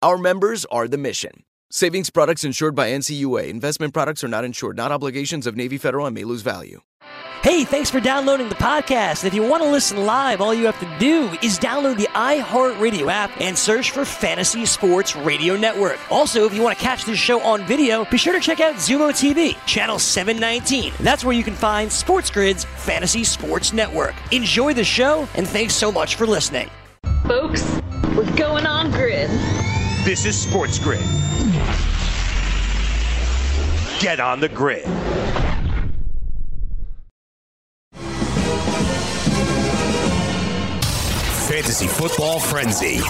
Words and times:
Our 0.00 0.16
members 0.16 0.64
are 0.66 0.86
the 0.86 0.96
mission. 0.96 1.42
Savings 1.72 2.08
products 2.08 2.44
insured 2.44 2.76
by 2.76 2.90
NCUA. 2.90 3.48
Investment 3.48 3.92
products 3.92 4.22
are 4.22 4.28
not 4.28 4.44
insured, 4.44 4.76
not 4.76 4.92
obligations 4.92 5.44
of 5.44 5.56
Navy 5.56 5.76
Federal 5.76 6.06
and 6.06 6.14
may 6.14 6.22
lose 6.22 6.42
value. 6.42 6.82
Hey, 7.42 7.64
thanks 7.64 7.90
for 7.90 7.98
downloading 7.98 8.48
the 8.48 8.54
podcast. 8.54 9.24
If 9.24 9.34
you 9.34 9.42
want 9.42 9.64
to 9.64 9.68
listen 9.68 10.06
live, 10.06 10.40
all 10.40 10.54
you 10.54 10.66
have 10.66 10.78
to 10.78 10.98
do 11.00 11.36
is 11.42 11.58
download 11.58 11.96
the 11.96 12.06
iHeartRadio 12.14 13.10
app 13.10 13.40
and 13.40 13.58
search 13.58 13.90
for 13.90 14.04
Fantasy 14.04 14.66
Sports 14.66 15.16
Radio 15.16 15.56
Network. 15.56 15.98
Also, 16.12 16.46
if 16.46 16.54
you 16.54 16.62
want 16.62 16.78
to 16.78 16.84
catch 16.84 17.04
this 17.04 17.18
show 17.18 17.40
on 17.40 17.66
video, 17.66 18.04
be 18.04 18.18
sure 18.18 18.32
to 18.32 18.40
check 18.40 18.60
out 18.60 18.76
Xumo 18.76 19.10
TV, 19.10 19.56
channel 19.66 19.98
719. 19.98 20.92
That's 21.00 21.24
where 21.24 21.34
you 21.34 21.42
can 21.42 21.54
find 21.54 21.90
Sports 21.90 22.30
Grid's 22.30 22.64
Fantasy 22.64 23.24
Sports 23.24 23.72
Network. 23.72 24.14
Enjoy 24.30 24.72
the 24.74 24.84
show, 24.84 25.28
and 25.34 25.46
thanks 25.48 25.74
so 25.74 25.90
much 25.90 26.14
for 26.14 26.24
listening. 26.24 26.70
Folks, 27.26 27.64
we're 28.16 28.36
going 28.36 28.64
on 28.64 28.92
grid. 28.92 29.28
This 30.08 30.24
is 30.24 30.40
Sports 30.40 30.78
Grid. 30.78 31.04
Get 34.00 34.20
on 34.20 34.40
the 34.40 34.48
grid. 34.48 34.86
Fantasy 41.46 41.88
Football 41.88 42.40
Frenzy. 42.40 43.02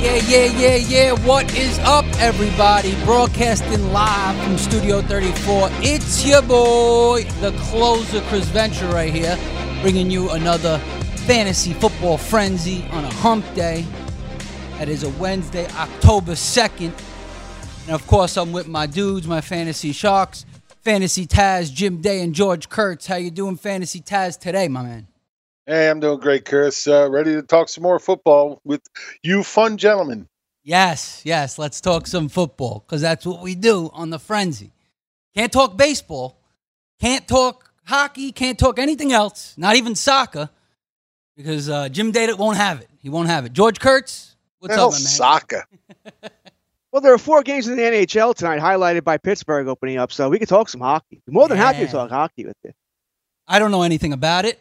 Yeah, 0.00 0.14
yeah, 0.14 0.44
yeah, 0.46 0.76
yeah. 0.76 1.26
What 1.26 1.54
is 1.54 1.78
up, 1.80 2.06
everybody? 2.18 2.94
Broadcasting 3.04 3.92
live 3.92 4.42
from 4.42 4.56
Studio 4.56 5.02
34. 5.02 5.68
It's 5.82 6.24
your 6.24 6.40
boy, 6.40 7.24
the 7.42 7.52
closer, 7.64 8.22
Chris 8.22 8.46
Ventura, 8.46 8.90
right 8.94 9.12
here, 9.12 9.38
bringing 9.82 10.10
you 10.10 10.30
another 10.30 10.78
fantasy 11.26 11.74
football 11.74 12.16
frenzy 12.16 12.82
on 12.92 13.04
a 13.04 13.12
hump 13.12 13.44
day. 13.54 13.84
That 14.78 14.88
is 14.88 15.02
a 15.02 15.10
Wednesday, 15.10 15.66
October 15.72 16.32
2nd. 16.32 16.94
And 17.84 17.94
of 17.94 18.06
course, 18.06 18.38
I'm 18.38 18.52
with 18.52 18.68
my 18.68 18.86
dudes, 18.86 19.26
my 19.26 19.42
fantasy 19.42 19.92
sharks, 19.92 20.46
Fantasy 20.82 21.26
Taz, 21.26 21.70
Jim 21.70 22.00
Day, 22.00 22.22
and 22.22 22.34
George 22.34 22.70
Kurtz. 22.70 23.06
How 23.06 23.16
you 23.16 23.30
doing, 23.30 23.58
Fantasy 23.58 24.00
Taz, 24.00 24.38
today, 24.38 24.66
my 24.66 24.82
man? 24.82 25.06
Hey, 25.70 25.88
I'm 25.88 26.00
doing 26.00 26.18
great, 26.18 26.44
Chris. 26.46 26.88
Uh, 26.88 27.08
ready 27.08 27.32
to 27.32 27.42
talk 27.42 27.68
some 27.68 27.82
more 27.82 28.00
football 28.00 28.60
with 28.64 28.82
you, 29.22 29.44
fun 29.44 29.76
gentlemen. 29.76 30.26
Yes, 30.64 31.22
yes. 31.24 31.60
Let's 31.60 31.80
talk 31.80 32.08
some 32.08 32.28
football 32.28 32.82
because 32.84 33.00
that's 33.00 33.24
what 33.24 33.40
we 33.40 33.54
do 33.54 33.88
on 33.92 34.10
the 34.10 34.18
frenzy. 34.18 34.72
Can't 35.32 35.52
talk 35.52 35.76
baseball, 35.76 36.40
can't 36.98 37.28
talk 37.28 37.72
hockey, 37.84 38.32
can't 38.32 38.58
talk 38.58 38.80
anything 38.80 39.12
else, 39.12 39.54
not 39.56 39.76
even 39.76 39.94
soccer, 39.94 40.50
because 41.36 41.68
uh, 41.68 41.88
Jim 41.88 42.10
Data 42.10 42.34
won't 42.34 42.56
have 42.56 42.80
it. 42.80 42.88
He 43.00 43.08
won't 43.08 43.28
have 43.28 43.46
it. 43.46 43.52
George 43.52 43.78
Kurtz, 43.78 44.34
what's 44.58 44.74
Hell, 44.74 44.86
up, 44.86 44.94
my 44.94 44.98
man? 44.98 45.06
Soccer. 45.06 45.64
Well, 46.92 47.00
there 47.00 47.14
are 47.14 47.18
four 47.18 47.44
games 47.44 47.68
in 47.68 47.76
the 47.76 47.82
NHL 47.82 48.34
tonight, 48.34 48.58
highlighted 48.60 49.04
by 49.04 49.16
Pittsburgh 49.16 49.68
opening 49.68 49.98
up, 49.98 50.10
so 50.10 50.28
we 50.28 50.40
could 50.40 50.48
talk 50.48 50.68
some 50.68 50.80
hockey. 50.80 51.22
More 51.28 51.46
than 51.46 51.56
happy 51.56 51.86
to 51.86 51.92
talk 51.92 52.10
hockey 52.10 52.46
with 52.46 52.56
you. 52.64 52.72
I 53.46 53.60
don't 53.60 53.70
know 53.70 53.82
anything 53.82 54.12
about 54.12 54.44
it. 54.44 54.60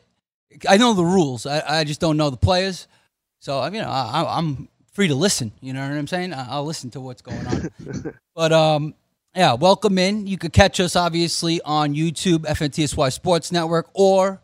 I 0.67 0.77
know 0.77 0.93
the 0.93 1.05
rules. 1.05 1.45
I, 1.45 1.79
I 1.79 1.83
just 1.83 1.99
don't 1.99 2.17
know 2.17 2.29
the 2.29 2.37
players. 2.37 2.87
So 3.39 3.65
you 3.65 3.81
know, 3.81 3.89
I, 3.89 4.37
I'm 4.37 4.67
free 4.91 5.07
to 5.07 5.15
listen. 5.15 5.51
You 5.61 5.73
know 5.73 5.81
what 5.87 5.97
I'm 5.97 6.07
saying? 6.07 6.33
I'll 6.35 6.65
listen 6.65 6.89
to 6.91 7.01
what's 7.01 7.21
going 7.21 7.45
on. 7.47 7.71
but 8.35 8.51
um, 8.51 8.93
yeah, 9.35 9.53
welcome 9.53 9.97
in. 9.97 10.27
You 10.27 10.37
could 10.37 10.53
catch 10.53 10.79
us 10.79 10.95
obviously 10.95 11.61
on 11.61 11.93
YouTube, 11.93 12.39
FNTSY 12.39 13.13
Sports 13.13 13.51
Network, 13.51 13.89
or 13.93 14.41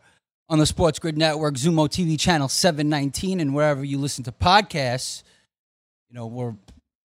on 0.48 0.60
the 0.60 0.66
Sports 0.66 1.00
Grid 1.00 1.18
Network, 1.18 1.56
Xumo 1.56 1.90
TV 1.90 2.20
channel 2.20 2.48
719, 2.48 3.40
and 3.40 3.54
wherever 3.54 3.84
you 3.84 3.98
listen 3.98 4.24
to 4.26 4.32
podcasts. 4.32 5.24
You 6.10 6.16
know, 6.16 6.28
we're 6.28 6.54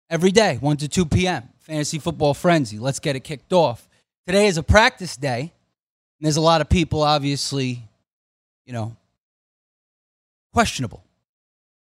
every 0.10 0.32
day, 0.32 0.58
1 0.60 0.78
to 0.78 0.88
2 0.90 1.06
p.m. 1.06 1.50
Fantasy 1.60 1.98
Football 1.98 2.34
Frenzy. 2.34 2.78
Let's 2.78 3.00
get 3.00 3.16
it 3.16 3.22
kicked 3.22 3.54
off. 3.54 3.88
Today 4.28 4.48
is 4.48 4.58
a 4.58 4.64
practice 4.64 5.16
day. 5.16 5.40
And 5.40 6.26
there's 6.26 6.38
a 6.38 6.42
lot 6.42 6.62
of 6.62 6.70
people, 6.70 7.02
obviously, 7.02 7.84
you 8.66 8.74
know, 8.74 8.96
questionable. 10.54 11.04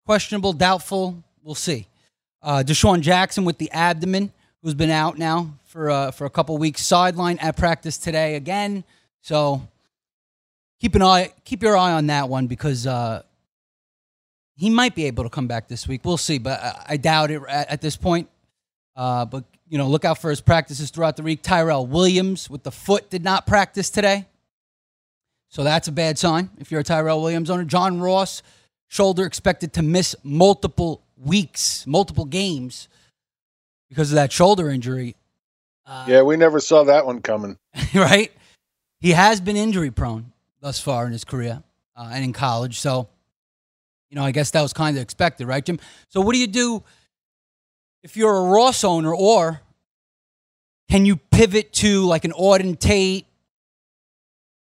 Questionable, 0.06 0.52
doubtful. 0.52 1.22
We'll 1.42 1.54
see. 1.54 1.86
Uh, 2.42 2.62
DeSean 2.66 3.00
Jackson 3.00 3.44
with 3.44 3.58
the 3.58 3.70
abdomen, 3.70 4.32
who's 4.62 4.74
been 4.74 4.90
out 4.90 5.18
now 5.18 5.54
for 5.64 5.90
uh, 5.90 6.10
for 6.10 6.24
a 6.24 6.30
couple 6.30 6.56
weeks, 6.58 6.84
sideline 6.84 7.38
at 7.38 7.56
practice 7.56 7.96
today 7.98 8.36
again. 8.36 8.84
So 9.20 9.68
keep 10.80 10.94
an 10.94 11.02
eye, 11.02 11.32
keep 11.44 11.62
your 11.62 11.76
eye 11.76 11.92
on 11.92 12.06
that 12.06 12.28
one 12.28 12.46
because 12.46 12.86
uh, 12.86 13.22
he 14.56 14.70
might 14.70 14.94
be 14.94 15.04
able 15.04 15.24
to 15.24 15.30
come 15.30 15.46
back 15.46 15.68
this 15.68 15.86
week. 15.86 16.04
We'll 16.04 16.16
see, 16.16 16.38
but 16.38 16.60
I, 16.60 16.84
I 16.90 16.96
doubt 16.96 17.30
it 17.30 17.42
at, 17.48 17.70
at 17.70 17.80
this 17.80 17.96
point. 17.96 18.28
Uh, 18.96 19.24
but 19.24 19.44
you 19.68 19.78
know, 19.78 19.86
look 19.86 20.04
out 20.04 20.18
for 20.18 20.30
his 20.30 20.40
practices 20.40 20.90
throughout 20.90 21.16
the 21.16 21.22
week. 21.22 21.42
Tyrell 21.42 21.86
Williams 21.86 22.50
with 22.50 22.64
the 22.64 22.72
foot 22.72 23.08
did 23.10 23.22
not 23.22 23.46
practice 23.46 23.88
today. 23.90 24.26
So 25.50 25.62
that's 25.62 25.86
a 25.88 25.92
bad 25.92 26.18
sign 26.18 26.50
if 26.58 26.70
you're 26.70 26.80
a 26.80 26.84
Tyrell 26.84 27.20
Williams 27.20 27.50
owner. 27.50 27.64
John 27.64 28.00
Ross, 28.00 28.42
shoulder 28.88 29.26
expected 29.26 29.72
to 29.74 29.82
miss 29.82 30.16
multiple 30.22 31.02
weeks, 31.16 31.86
multiple 31.86 32.24
games 32.24 32.88
because 33.88 34.10
of 34.10 34.14
that 34.14 34.32
shoulder 34.32 34.70
injury, 34.70 35.16
yeah, 36.06 36.22
we 36.22 36.36
never 36.36 36.60
saw 36.60 36.84
that 36.84 37.04
one 37.04 37.20
coming. 37.20 37.58
right? 37.94 38.32
He 39.00 39.10
has 39.10 39.40
been 39.40 39.56
injury 39.56 39.90
prone 39.90 40.32
thus 40.60 40.78
far 40.78 41.06
in 41.06 41.12
his 41.12 41.24
career 41.24 41.62
uh, 41.96 42.10
and 42.12 42.24
in 42.24 42.32
college. 42.32 42.78
So, 42.78 43.08
you 44.10 44.16
know, 44.16 44.24
I 44.24 44.30
guess 44.30 44.50
that 44.52 44.62
was 44.62 44.72
kind 44.72 44.96
of 44.96 45.02
expected, 45.02 45.46
right, 45.46 45.64
Jim? 45.64 45.80
So, 46.08 46.20
what 46.20 46.34
do 46.34 46.38
you 46.38 46.46
do 46.46 46.82
if 48.02 48.16
you're 48.16 48.36
a 48.36 48.42
Ross 48.42 48.84
owner, 48.84 49.14
or 49.14 49.60
can 50.88 51.06
you 51.06 51.16
pivot 51.16 51.72
to 51.74 52.04
like 52.06 52.24
an 52.24 52.32
Auden 52.32 52.78
Tate? 52.78 53.26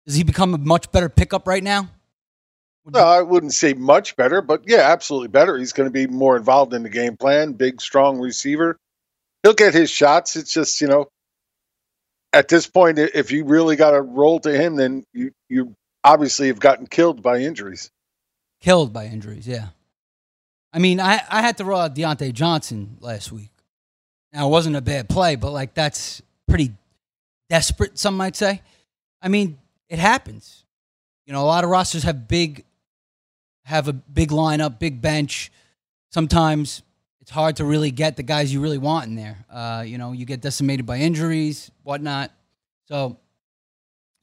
Does 0.06 0.16
he 0.16 0.24
become 0.24 0.54
a 0.54 0.58
much 0.58 0.92
better 0.92 1.10
pickup 1.10 1.48
right 1.48 1.64
now? 1.64 1.90
No, 2.86 3.00
I 3.00 3.22
wouldn't 3.22 3.54
say 3.54 3.74
much 3.74 4.18
better, 4.18 4.42
but 4.42 4.64
yeah, 4.68 4.92
absolutely 4.92 5.30
better. 5.30 5.58
He's 5.58 5.72
going 5.72 5.88
to 5.88 5.94
be 5.94 6.08
more 6.08 6.36
involved 6.36 6.74
in 6.74 6.84
the 6.84 6.90
game 6.90 7.16
plan. 7.16 7.54
Big, 7.54 7.80
strong 7.80 8.20
receiver. 8.20 8.78
He'll 9.42 9.54
get 9.54 9.74
his 9.74 9.90
shots. 9.90 10.36
It's 10.36 10.54
just 10.54 10.82
you 10.82 10.88
know, 10.88 11.08
at 12.34 12.50
this 12.50 12.68
point, 12.68 13.00
if 13.00 13.32
you 13.32 13.46
really 13.46 13.78
got 13.78 13.92
to 13.92 14.02
roll 14.02 14.40
to 14.42 14.52
him, 14.52 14.76
then 14.76 15.06
you 15.14 15.32
you 15.48 15.76
obviously 16.04 16.48
have 16.48 16.60
gotten 16.60 16.88
killed 16.88 17.24
by 17.24 17.40
injuries. 17.40 17.90
Killed 18.60 18.92
by 18.92 19.06
injuries, 19.06 19.48
yeah. 19.48 19.68
I 20.74 20.80
mean, 20.80 21.00
I, 21.00 21.22
I 21.30 21.42
had 21.42 21.58
to 21.58 21.66
roll 21.66 21.80
out 21.80 21.96
Diontae 21.96 22.34
Johnson 22.34 22.98
last 23.00 23.32
week. 23.32 23.52
Now, 24.34 24.48
it 24.48 24.50
wasn't 24.50 24.76
a 24.76 24.82
bad 24.82 25.08
play, 25.08 25.36
but 25.36 25.52
like 25.52 25.74
that's 25.74 26.22
pretty 26.48 26.74
desperate, 27.50 28.00
some 28.00 28.18
might 28.18 28.36
say. 28.36 28.62
I 29.22 29.28
mean, 29.28 29.60
it 29.90 30.00
happens. 30.00 30.64
You 31.26 31.34
know, 31.34 31.42
a 31.42 31.46
lot 31.46 31.64
of 31.64 31.70
rosters 31.70 32.04
have 32.04 32.28
big 32.28 32.66
have 33.66 33.88
a 33.88 33.94
big 33.94 34.30
lineup, 34.30 34.78
big 34.80 35.02
bench. 35.02 35.52
Sometimes 36.12 36.82
it's 37.22 37.32
hard 37.32 37.56
to 37.58 37.66
really 37.66 37.92
get 37.92 38.18
the 38.18 38.24
guys 38.24 38.54
you 38.54 38.60
really 38.60 38.78
want 38.78 39.08
in 39.08 39.16
there. 39.16 39.46
Uh, 39.50 39.84
you 39.88 39.98
know, 39.98 40.12
you 40.12 40.26
get 40.26 40.42
decimated 40.42 40.86
by 40.86 40.98
injuries, 40.98 41.72
whatnot. 41.84 42.32
So 42.90 43.18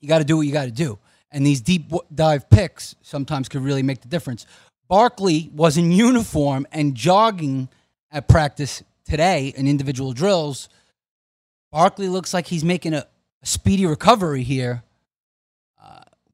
you 0.00 0.08
got 0.08 0.18
to 0.18 0.24
do 0.24 0.36
what 0.36 0.46
you 0.46 0.52
got 0.52 0.66
to 0.66 0.70
do. 0.70 0.98
And 1.32 1.46
these 1.46 1.60
deep 1.60 1.90
dive 2.14 2.50
picks 2.50 2.96
sometimes 3.02 3.48
could 3.48 3.62
really 3.62 3.82
make 3.82 4.02
the 4.02 4.08
difference. 4.08 4.44
Barkley 4.88 5.50
was 5.54 5.78
in 5.78 5.92
uniform 5.92 6.66
and 6.72 6.94
jogging 6.94 7.68
at 8.10 8.28
practice 8.28 8.82
today 9.04 9.54
in 9.56 9.68
individual 9.68 10.12
drills. 10.12 10.68
Barkley 11.70 12.08
looks 12.08 12.34
like 12.34 12.48
he's 12.48 12.64
making 12.64 12.94
a, 12.94 13.06
a 13.42 13.46
speedy 13.46 13.86
recovery 13.86 14.42
here. 14.42 14.82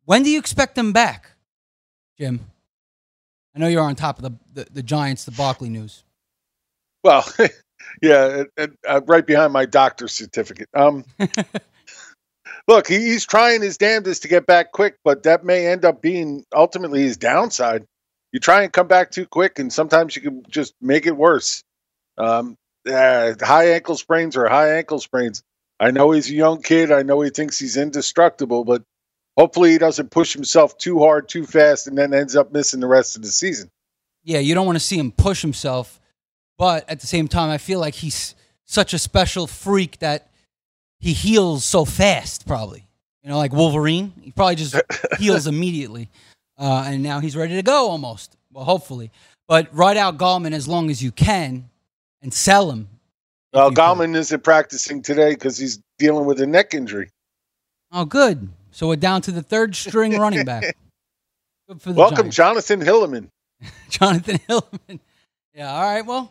When 0.07 0.23
do 0.23 0.31
you 0.31 0.39
expect 0.39 0.79
him 0.79 0.93
back, 0.93 1.33
Jim? 2.17 2.41
I 3.55 3.59
know 3.59 3.67
you're 3.67 3.83
on 3.83 3.97
top 3.97 4.19
of 4.19 4.23
the, 4.23 4.33
the, 4.55 4.71
the 4.71 4.83
Giants, 4.83 5.25
the 5.25 5.33
Barkley 5.33 5.69
news. 5.69 6.05
Well, 7.03 7.29
yeah, 8.03 8.45
uh, 8.57 9.01
right 9.07 9.27
behind 9.27 9.53
my 9.53 9.67
doctor's 9.67 10.13
certificate. 10.13 10.69
Um, 10.75 11.05
look, 12.69 12.87
he's 12.87 13.27
trying 13.27 13.63
his 13.63 13.79
damnedest 13.79 14.23
to 14.23 14.29
get 14.29 14.47
back 14.47 14.71
quick, 14.71 14.97
but 15.05 15.25
that 15.25 15.45
may 15.45 15.67
end 15.67 15.85
up 15.85 16.01
being 16.01 16.45
ultimately 16.55 17.03
his 17.03 17.17
downside. 17.17 17.85
You 18.33 18.39
try 18.39 18.63
and 18.63 18.73
come 18.73 18.87
back 18.87 19.11
too 19.11 19.27
quick, 19.27 19.59
and 19.59 19.73
sometimes 19.73 20.15
you 20.15 20.23
can 20.23 20.45
just 20.49 20.75
make 20.81 21.07
it 21.07 21.17
worse. 21.17 21.63
Um, 22.17 22.55
uh, 22.89 23.35
high 23.41 23.73
ankle 23.73 23.97
sprains 23.97 24.37
are 24.37 24.49
high 24.49 24.77
ankle 24.77 25.01
sprains. 25.01 25.43
I 25.81 25.91
know 25.91 26.13
he's 26.13 26.31
a 26.31 26.35
young 26.35 26.63
kid. 26.63 26.93
I 26.93 27.03
know 27.03 27.21
he 27.23 27.31
thinks 27.31 27.59
he's 27.59 27.77
indestructible, 27.77 28.65
but 28.65 28.83
hopefully 29.37 29.71
he 29.73 29.79
doesn't 29.79 30.11
push 30.11 30.33
himself 30.33 30.77
too 30.79 30.99
hard, 30.99 31.29
too 31.29 31.45
fast, 31.45 31.87
and 31.87 31.97
then 31.97 32.15
ends 32.15 32.37
up 32.37 32.53
missing 32.53 32.81
the 32.81 32.87
rest 32.87 33.17
of 33.17 33.23
the 33.23 33.29
season. 33.29 33.71
Yeah, 34.25 34.39
you 34.39 34.55
don't 34.55 34.67
want 34.67 34.77
to 34.77 34.85
see 34.85 34.99
him 34.99 35.13
push 35.13 35.43
himself, 35.43 36.01
but 36.59 36.89
at 36.89 37.01
the 37.01 37.07
same 37.07 37.29
time, 37.29 37.51
I 37.51 37.59
feel 37.59 37.79
like 37.79 37.95
he's 37.95 38.35
such 38.65 38.93
a 38.93 38.99
special 38.99 39.47
freak 39.47 39.99
that 40.01 40.31
he 40.99 41.13
heals 41.13 41.65
so 41.65 41.85
fast, 41.85 42.47
probably. 42.47 42.87
You 43.23 43.31
know, 43.31 43.39
like 43.39 43.53
Wolverine. 43.53 44.13
He 44.23 44.31
probably 44.31 44.57
just 44.57 44.77
heals 45.19 45.47
immediately. 45.47 46.09
Uh, 46.59 46.85
and 46.87 47.03
now 47.03 47.21
he's 47.21 47.37
ready 47.37 47.55
to 47.57 47.63
go 47.63 47.89
almost. 47.89 48.37
Well, 48.53 48.65
hopefully. 48.65 49.11
But 49.49 49.69
ride 49.73 49.97
out 49.97 50.17
Gallman 50.17 50.53
as 50.53 50.67
long 50.67 50.91
as 50.91 51.03
you 51.03 51.13
can 51.13 51.69
and 52.23 52.33
sell 52.33 52.71
him. 52.71 52.89
Well, 53.53 53.71
Gallman 53.71 54.17
isn't 54.17 54.43
practicing 54.43 55.03
today 55.03 55.31
because 55.31 55.57
he's 55.59 55.81
dealing 55.99 56.27
with 56.27 56.41
a 56.41 56.47
neck 56.47 56.75
injury. 56.75 57.11
Oh, 57.93 58.05
good. 58.05 58.49
So 58.77 58.89
we're 58.89 58.97
down 58.97 59.23
to 59.23 59.33
the 59.33 59.43
third 59.43 59.75
string 59.75 60.19
running 60.21 60.45
back. 60.45 60.77
Welcome, 61.87 62.31
Giants. 62.31 62.37
Jonathan 62.37 62.81
Hilliman. 62.83 63.31
Jonathan 63.89 64.39
Hilliman. 64.47 65.01
Yeah, 65.55 65.73
all 65.73 65.81
right. 65.81 66.05
Well, 66.05 66.31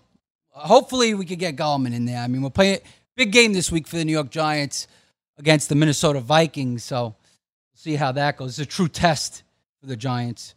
hopefully 0.51 1.15
we 1.15 1.25
could 1.25 1.39
get 1.39 1.55
Gallman 1.55 1.95
in 1.95 2.05
there. 2.05 2.19
I 2.19 2.27
mean, 2.27 2.43
we're 2.43 2.51
playing 2.51 2.81
big 3.15 3.31
game 3.31 3.53
this 3.53 3.71
week 3.71 3.87
for 3.87 3.97
the 3.97 4.05
New 4.05 4.11
York 4.11 4.29
Giants 4.29 4.87
against 5.39 5.69
the 5.69 5.75
Minnesota 5.75 6.19
Vikings. 6.19 6.83
So 6.83 7.01
we'll 7.03 7.15
see 7.73 7.95
how 7.95 8.11
that 8.11 8.37
goes. 8.37 8.59
It's 8.59 8.71
a 8.71 8.71
true 8.71 8.89
test 8.89 9.41
for 9.81 9.87
the 9.87 9.97
Giants 9.97 10.53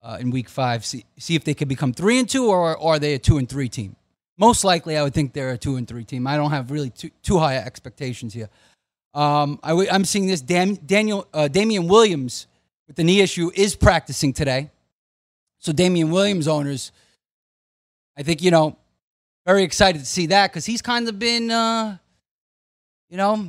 uh, 0.00 0.18
in 0.20 0.30
Week 0.30 0.48
Five. 0.48 0.84
See, 0.84 1.06
see 1.18 1.34
if 1.34 1.42
they 1.42 1.54
could 1.54 1.66
become 1.66 1.92
three 1.92 2.20
and 2.20 2.28
two, 2.28 2.46
or, 2.46 2.76
or 2.76 2.94
are 2.94 2.98
they 3.00 3.14
a 3.14 3.18
two 3.18 3.38
and 3.38 3.48
three 3.48 3.68
team? 3.68 3.96
Most 4.38 4.62
likely, 4.62 4.96
I 4.96 5.02
would 5.02 5.12
think 5.12 5.32
they're 5.32 5.50
a 5.50 5.58
two 5.58 5.74
and 5.74 5.88
three 5.88 6.04
team. 6.04 6.28
I 6.28 6.36
don't 6.36 6.52
have 6.52 6.70
really 6.70 6.90
too, 6.90 7.10
too 7.24 7.38
high 7.38 7.56
expectations 7.56 8.32
here. 8.32 8.48
Um, 9.14 9.58
I 9.62 9.70
w- 9.70 9.88
I'm 9.90 10.04
seeing 10.04 10.26
this. 10.26 10.40
Dan- 10.40 10.78
Daniel 10.84 11.26
uh, 11.34 11.48
Damien 11.48 11.86
Williams 11.88 12.46
with 12.86 12.96
the 12.96 13.04
knee 13.04 13.20
issue 13.20 13.50
is 13.54 13.76
practicing 13.76 14.32
today. 14.32 14.70
So 15.58 15.72
Damien 15.72 16.10
Williams 16.10 16.48
owners, 16.48 16.92
I 18.16 18.22
think 18.22 18.42
you 18.42 18.50
know, 18.50 18.76
very 19.46 19.62
excited 19.62 19.98
to 19.98 20.06
see 20.06 20.26
that 20.26 20.50
because 20.50 20.64
he's 20.64 20.82
kind 20.82 21.08
of 21.08 21.18
been, 21.18 21.50
uh, 21.50 21.98
you 23.08 23.16
know, 23.16 23.48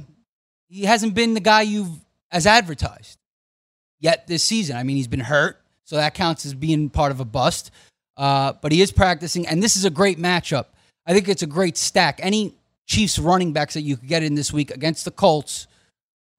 he 0.68 0.84
hasn't 0.84 1.14
been 1.14 1.34
the 1.34 1.40
guy 1.40 1.62
you've 1.62 1.90
as 2.32 2.46
advertised 2.46 3.18
yet 4.00 4.28
this 4.28 4.44
season. 4.44 4.76
I 4.76 4.84
mean, 4.84 4.98
he's 4.98 5.08
been 5.08 5.20
hurt, 5.22 5.62
so 5.86 5.96
that 5.96 6.14
counts 6.14 6.46
as 6.46 6.54
being 6.54 6.90
part 6.90 7.12
of 7.12 7.20
a 7.20 7.26
bust. 7.26 7.72
Uh, 8.18 8.54
but 8.62 8.72
he 8.72 8.82
is 8.82 8.92
practicing, 8.92 9.48
and 9.48 9.64
this 9.64 9.76
is 9.76 9.86
a 9.86 9.90
great 9.90 10.20
matchup. 10.20 10.66
I 11.06 11.14
think 11.14 11.28
it's 11.30 11.42
a 11.42 11.48
great 11.48 11.78
stack. 11.78 12.20
Any 12.22 12.54
Chiefs 12.88 13.18
running 13.18 13.54
backs 13.54 13.74
that 13.76 13.82
you 13.82 13.98
could 13.98 14.08
get 14.08 14.24
in 14.24 14.36
this 14.36 14.52
week 14.52 14.72
against 14.72 15.06
the 15.06 15.12
Colts, 15.12 15.68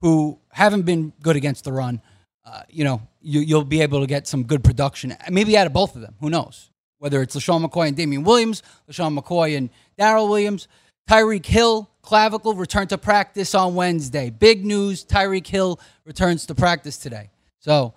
who 0.01 0.39
haven't 0.51 0.83
been 0.83 1.13
good 1.23 1.37
against 1.37 1.65
the 1.65 1.73
run, 1.73 2.03
uh, 2.45 2.63
you 2.69 2.85
know, 2.85 3.01
you, 3.23 3.57
will 3.57 3.65
be 3.65 3.81
able 3.81 4.01
to 4.01 4.07
get 4.07 4.27
some 4.27 4.45
good 4.45 4.63
production. 4.63 5.17
Maybe 5.31 5.57
out 5.57 5.67
of 5.67 5.73
both 5.73 5.97
of 5.97 6.03
them. 6.03 6.15
Who 6.21 6.29
knows? 6.29 6.71
Whether 6.99 7.23
it's 7.23 7.35
LeSean 7.35 7.67
McCoy 7.67 7.89
and 7.89 7.97
Damien 7.97 8.23
Williams, 8.23 8.63
LeSean 8.91 9.19
McCoy 9.19 9.57
and 9.57 9.71
Darrel 9.99 10.29
Williams, 10.29 10.69
Tyreek 11.09 11.47
Hill, 11.47 11.91
clavicle 12.03 12.55
return 12.55 12.87
to 12.89 12.99
practice 12.99 13.55
on 13.55 13.75
Wednesday. 13.75 14.31
Big 14.31 14.65
news 14.65 15.05
Tyreek 15.05 15.47
Hill 15.47 15.81
returns 16.05 16.47
to 16.47 16.55
practice 16.55 16.99
today. 16.99 17.31
So, 17.61 17.95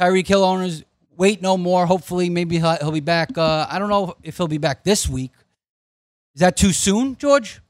Tyreek 0.00 0.26
Hill 0.26 0.44
owners, 0.44 0.84
wait 1.16 1.40
no 1.40 1.56
more. 1.56 1.86
Hopefully, 1.86 2.28
maybe 2.28 2.58
he'll, 2.58 2.76
he'll 2.76 2.92
be 2.92 3.00
back. 3.00 3.36
Uh, 3.36 3.66
I 3.68 3.78
don't 3.78 3.88
know 3.88 4.16
if 4.22 4.36
he'll 4.36 4.48
be 4.48 4.58
back 4.58 4.84
this 4.84 5.08
week. 5.08 5.32
Is 6.34 6.40
that 6.40 6.56
too 6.56 6.72
soon, 6.72 7.16
George? 7.16 7.60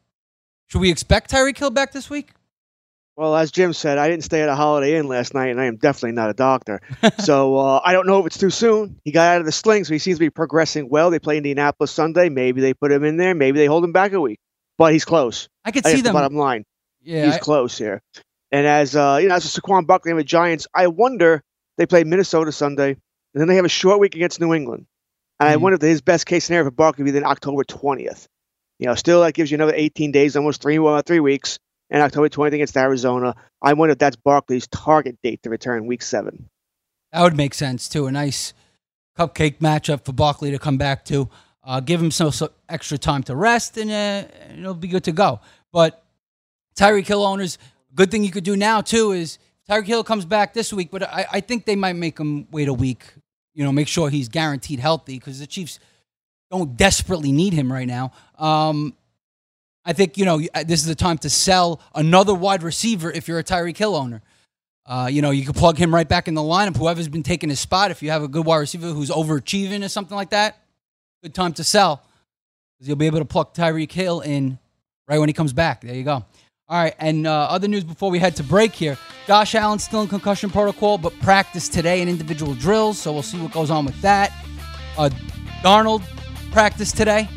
Should 0.69 0.81
we 0.81 0.91
expect 0.91 1.31
Tyreek 1.31 1.59
Hill 1.59 1.71
back 1.71 1.93
this 1.93 2.11
week? 2.11 2.31
Well, 3.17 3.35
as 3.35 3.51
Jim 3.51 3.73
said, 3.73 3.99
I 3.99 4.09
didn't 4.09 4.23
stay 4.23 4.43
at 4.43 4.49
a 4.49 4.55
Holiday 4.55 4.97
Inn 4.97 5.09
last 5.09 5.35
night, 5.35 5.49
and 5.49 5.61
I 5.61 5.65
am 5.65 5.77
definitely 5.77 6.13
not 6.13 6.31
a 6.31 6.35
doctor. 6.35 6.81
so 7.19 7.57
uh, 7.57 7.81
I 7.85 7.93
don't 7.93 8.07
know 8.07 8.21
if 8.21 8.27
it's 8.27 8.39
too 8.39 8.51
soon. 8.51 9.01
He 9.03 9.11
got 9.11 9.35
out 9.35 9.41
of 9.41 9.47
the 9.47 9.51
sling, 9.51 9.85
so 9.85 9.93
he 9.93 9.99
seems 9.99 10.19
to 10.19 10.21
be 10.21 10.31
progressing 10.31 10.89
well. 10.89 11.11
They 11.11 11.19
play 11.19 11.37
Indianapolis 11.39 11.91
Sunday. 11.91 12.29
Maybe 12.29 12.61
they 12.61 12.75
put 12.75 12.93
him 12.93 13.03
in 13.03 13.17
there. 13.17 13.35
Maybe 13.35 13.59
they 13.59 13.67
hold 13.67 13.83
him 13.83 13.91
back 13.91 14.13
a 14.13 14.21
week. 14.21 14.39
But 14.77 14.93
he's 14.93 15.05
close. 15.05 15.49
I 15.65 15.73
could 15.73 15.85
I 15.85 15.91
see 15.91 15.97
them. 15.97 16.13
The 16.13 16.21
bottom 16.21 16.37
line. 16.37 16.65
Yeah, 17.03 17.25
he's 17.25 17.35
I... 17.35 17.39
close 17.39 17.77
here. 17.77 18.03
And 18.53 18.67
as 18.67 18.95
uh, 18.95 19.19
you 19.21 19.29
know, 19.29 19.35
as 19.35 19.45
a 19.45 19.61
Saquon 19.61 19.87
Barkley 19.87 20.13
and 20.13 20.21
the 20.21 20.25
Giants, 20.25 20.69
I 20.73 20.87
wonder 20.87 21.43
they 21.77 21.87
play 21.87 22.05
Minnesota 22.05 22.53
Sunday, 22.53 22.91
and 22.91 23.41
then 23.41 23.49
they 23.49 23.57
have 23.57 23.65
a 23.65 23.71
short 23.71 23.99
week 23.99 24.15
against 24.15 24.41
New 24.41 24.55
England. 24.55 24.87
And 25.41 25.49
mm. 25.49 25.53
I 25.53 25.57
wonder 25.57 25.75
if 25.75 25.83
his 25.83 26.03
best 26.03 26.27
case 26.27 26.45
scenario 26.45 26.67
for 26.67 26.71
Barkley 26.71 27.03
would 27.03 27.09
be 27.09 27.11
then 27.13 27.25
October 27.25 27.65
twentieth. 27.65 28.29
You 28.79 28.87
know, 28.87 28.95
still 28.95 29.23
that 29.23 29.35
gives 29.35 29.51
you 29.51 29.57
another 29.57 29.75
18 29.75 30.13
days, 30.13 30.37
almost 30.37 30.63
three 30.63 30.79
uh, 30.79 31.03
three 31.03 31.21
weeks, 31.21 31.59
and 31.91 32.03
October 32.03 32.29
20th 32.29 32.55
against 32.55 32.77
Arizona. 32.77 33.35
I 33.61 33.73
wonder 33.73 33.93
if 33.93 33.99
that's 33.99 34.17
Barkley's 34.17 34.67
target 34.69 35.19
date 35.23 35.43
to 35.43 35.51
return 35.51 35.87
Week 35.87 36.03
Seven. 36.03 36.49
That 37.13 37.23
would 37.23 37.37
make 37.37 37.55
sense 37.55 37.89
too. 37.89 38.07
A 38.07 38.13
nice 38.13 38.53
cupcake 39.19 39.59
matchup 39.59 40.05
for 40.05 40.13
Barkley 40.13 40.51
to 40.53 40.59
come 40.59 40.79
back 40.79 41.05
to. 41.07 41.29
Uh, 41.65 41.81
give 41.81 42.01
him 42.01 42.11
some, 42.11 42.31
some, 42.31 42.49
extra 42.69 42.97
time 42.97 43.23
to 43.23 43.37
rest, 43.37 43.77
and 43.77 43.91
uh, 43.91 44.27
it'll 44.59 44.73
be 44.75 44.89
good 44.89 45.05
to 45.05 45.13
go. 45.13 45.41
But 45.71 46.03
Tyreek 46.77 47.07
Hill 47.07 47.23
owners, 47.23 47.59
good 47.95 48.11
thing 48.11 48.25
you 48.25 48.31
could 48.31 48.45
do 48.45 48.57
now 48.57 48.81
too 48.81 49.13
is 49.13 49.39
Tyreek 49.69 49.87
Hill 49.87 50.05
comes 50.05 50.25
back 50.25 50.55
this 50.55 50.73
week, 50.73 50.91
but 50.91 51.03
I, 51.03 51.27
I 51.33 51.41
think 51.41 51.67
they 51.67 51.77
might 51.77 51.97
make 51.97 52.19
him 52.19 52.47
wait 52.51 52.69
a 52.69 52.73
week. 52.73 53.13
You 53.55 53.65
know, 53.65 53.73
make 53.73 53.89
sure 53.89 54.09
he's 54.09 54.29
guaranteed 54.29 54.79
healthy 54.79 55.19
because 55.19 55.41
the 55.41 55.47
Chiefs 55.47 55.81
don't 56.51 56.77
desperately 56.77 57.33
need 57.33 57.53
him 57.53 57.73
right 57.73 57.87
now. 57.87 58.13
Um, 58.39 58.95
I 59.85 59.93
think 59.93 60.19
you 60.19 60.25
know 60.25 60.39
this 60.67 60.81
is 60.81 60.87
the 60.87 60.95
time 60.95 61.19
to 61.19 61.31
sell 61.31 61.81
another 61.95 62.35
wide 62.35 62.63
receiver 62.63 63.11
if 63.11 63.29
you're 63.29 63.39
a 63.39 63.45
Tyreek 63.45 63.77
Hill 63.77 63.95
owner. 63.95 64.23
Uh, 64.85 65.07
you 65.11 65.21
know, 65.21 65.31
you 65.31 65.45
can 65.45 65.53
plug 65.53 65.77
him 65.77 65.95
right 65.95 66.09
back 66.09 66.29
in 66.29 66.35
the 66.35 66.41
lineup. 66.41 66.77
Whoever's 66.77 67.09
been 67.09 67.23
taking 67.23 67.51
his 67.51 67.61
spot, 67.61 67.91
if 67.91 68.03
you 68.03 68.11
have 68.11 68.23
a 68.23 68.29
good 68.29 68.47
wide 68.47 68.59
receiver 68.59 68.89
who's 68.89 69.11
overachieving 69.11 69.85
or 69.85 69.89
something 69.89 70.17
like 70.17 70.31
that, 70.31 70.63
good 71.23 71.35
time 71.35 71.53
to 71.55 71.65
sell 71.65 72.03
because 72.75 72.89
you'll 72.89 72.97
be 72.97 73.07
able 73.07 73.19
to 73.19 73.27
plug 73.27 73.53
Tyreek 73.53 73.93
Hill 73.93 74.21
in 74.21 74.59
right 75.07 75.19
when 75.19 75.29
he 75.29 75.35
comes 75.35 75.53
back. 75.53 75.83
There 75.83 75.95
you 75.95 76.05
go. 76.05 76.25
All 76.71 76.83
right, 76.83 76.95
and 76.99 77.27
uh, 77.27 77.49
other 77.51 77.67
news 77.67 77.85
before 77.85 78.11
we 78.11 78.19
head 78.19 78.37
to 78.37 78.43
break 78.43 78.75
here. 78.75 78.99
Josh 79.27 79.55
Allen 79.55 79.79
still 79.79 80.03
in 80.03 80.09
concussion 80.09 80.51
protocol, 80.51 80.99
but 80.99 81.19
practice 81.21 81.67
today 81.69 82.03
in 82.03 82.09
individual 82.09 82.55
drills, 82.55 82.99
so 82.99 83.13
we'll 83.13 83.23
see 83.23 83.39
what 83.39 83.53
goes 83.53 83.71
on 83.71 83.87
with 83.87 83.99
that. 84.03 84.33
Uh, 84.99 85.09
Darnold 85.63 86.03
practice 86.59 86.91
today. 86.91 87.29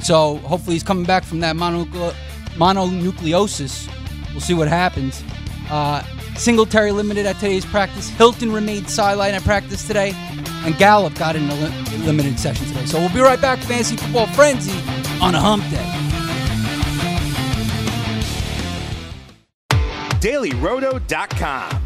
So 0.00 0.38
hopefully 0.38 0.74
he's 0.74 0.82
coming 0.82 1.04
back 1.04 1.22
from 1.22 1.38
that 1.40 1.54
mononucle- 1.54 2.12
mononucleosis. 2.56 3.88
We'll 4.32 4.40
see 4.40 4.52
what 4.52 4.66
happens. 4.66 5.22
Uh, 5.70 6.02
Singletary 6.34 6.90
limited 6.90 7.24
at 7.24 7.36
today's 7.36 7.64
practice. 7.64 8.08
Hilton 8.08 8.50
remained 8.50 8.90
sideline 8.90 9.34
at 9.34 9.44
practice 9.44 9.86
today. 9.86 10.12
And 10.64 10.76
Gallup 10.76 11.14
got 11.14 11.36
in 11.36 11.48
a 11.48 11.54
li- 11.54 11.98
limited 11.98 12.40
session 12.40 12.66
today. 12.66 12.84
So 12.86 12.98
we'll 12.98 13.14
be 13.14 13.20
right 13.20 13.40
back, 13.40 13.60
Fantasy 13.60 13.96
Football 13.96 14.26
Frenzy, 14.26 14.72
on 15.22 15.36
a 15.36 15.40
hump 15.40 15.62
day. 15.70 15.86
DailyRoto.com 20.18 21.85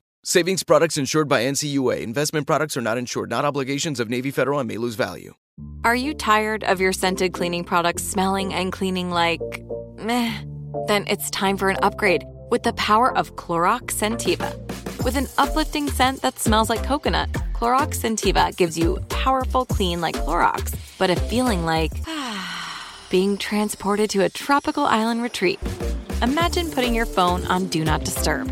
Savings 0.23 0.61
products 0.61 0.99
insured 0.99 1.27
by 1.27 1.41
NCUA. 1.45 2.01
Investment 2.01 2.45
products 2.45 2.77
are 2.77 2.81
not 2.81 2.95
insured, 2.99 3.31
not 3.31 3.43
obligations 3.43 3.99
of 3.99 4.07
Navy 4.07 4.29
Federal 4.29 4.59
and 4.59 4.67
may 4.67 4.77
lose 4.77 4.93
value. 4.93 5.33
Are 5.83 5.95
you 5.95 6.13
tired 6.13 6.63
of 6.63 6.79
your 6.79 6.93
scented 6.93 7.33
cleaning 7.33 7.63
products 7.63 8.03
smelling 8.03 8.53
and 8.53 8.71
cleaning 8.71 9.09
like 9.09 9.41
meh? 9.97 10.31
Then 10.87 11.05
it's 11.07 11.31
time 11.31 11.57
for 11.57 11.71
an 11.71 11.77
upgrade 11.81 12.23
with 12.51 12.61
the 12.61 12.73
power 12.73 13.17
of 13.17 13.35
Clorox 13.35 13.95
Scentiva. 13.95 14.53
With 15.03 15.15
an 15.15 15.25
uplifting 15.39 15.89
scent 15.89 16.21
that 16.21 16.37
smells 16.37 16.69
like 16.69 16.83
coconut, 16.83 17.31
Clorox 17.53 18.01
Scentiva 18.01 18.55
gives 18.55 18.77
you 18.77 18.99
powerful 19.09 19.65
clean 19.65 20.01
like 20.01 20.15
Clorox, 20.17 20.75
but 20.99 21.09
a 21.09 21.15
feeling 21.15 21.65
like 21.65 21.93
being 23.09 23.39
transported 23.39 24.11
to 24.11 24.23
a 24.23 24.29
tropical 24.29 24.85
island 24.85 25.23
retreat. 25.23 25.59
Imagine 26.21 26.69
putting 26.69 26.93
your 26.93 27.07
phone 27.07 27.43
on 27.45 27.65
Do 27.69 27.83
Not 27.83 28.03
Disturb, 28.03 28.51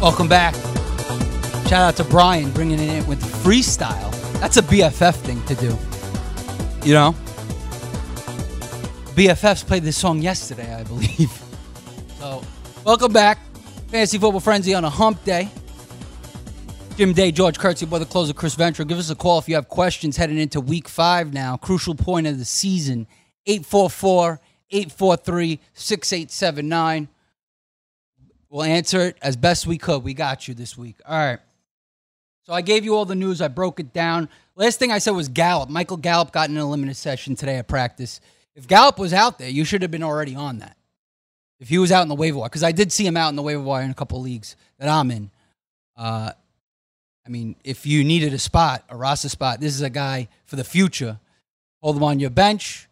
Welcome 0.00 0.28
back. 0.28 0.54
Shout 1.66 1.82
out 1.82 1.96
to 1.96 2.04
Brian 2.04 2.50
bringing 2.52 2.78
it 2.78 2.88
in 2.88 3.06
with 3.06 3.22
freestyle. 3.44 4.10
That's 4.40 4.56
a 4.56 4.62
BFF 4.62 5.14
thing 5.16 5.44
to 5.44 5.54
do. 5.54 5.76
You 6.88 6.94
know? 6.94 7.12
BFFs 9.14 9.66
played 9.66 9.82
this 9.82 9.98
song 9.98 10.22
yesterday, 10.22 10.74
I 10.74 10.84
believe. 10.84 11.30
So, 12.18 12.42
welcome 12.82 13.12
back. 13.12 13.40
Fantasy 13.88 14.16
Football 14.16 14.40
Frenzy 14.40 14.72
on 14.72 14.86
a 14.86 14.90
hump 14.90 15.22
day. 15.24 15.50
Jim 16.96 17.12
Day, 17.12 17.30
George 17.30 17.58
Kurtz, 17.58 17.82
your 17.82 17.90
brother 17.90 18.06
closer 18.06 18.32
Chris 18.32 18.54
Ventura. 18.54 18.86
Give 18.86 18.98
us 18.98 19.10
a 19.10 19.14
call 19.14 19.38
if 19.38 19.50
you 19.50 19.54
have 19.54 19.68
questions 19.68 20.16
heading 20.16 20.38
into 20.38 20.62
week 20.62 20.88
five 20.88 21.34
now. 21.34 21.58
Crucial 21.58 21.94
point 21.94 22.26
of 22.26 22.38
the 22.38 22.46
season. 22.46 23.06
844 23.46 24.40
843 24.70 25.60
6879. 25.74 27.08
We'll 28.50 28.64
answer 28.64 29.00
it 29.02 29.16
as 29.22 29.36
best 29.36 29.66
we 29.66 29.78
could. 29.78 30.02
We 30.02 30.12
got 30.12 30.48
you 30.48 30.54
this 30.54 30.76
week. 30.76 30.96
All 31.06 31.16
right. 31.16 31.38
So 32.42 32.52
I 32.52 32.62
gave 32.62 32.84
you 32.84 32.96
all 32.96 33.04
the 33.04 33.14
news. 33.14 33.40
I 33.40 33.46
broke 33.48 33.78
it 33.78 33.92
down. 33.92 34.28
Last 34.56 34.80
thing 34.80 34.90
I 34.90 34.98
said 34.98 35.12
was 35.12 35.28
Gallup. 35.28 35.70
Michael 35.70 35.96
Gallup 35.96 36.32
got 36.32 36.50
in 36.50 36.56
a 36.56 36.68
limited 36.68 36.96
session 36.96 37.36
today 37.36 37.56
at 37.56 37.68
practice. 37.68 38.20
If 38.56 38.66
Gallup 38.66 38.98
was 38.98 39.12
out 39.12 39.38
there, 39.38 39.48
you 39.48 39.64
should 39.64 39.82
have 39.82 39.92
been 39.92 40.02
already 40.02 40.34
on 40.34 40.58
that. 40.58 40.76
If 41.60 41.68
he 41.68 41.78
was 41.78 41.92
out 41.92 42.02
in 42.02 42.08
the 42.08 42.14
waiver 42.14 42.38
wire, 42.38 42.48
because 42.48 42.64
I 42.64 42.72
did 42.72 42.90
see 42.90 43.06
him 43.06 43.16
out 43.16 43.28
in 43.28 43.36
the 43.36 43.42
waiver 43.42 43.62
wire 43.62 43.84
in 43.84 43.90
a 43.90 43.94
couple 43.94 44.20
leagues 44.20 44.56
that 44.78 44.88
I'm 44.88 45.10
in. 45.10 45.30
Uh, 45.96 46.32
I 47.24 47.28
mean, 47.28 47.54
if 47.62 47.86
you 47.86 48.02
needed 48.02 48.34
a 48.34 48.38
spot, 48.38 48.82
a 48.88 48.96
roster 48.96 49.28
spot, 49.28 49.60
this 49.60 49.74
is 49.74 49.82
a 49.82 49.90
guy 49.90 50.28
for 50.46 50.56
the 50.56 50.64
future. 50.64 51.20
Hold 51.82 51.96
him 51.96 52.02
on 52.02 52.18
your 52.18 52.30
bench 52.30 52.88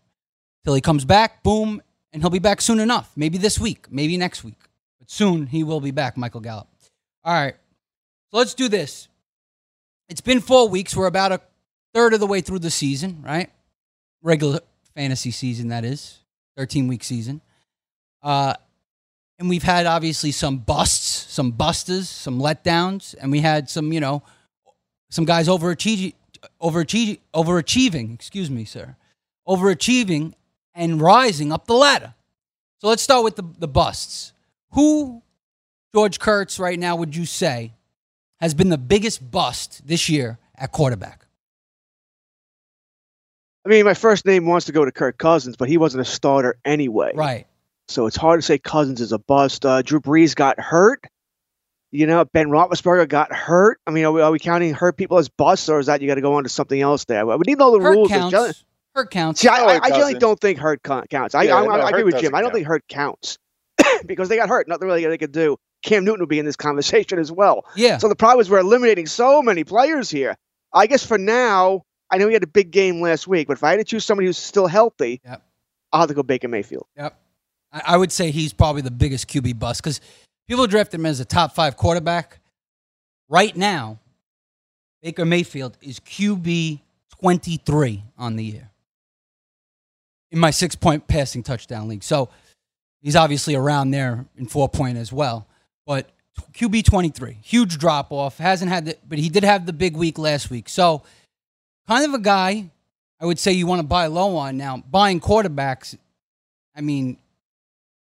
till 0.64 0.74
he 0.74 0.80
comes 0.80 1.04
back. 1.04 1.42
Boom, 1.42 1.82
and 2.12 2.22
he'll 2.22 2.30
be 2.30 2.38
back 2.38 2.60
soon 2.60 2.78
enough. 2.78 3.10
Maybe 3.16 3.38
this 3.38 3.58
week, 3.58 3.90
maybe 3.90 4.16
next 4.16 4.44
week, 4.44 4.67
soon 5.08 5.46
he 5.46 5.64
will 5.64 5.80
be 5.80 5.90
back. 5.90 6.16
Michael 6.16 6.40
Gallup. 6.40 6.68
All 7.24 7.34
right, 7.34 7.56
so 8.30 8.36
let's 8.36 8.54
do 8.54 8.68
this. 8.68 9.08
It's 10.08 10.20
been 10.20 10.40
four 10.40 10.68
weeks. 10.68 10.94
We're 10.94 11.06
about 11.06 11.32
a 11.32 11.40
third 11.92 12.14
of 12.14 12.20
the 12.20 12.26
way 12.26 12.40
through 12.40 12.60
the 12.60 12.70
season, 12.70 13.22
right? 13.22 13.50
Regular 14.22 14.60
fantasy 14.94 15.30
season, 15.30 15.68
that 15.68 15.84
is, 15.84 16.18
thirteen 16.56 16.86
week 16.88 17.02
season. 17.02 17.40
Uh, 18.22 18.54
and 19.38 19.48
we've 19.48 19.62
had 19.62 19.86
obviously 19.86 20.32
some 20.32 20.58
busts, 20.58 21.32
some 21.32 21.52
busters, 21.52 22.08
some 22.08 22.40
letdowns, 22.40 23.14
and 23.20 23.30
we 23.30 23.40
had 23.40 23.70
some, 23.70 23.92
you 23.92 24.00
know, 24.00 24.22
some 25.10 25.24
guys 25.24 25.46
overachieving, 25.46 26.14
overachieving, 26.60 27.18
overachieving. 27.32 28.14
Excuse 28.14 28.50
me, 28.50 28.64
sir, 28.64 28.96
overachieving 29.46 30.34
and 30.74 31.00
rising 31.00 31.52
up 31.52 31.66
the 31.66 31.74
ladder. 31.74 32.14
So 32.80 32.88
let's 32.88 33.02
start 33.02 33.24
with 33.24 33.36
the, 33.36 33.44
the 33.58 33.68
busts. 33.68 34.32
Who, 34.72 35.22
George 35.94 36.18
Kurtz, 36.18 36.58
right 36.58 36.78
now, 36.78 36.96
would 36.96 37.16
you 37.16 37.24
say 37.26 37.72
has 38.40 38.54
been 38.54 38.68
the 38.68 38.78
biggest 38.78 39.30
bust 39.30 39.86
this 39.86 40.08
year 40.08 40.38
at 40.56 40.72
quarterback? 40.72 41.24
I 43.66 43.70
mean, 43.70 43.84
my 43.84 43.94
first 43.94 44.24
name 44.24 44.46
wants 44.46 44.66
to 44.66 44.72
go 44.72 44.84
to 44.84 44.92
Kirk 44.92 45.18
Cousins, 45.18 45.56
but 45.56 45.68
he 45.68 45.76
wasn't 45.76 46.00
a 46.02 46.04
starter 46.04 46.56
anyway. 46.64 47.12
Right. 47.14 47.46
So 47.88 48.06
it's 48.06 48.16
hard 48.16 48.38
to 48.38 48.42
say 48.42 48.58
Cousins 48.58 49.00
is 49.00 49.12
a 49.12 49.18
bust. 49.18 49.64
Uh, 49.66 49.82
Drew 49.82 50.00
Brees 50.00 50.34
got 50.34 50.58
hurt. 50.60 51.04
You 51.90 52.06
know, 52.06 52.24
Ben 52.26 52.48
Roethlisberger 52.48 53.08
got 53.08 53.32
hurt. 53.32 53.80
I 53.86 53.90
mean, 53.90 54.04
are 54.04 54.12
we, 54.12 54.20
are 54.20 54.30
we 54.30 54.38
counting 54.38 54.74
hurt 54.74 54.96
people 54.98 55.16
as 55.16 55.28
busts, 55.30 55.68
or 55.70 55.78
is 55.80 55.86
that 55.86 56.02
you 56.02 56.06
got 56.06 56.16
to 56.16 56.20
go 56.20 56.34
on 56.34 56.42
to 56.42 56.48
something 56.50 56.80
else 56.80 57.06
there? 57.06 57.26
We 57.26 57.36
need 57.46 57.54
to 57.54 57.58
know 57.58 57.76
the 57.78 57.82
Hurt 57.82 57.90
rules. 57.92 58.08
counts. 58.08 58.30
Generally- 58.30 58.54
Hurt 58.94 59.10
counts. 59.10 59.40
See, 59.40 59.48
I, 59.48 59.56
I, 59.56 59.80
I 59.82 59.88
generally 59.90 60.14
don't 60.14 60.40
think 60.40 60.58
hurt 60.58 60.82
con- 60.82 61.06
counts. 61.08 61.34
I, 61.34 61.44
Yeah, 61.44 61.56
I, 61.56 61.64
no, 61.64 61.70
I, 61.70 61.76
I 61.76 61.80
hurt 61.82 61.88
agree 61.90 62.04
with 62.04 62.14
Jim. 62.14 62.20
doesn't 62.22 62.34
I 62.34 62.40
don't 62.42 62.52
think 62.52 62.66
hurt 62.66 62.86
counts 62.88 63.38
because 64.06 64.28
they 64.28 64.36
got 64.36 64.48
hurt. 64.48 64.68
Nothing 64.68 64.88
really 64.88 65.06
they 65.06 65.18
could 65.18 65.32
do. 65.32 65.56
Cam 65.82 66.04
Newton 66.04 66.20
would 66.20 66.28
be 66.28 66.38
in 66.38 66.44
this 66.46 66.56
conversation 66.56 67.18
as 67.18 67.30
well. 67.30 67.64
Yeah. 67.76 67.98
So 67.98 68.08
the 68.08 68.16
problem 68.16 68.40
is 68.40 68.50
we're 68.50 68.58
eliminating 68.58 69.06
so 69.06 69.42
many 69.42 69.64
players 69.64 70.10
here. 70.10 70.36
I 70.72 70.86
guess 70.86 71.04
for 71.04 71.18
now, 71.18 71.82
I 72.10 72.18
know 72.18 72.26
he 72.26 72.34
had 72.34 72.42
a 72.42 72.48
big 72.48 72.70
game 72.70 73.00
last 73.00 73.26
week, 73.26 73.46
but 73.48 73.54
if 73.56 73.64
I 73.64 73.70
had 73.70 73.76
to 73.76 73.84
choose 73.84 74.04
somebody 74.04 74.26
who's 74.26 74.38
still 74.38 74.66
healthy, 74.66 75.20
Yep. 75.24 75.42
I'll 75.92 76.00
have 76.00 76.08
to 76.08 76.14
go 76.14 76.22
Baker 76.22 76.48
Mayfield. 76.48 76.86
Yep. 76.96 77.18
I, 77.72 77.82
I 77.86 77.96
would 77.96 78.12
say 78.12 78.30
he's 78.30 78.52
probably 78.52 78.82
the 78.82 78.90
biggest 78.90 79.28
QB 79.28 79.58
bust 79.58 79.82
because 79.82 80.00
people 80.46 80.66
draft 80.66 80.92
him 80.92 81.06
as 81.06 81.20
a 81.20 81.24
top 81.24 81.54
five 81.54 81.76
quarterback. 81.76 82.40
Right 83.28 83.56
now, 83.56 83.98
Baker 85.02 85.24
Mayfield 85.24 85.78
is 85.80 86.00
QB 86.00 86.80
23 87.20 88.02
on 88.16 88.36
the 88.36 88.44
year 88.44 88.70
in 90.30 90.38
my 90.38 90.50
six 90.50 90.74
point 90.74 91.06
passing 91.08 91.42
touchdown 91.42 91.88
league. 91.88 92.02
So 92.02 92.28
he's 93.02 93.16
obviously 93.16 93.54
around 93.54 93.90
there 93.90 94.26
in 94.36 94.46
four 94.46 94.68
point 94.68 94.96
as 94.98 95.12
well. 95.12 95.46
But 95.86 96.10
QB 96.52 96.84
23, 96.84 97.38
huge 97.42 97.78
drop 97.78 98.12
off. 98.12 98.38
Hasn't 98.38 98.70
had 98.70 98.86
the, 98.86 98.96
but 99.08 99.18
he 99.18 99.28
did 99.28 99.44
have 99.44 99.66
the 99.66 99.72
big 99.72 99.96
week 99.96 100.18
last 100.18 100.50
week. 100.50 100.68
So 100.68 101.02
kind 101.86 102.04
of 102.04 102.14
a 102.14 102.18
guy 102.22 102.70
I 103.20 103.26
would 103.26 103.38
say 103.38 103.52
you 103.52 103.66
want 103.66 103.80
to 103.80 103.86
buy 103.86 104.06
low 104.06 104.36
on. 104.36 104.56
Now, 104.56 104.76
buying 104.90 105.20
quarterbacks, 105.20 105.96
I 106.76 106.80
mean, 106.80 107.16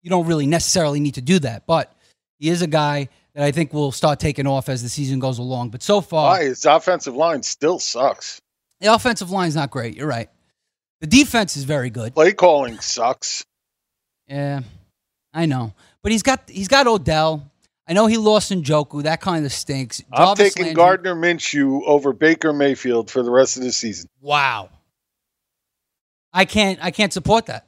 you 0.02 0.10
don't 0.10 0.26
really 0.26 0.48
necessarily 0.48 1.00
need 1.00 1.16
to 1.16 1.22
do 1.22 1.40
that, 1.40 1.66
but 1.68 1.94
he 2.40 2.50
is 2.50 2.62
a 2.62 2.68
guy 2.68 3.10
that 3.36 3.44
I 3.44 3.52
think 3.52 3.74
will 3.74 3.92
start 3.92 4.20
taking 4.20 4.48
off 4.48 4.70
as 4.70 4.82
the 4.84 4.90
season 4.90 5.20
goes 5.20 5.38
along. 5.40 5.70
But 5.70 5.84
so 5.84 6.02
far, 6.02 6.32
Why 6.32 6.44
his 6.46 6.66
offensive 6.66 7.16
line 7.16 7.44
still 7.44 7.80
sucks. 7.80 8.42
the 8.80 8.94
offensive 8.94 9.30
line's 9.30 9.56
not 9.56 9.70
great. 9.70 9.96
You're 9.96 10.08
right. 10.08 10.30
The 11.02 11.08
defense 11.08 11.58
is 11.58 11.64
very 11.64 11.90
good. 11.90 12.14
Play 12.16 12.34
calling 12.34 12.80
sucks. 12.80 13.46
Yeah, 14.28 14.62
I 15.34 15.46
know, 15.46 15.74
but 16.02 16.12
he's 16.12 16.24
got 16.24 16.50
he's 16.50 16.68
got 16.68 16.88
Odell. 16.88 17.50
I 17.88 17.94
know 17.94 18.06
he 18.06 18.18
lost 18.18 18.52
Njoku. 18.52 19.04
That 19.04 19.20
kind 19.20 19.46
of 19.46 19.52
stinks. 19.52 20.02
I'm 20.12 20.26
Jarvis 20.28 20.54
taking 20.54 20.66
Landry- 20.68 20.76
Gardner 20.76 21.16
Minshew 21.16 21.82
over 21.86 22.14
Baker 22.14 22.54
Mayfield 22.54 23.12
for 23.12 23.24
the 23.24 23.32
rest 23.32 23.58
of 23.58 23.64
the 23.64 23.72
season. 23.72 24.10
Wow. 24.22 24.70
I 26.32 26.46
can't. 26.46 26.80
I 26.82 26.92
can't 26.92 27.12
support 27.12 27.48
that. 27.48 27.68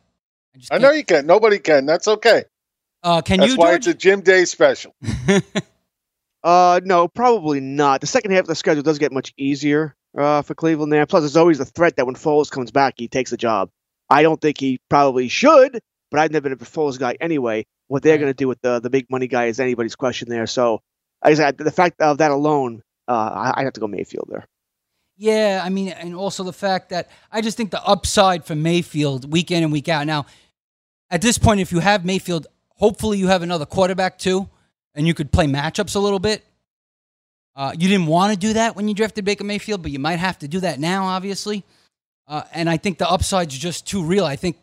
I 0.72 0.78
know 0.78 0.92
you 0.92 1.04
can. 1.04 1.26
Nobody 1.26 1.60
can. 1.60 1.86
That's 1.86 2.08
okay. 2.08 2.46
Uh, 3.04 3.22
can 3.22 3.40
That's 3.40 3.52
you, 3.52 3.58
why 3.58 3.72
George? 3.72 3.78
it's 3.80 3.88
a 3.88 3.94
Jim 3.94 4.22
Day 4.22 4.46
special. 4.46 4.96
Uh, 6.44 6.80
no, 6.84 7.08
probably 7.08 7.60
not. 7.60 8.02
The 8.02 8.08
second 8.08 8.30
half 8.30 8.42
of 8.42 8.48
the 8.48 8.54
schedule 8.54 8.84
does 8.84 9.00
get 9.00 9.12
much 9.12 9.34
easier 9.36 9.96
uh, 10.16 10.44
for 10.44 10.54
Cleveland 10.54 10.94
there. 10.94 11.08
Plus, 11.08 11.24
there's 11.24 11.36
always 11.36 11.58
the 11.58 11.66
threat 11.66 11.96
that 11.96 12.06
when 12.06 12.14
Foles 12.14 12.52
comes 12.52 12.70
back, 12.70 12.94
he 12.98 13.08
takes 13.08 13.32
the 13.32 13.38
job. 13.38 13.72
I 14.12 14.22
don't 14.22 14.40
think 14.40 14.60
he 14.60 14.80
probably 14.88 15.28
should, 15.28 15.80
but 16.12 16.20
I've 16.20 16.32
never 16.32 16.50
been 16.50 16.54
a 16.54 16.58
Foles 16.58 17.00
guy 17.00 17.18
anyway. 17.20 17.66
What 17.88 18.04
they're 18.04 18.18
going 18.18 18.30
to 18.30 18.34
do 18.34 18.48
with 18.48 18.62
the 18.62 18.80
the 18.80 18.90
big 18.90 19.10
money 19.10 19.28
guy 19.28 19.46
is 19.46 19.60
anybody's 19.60 19.96
question 19.96 20.30
there. 20.30 20.48
So, 20.48 20.82
I 21.22 21.34
said, 21.34 21.58
the 21.58 21.72
fact 21.72 22.02
of 22.02 22.18
that 22.18 22.32
alone, 22.32 22.82
uh, 23.08 23.12
I, 23.12 23.62
I 23.62 23.64
have 23.64 23.74
to 23.74 23.80
go 23.80 23.88
Mayfield 23.88 24.28
there. 24.30 24.46
Yeah, 25.18 25.62
I 25.64 25.70
mean, 25.70 25.90
and 25.90 26.14
also 26.14 26.44
the 26.44 26.54
fact 26.54 26.90
that 26.90 27.10
I 27.32 27.42
just 27.42 27.56
think 27.56 27.72
the 27.72 27.84
upside 27.84 28.46
for 28.46 28.56
Mayfield 28.56 29.32
week 29.32 29.50
in 29.50 29.64
and 29.64 29.72
week 29.72 29.88
out. 29.88 30.06
Now, 30.06 30.26
at 31.10 31.22
this 31.22 31.38
point, 31.38 31.62
if 31.62 31.72
you 31.72 31.80
have 31.80 32.04
Mayfield, 32.04 32.48
hopefully 32.76 33.18
you 33.18 33.28
have 33.28 33.42
another 33.42 33.66
quarterback 33.66 34.18
too, 34.18 34.50
and 34.94 35.08
you 35.08 35.14
could 35.14 35.32
play 35.32 35.46
matchups 35.46 35.96
a 35.96 36.00
little 36.00 36.20
bit. 36.20 36.44
Uh, 37.56 37.72
you 37.74 37.88
didn't 37.88 38.08
want 38.08 38.34
to 38.34 38.40
do 38.40 38.54
that 38.54 38.76
when 38.76 38.88
you 38.90 38.94
drafted 38.94 39.24
Baker 39.24 39.46
Mayfield, 39.46 39.82
but 39.82 39.92
you 39.92 40.00
might 40.00 40.20
have 40.20 40.38
to 40.40 40.48
do 40.48 40.60
that 40.60 40.80
now, 40.80 41.06
obviously. 41.06 41.64
Uh, 42.28 42.42
and 42.54 42.70
I 42.70 42.76
think 42.76 42.98
the 42.98 43.10
upside's 43.10 43.58
just 43.58 43.88
too 43.88 44.04
real. 44.04 44.26
I 44.26 44.36
think 44.36 44.58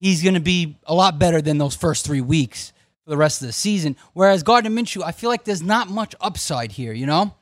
he's 0.00 0.22
going 0.22 0.34
to 0.34 0.40
be 0.40 0.76
a 0.84 0.94
lot 0.94 1.18
better 1.18 1.40
than 1.40 1.58
those 1.58 1.74
first 1.74 2.04
three 2.04 2.20
weeks 2.20 2.72
for 3.04 3.10
the 3.10 3.16
rest 3.16 3.40
of 3.42 3.46
the 3.46 3.52
season. 3.52 3.96
Whereas 4.12 4.42
Gardner 4.42 4.70
Minshew, 4.70 5.02
I 5.02 5.12
feel 5.12 5.30
like 5.30 5.44
there's 5.44 5.62
not 5.62 5.88
much 5.88 6.14
upside 6.20 6.72
here, 6.72 6.92
you 6.92 7.06
know? 7.06 7.34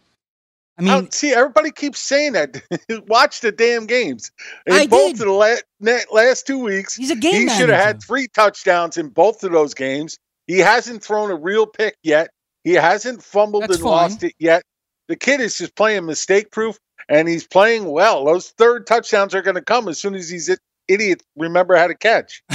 I 0.77 0.83
mean, 0.83 0.91
Oh, 0.93 1.07
see, 1.11 1.33
everybody 1.33 1.71
keeps 1.71 2.01
saying 2.01 2.33
that. 2.33 2.61
Watch 3.07 3.41
the 3.41 3.53
damn 3.53 3.87
games. 3.87 4.33
In 4.67 4.75
I 4.75 4.87
both 4.89 5.13
did. 5.19 5.21
of 5.23 5.27
the 5.29 5.61
la- 5.83 5.99
last 6.13 6.47
two 6.49 6.59
weeks, 6.59 6.97
He's 6.97 7.11
a 7.13 7.17
game 7.17 7.49
he 7.49 7.49
should 7.49 7.69
have 7.69 7.81
had 7.83 8.03
three 8.03 8.27
touchdowns 8.29 8.97
in 8.97 9.09
both 9.09 9.45
of 9.45 9.53
those 9.53 9.73
games. 9.75 10.19
He 10.49 10.59
hasn't 10.59 11.03
thrown 11.03 11.31
a 11.31 11.37
real 11.37 11.67
pick 11.67 11.97
yet. 12.03 12.31
He 12.65 12.73
hasn't 12.73 13.23
fumbled 13.23 13.63
That's 13.65 13.75
and 13.77 13.83
fine. 13.83 13.91
lost 13.93 14.25
it 14.25 14.35
yet. 14.39 14.63
The 15.09 15.17
kid 15.17 15.41
is 15.41 15.57
just 15.57 15.77
playing 15.77 16.07
mistake 16.07 16.51
proof, 16.51 16.77
and 17.09 17.29
he's 17.29 17.47
playing 17.47 17.85
well. 17.85 18.25
Those 18.25 18.51
third 18.51 18.87
touchdowns 18.87 19.35
are 19.35 19.43
going 19.43 19.55
to 19.55 19.63
come 19.63 19.87
as 19.87 19.99
soon 19.99 20.15
as 20.15 20.29
he's 20.29 20.51
i- 20.51 20.57
idiots 20.88 21.25
remember 21.37 21.76
how 21.76 21.87
to 21.87 21.95
catch. 21.95 22.43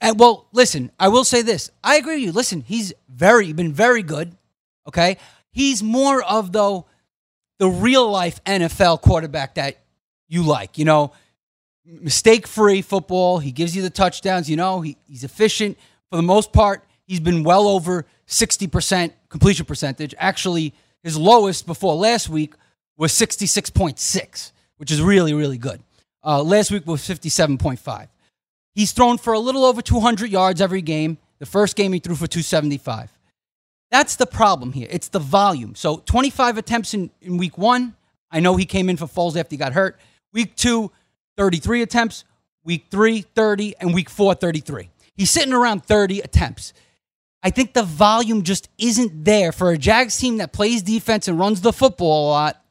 And 0.00 0.18
well, 0.18 0.46
listen, 0.52 0.90
I 1.00 1.08
will 1.08 1.24
say 1.24 1.42
this. 1.42 1.70
I 1.82 1.96
agree 1.96 2.16
with 2.16 2.24
you. 2.24 2.32
Listen, 2.32 2.60
he's 2.60 2.92
very 3.08 3.52
been 3.52 3.72
very 3.72 4.02
good. 4.02 4.36
Okay. 4.86 5.16
He's 5.50 5.82
more 5.82 6.22
of 6.22 6.52
though 6.52 6.86
the 7.58 7.68
real 7.68 8.08
life 8.10 8.42
NFL 8.44 9.00
quarterback 9.00 9.54
that 9.54 9.78
you 10.28 10.42
like, 10.42 10.76
you 10.76 10.84
know, 10.84 11.12
mistake 11.84 12.46
free 12.46 12.82
football. 12.82 13.38
He 13.38 13.52
gives 13.52 13.74
you 13.74 13.82
the 13.82 13.90
touchdowns, 13.90 14.50
you 14.50 14.56
know, 14.56 14.80
he, 14.80 14.98
he's 15.06 15.24
efficient. 15.24 15.78
For 16.10 16.16
the 16.16 16.22
most 16.22 16.52
part, 16.52 16.84
he's 17.06 17.20
been 17.20 17.42
well 17.42 17.66
over 17.66 18.06
60% 18.28 19.12
completion 19.28 19.64
percentage. 19.64 20.14
Actually, 20.18 20.74
his 21.02 21.16
lowest 21.16 21.66
before 21.66 21.94
last 21.94 22.28
week 22.28 22.54
was 22.98 23.12
66.6, 23.12 24.52
which 24.76 24.90
is 24.90 25.00
really, 25.00 25.32
really 25.32 25.58
good. 25.58 25.80
Uh, 26.26 26.42
last 26.42 26.72
week 26.72 26.84
was 26.86 27.02
57.5. 27.02 28.08
He's 28.74 28.90
thrown 28.90 29.16
for 29.16 29.32
a 29.32 29.38
little 29.38 29.64
over 29.64 29.80
200 29.80 30.28
yards 30.28 30.60
every 30.60 30.82
game. 30.82 31.18
The 31.38 31.46
first 31.46 31.76
game 31.76 31.92
he 31.92 32.00
threw 32.00 32.16
for 32.16 32.26
275. 32.26 33.16
That's 33.92 34.16
the 34.16 34.26
problem 34.26 34.72
here. 34.72 34.88
It's 34.90 35.08
the 35.08 35.20
volume. 35.20 35.76
So 35.76 35.98
25 35.98 36.58
attempts 36.58 36.92
in, 36.94 37.10
in 37.22 37.36
week 37.36 37.56
one. 37.56 37.94
I 38.30 38.40
know 38.40 38.56
he 38.56 38.66
came 38.66 38.88
in 38.88 38.96
for 38.96 39.06
Foles 39.06 39.36
after 39.36 39.52
he 39.52 39.56
got 39.56 39.72
hurt. 39.72 39.98
Week 40.32 40.56
two, 40.56 40.90
33 41.36 41.82
attempts. 41.82 42.24
Week 42.64 42.86
three, 42.90 43.20
30. 43.20 43.76
And 43.78 43.94
week 43.94 44.10
four, 44.10 44.34
33. 44.34 44.90
He's 45.14 45.30
sitting 45.30 45.52
around 45.52 45.84
30 45.84 46.20
attempts. 46.20 46.72
I 47.42 47.50
think 47.50 47.74
the 47.74 47.84
volume 47.84 48.42
just 48.42 48.68
isn't 48.76 49.24
there 49.24 49.52
for 49.52 49.70
a 49.70 49.78
Jags 49.78 50.18
team 50.18 50.38
that 50.38 50.52
plays 50.52 50.82
defense 50.82 51.28
and 51.28 51.38
runs 51.38 51.60
the 51.60 51.72
football 51.72 52.28
a 52.28 52.30
lot. 52.30 52.65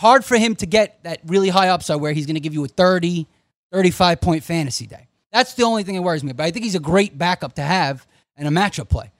Hard 0.00 0.24
for 0.24 0.38
him 0.38 0.54
to 0.56 0.64
get 0.66 1.02
that 1.04 1.20
really 1.26 1.50
high 1.50 1.68
upside 1.68 2.00
where 2.00 2.12
he's 2.14 2.24
going 2.24 2.36
to 2.36 2.40
give 2.40 2.54
you 2.54 2.64
a 2.64 2.68
30, 2.68 3.26
35 3.70 4.20
point 4.22 4.42
fantasy 4.42 4.86
day. 4.86 5.08
That's 5.30 5.52
the 5.52 5.64
only 5.64 5.82
thing 5.82 5.94
that 5.96 6.00
worries 6.00 6.24
me. 6.24 6.32
But 6.32 6.44
I 6.44 6.52
think 6.52 6.64
he's 6.64 6.74
a 6.74 6.80
great 6.80 7.18
backup 7.18 7.56
to 7.56 7.62
have 7.62 8.06
and 8.34 8.48
a 8.48 8.50
matchup 8.50 8.88
play. 8.88 9.12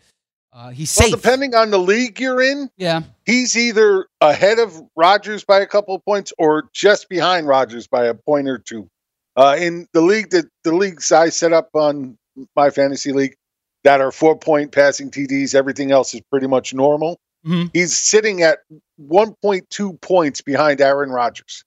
Uh, 0.54 0.70
he's 0.70 0.96
Well, 0.98 1.10
safe. 1.10 1.20
depending 1.20 1.54
on 1.54 1.70
the 1.70 1.78
league 1.78 2.18
you're 2.18 2.40
in, 2.40 2.70
yeah, 2.78 3.02
he's 3.26 3.58
either 3.58 4.06
ahead 4.22 4.58
of 4.58 4.74
Rodgers 4.96 5.44
by 5.44 5.60
a 5.60 5.66
couple 5.66 5.94
of 5.94 6.02
points 6.02 6.32
or 6.38 6.70
just 6.72 7.10
behind 7.10 7.46
Rodgers 7.46 7.86
by 7.86 8.06
a 8.06 8.14
point 8.14 8.48
or 8.48 8.56
two. 8.56 8.88
Uh, 9.36 9.56
in 9.60 9.86
the 9.92 10.00
league 10.00 10.30
that 10.30 10.46
the 10.64 10.74
leagues 10.74 11.12
I 11.12 11.28
set 11.28 11.52
up 11.52 11.68
on 11.74 12.16
my 12.56 12.70
fantasy 12.70 13.12
league 13.12 13.34
that 13.84 14.00
are 14.00 14.10
four 14.10 14.36
point 14.38 14.72
passing 14.72 15.10
TDs, 15.10 15.54
everything 15.54 15.92
else 15.92 16.14
is 16.14 16.22
pretty 16.30 16.46
much 16.46 16.72
normal. 16.72 17.20
Mhm. 17.46 17.70
He's 17.72 17.98
sitting 17.98 18.42
at 18.42 18.58
1.2 19.00 20.00
points 20.00 20.40
behind 20.40 20.80
Aaron 20.80 21.10
Rodgers. 21.10 21.64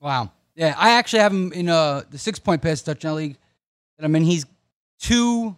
Wow. 0.00 0.32
Yeah, 0.56 0.74
I 0.76 0.90
actually 0.92 1.20
have 1.20 1.32
him 1.32 1.52
in 1.52 1.68
uh, 1.68 2.02
the 2.10 2.18
six 2.18 2.38
point 2.38 2.60
pass 2.62 2.82
touchdown 2.82 3.16
league 3.16 3.36
that 3.98 4.04
I 4.04 4.08
mean. 4.08 4.24
He's 4.24 4.44
two, 4.98 5.56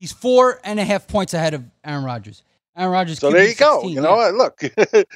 he's 0.00 0.12
four 0.12 0.58
and 0.64 0.80
a 0.80 0.84
half 0.84 1.06
points 1.06 1.34
ahead 1.34 1.54
of 1.54 1.64
Aaron 1.84 2.04
Rodgers. 2.04 2.42
Aaron 2.76 2.90
Rodgers. 2.92 3.18
So 3.20 3.30
there 3.30 3.46
you 3.46 3.54
go. 3.54 3.76
16, 3.82 3.90
You 3.94 4.00
know, 4.00 4.18
yeah. 4.18 4.26
uh, 4.28 4.30
look. 4.30 4.60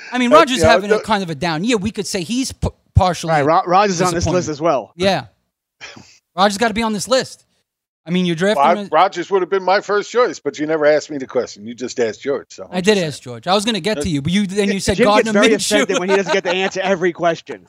I 0.12 0.18
mean, 0.18 0.30
Rodgers 0.30 0.58
you 0.58 0.62
know, 0.64 0.68
having 0.70 0.90
the- 0.90 0.98
a 0.98 1.02
kind 1.02 1.22
of 1.22 1.30
a 1.30 1.34
down 1.34 1.64
year. 1.64 1.76
We 1.78 1.90
could 1.90 2.06
say 2.06 2.22
he's 2.22 2.52
p- 2.52 2.68
partially. 2.94 3.30
Right, 3.32 3.66
Rodgers 3.66 3.96
is 3.96 4.02
on 4.02 4.14
this 4.14 4.26
list 4.26 4.48
as 4.48 4.60
well. 4.60 4.92
Yeah. 4.94 5.26
Rodgers 6.36 6.58
got 6.58 6.68
to 6.68 6.74
be 6.74 6.82
on 6.82 6.92
this 6.92 7.08
list. 7.08 7.45
I 8.06 8.10
mean, 8.10 8.24
you're 8.24 8.36
drafting. 8.36 8.62
Well, 8.64 8.76
him- 8.76 8.88
Rodgers 8.92 9.30
would 9.30 9.42
have 9.42 9.50
been 9.50 9.64
my 9.64 9.80
first 9.80 10.10
choice, 10.10 10.38
but 10.38 10.58
you 10.58 10.66
never 10.66 10.86
asked 10.86 11.10
me 11.10 11.18
the 11.18 11.26
question. 11.26 11.66
You 11.66 11.74
just 11.74 11.98
asked 11.98 12.20
George. 12.22 12.46
So 12.50 12.68
I 12.70 12.80
did 12.80 12.98
ask 12.98 13.20
George. 13.20 13.46
I 13.46 13.54
was 13.54 13.64
going 13.64 13.74
to 13.74 13.80
get 13.80 14.00
to 14.02 14.08
you, 14.08 14.22
but 14.22 14.32
you 14.32 14.46
then 14.46 14.70
you 14.70 14.78
said 14.80 14.96
Jim 14.96 15.06
Gardner 15.06 15.32
gets 15.32 15.42
very 15.42 15.54
Minshew. 15.56 15.74
offended 15.82 15.98
when 15.98 16.08
he 16.10 16.16
doesn't 16.16 16.32
get 16.32 16.44
to 16.44 16.50
answer 16.54 16.80
every 16.82 17.12
question. 17.12 17.66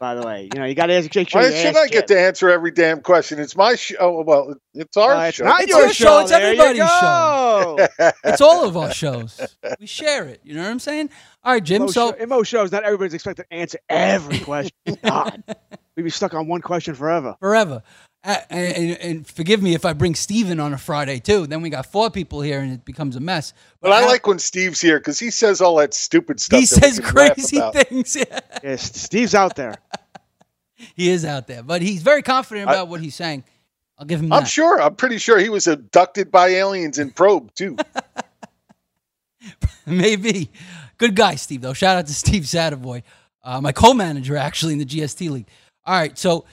By 0.00 0.14
the 0.14 0.24
way, 0.24 0.48
you 0.52 0.60
know 0.60 0.64
you 0.64 0.76
got 0.76 0.86
to 0.86 0.92
ask. 0.94 1.12
Make 1.14 1.28
sure 1.28 1.40
Why 1.40 1.48
you 1.48 1.56
should 1.56 1.66
ask 1.74 1.76
I 1.78 1.86
get 1.88 2.06
Jim. 2.06 2.16
to 2.16 2.22
answer 2.22 2.50
every 2.50 2.70
damn 2.70 3.00
question? 3.00 3.40
It's 3.40 3.56
my 3.56 3.74
show. 3.74 3.96
Oh, 3.98 4.22
well, 4.22 4.54
it's 4.74 4.96
our 4.96 5.12
Uh, 5.12 5.22
it's 5.26 5.38
show. 5.38 5.44
not 5.44 5.60
It's 5.62 5.70
your 5.70 5.80
your 5.80 5.92
show, 5.92 6.20
it's 6.20 6.30
There 6.30 6.40
everybody's 6.40 6.78
go. 6.82 7.88
it's 8.24 8.40
all 8.40 8.64
of 8.64 8.76
our 8.76 8.92
shows. 8.92 9.40
We 9.80 9.86
share 9.86 10.24
it. 10.26 10.40
You 10.44 10.54
know 10.54 10.62
what 10.62 10.70
I'm 10.70 10.78
saying? 10.78 11.10
All 11.42 11.52
right, 11.52 11.64
Jim. 11.64 11.82
Mo 11.82 11.88
So 11.88 12.10
show, 12.12 12.16
in 12.16 12.28
Mo 12.28 12.42
shows, 12.44 12.70
not 12.70 12.84
everybody's 12.84 13.14
expected 13.14 13.46
to 13.50 13.52
answer 13.54 13.78
every 13.88 14.38
question. 14.38 14.70
God, 15.04 15.42
we'd 15.96 16.04
be 16.04 16.10
stuck 16.10 16.32
on 16.34 16.46
one 16.46 16.60
question 16.60 16.94
forever. 16.94 17.34
forever. 17.40 17.82
Uh, 18.24 18.36
and, 18.50 18.76
and, 18.76 18.90
and 19.00 19.26
forgive 19.26 19.62
me 19.62 19.74
if 19.74 19.84
I 19.84 19.92
bring 19.92 20.14
Steven 20.14 20.58
on 20.58 20.74
a 20.74 20.78
Friday 20.78 21.20
too. 21.20 21.46
Then 21.46 21.62
we 21.62 21.70
got 21.70 21.86
four 21.86 22.10
people 22.10 22.40
here 22.40 22.60
and 22.60 22.72
it 22.72 22.84
becomes 22.84 23.14
a 23.16 23.20
mess. 23.20 23.54
But 23.80 23.92
I 23.92 24.02
Al- 24.02 24.08
like 24.08 24.26
when 24.26 24.40
Steve's 24.40 24.80
here 24.80 24.98
because 24.98 25.18
he 25.20 25.30
says 25.30 25.60
all 25.60 25.76
that 25.76 25.94
stupid 25.94 26.40
stuff. 26.40 26.58
he 26.58 26.66
that 26.66 26.84
says 26.84 27.00
crazy 27.00 27.58
about. 27.58 27.74
things. 27.74 28.16
Yeah. 28.16 28.40
Yes, 28.62 29.00
Steve's 29.00 29.34
out 29.34 29.54
there. 29.54 29.76
He 30.94 31.10
is 31.10 31.24
out 31.24 31.46
there, 31.46 31.62
but 31.62 31.80
he's 31.80 32.02
very 32.02 32.22
confident 32.22 32.68
I- 32.68 32.72
about 32.74 32.88
what 32.88 33.00
he's 33.00 33.14
saying. 33.14 33.44
I'll 33.98 34.06
give 34.06 34.20
him 34.20 34.32
I'm 34.32 34.42
that. 34.44 34.48
sure. 34.48 34.80
I'm 34.80 34.94
pretty 34.94 35.18
sure 35.18 35.38
he 35.38 35.48
was 35.48 35.66
abducted 35.66 36.30
by 36.30 36.48
aliens 36.48 36.98
and 36.98 37.14
probed 37.14 37.56
too. 37.56 37.76
Maybe. 39.86 40.50
Good 40.98 41.16
guy, 41.16 41.34
Steve, 41.36 41.62
though. 41.62 41.72
Shout 41.72 41.96
out 41.96 42.06
to 42.06 42.14
Steve 42.14 42.42
Satterboy, 42.44 43.02
uh, 43.42 43.60
my 43.60 43.72
co 43.72 43.94
manager, 43.94 44.36
actually, 44.36 44.74
in 44.74 44.78
the 44.78 44.84
GST 44.84 45.30
League. 45.30 45.48
All 45.84 45.98
right. 45.98 46.16
So, 46.18 46.44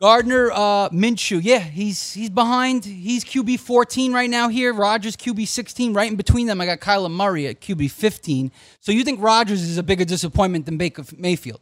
Gardner 0.00 0.50
uh, 0.50 0.88
Minshew, 0.90 1.40
yeah, 1.42 1.58
he's 1.58 2.14
he's 2.14 2.30
behind. 2.30 2.86
He's 2.86 3.22
QB 3.22 3.60
14 3.60 4.14
right 4.14 4.30
now 4.30 4.48
here. 4.48 4.72
Rodgers 4.72 5.14
QB 5.14 5.46
16. 5.46 5.92
Right 5.92 6.10
in 6.10 6.16
between 6.16 6.46
them, 6.46 6.58
I 6.60 6.66
got 6.66 6.80
Kyler 6.80 7.10
Murray 7.10 7.46
at 7.46 7.60
QB 7.60 7.90
15. 7.90 8.50
So, 8.80 8.92
you 8.92 9.04
think 9.04 9.22
Rodgers 9.22 9.60
is 9.62 9.76
a 9.76 9.82
bigger 9.82 10.06
disappointment 10.06 10.64
than 10.64 10.78
Baker 10.78 11.04
Mayfield? 11.18 11.60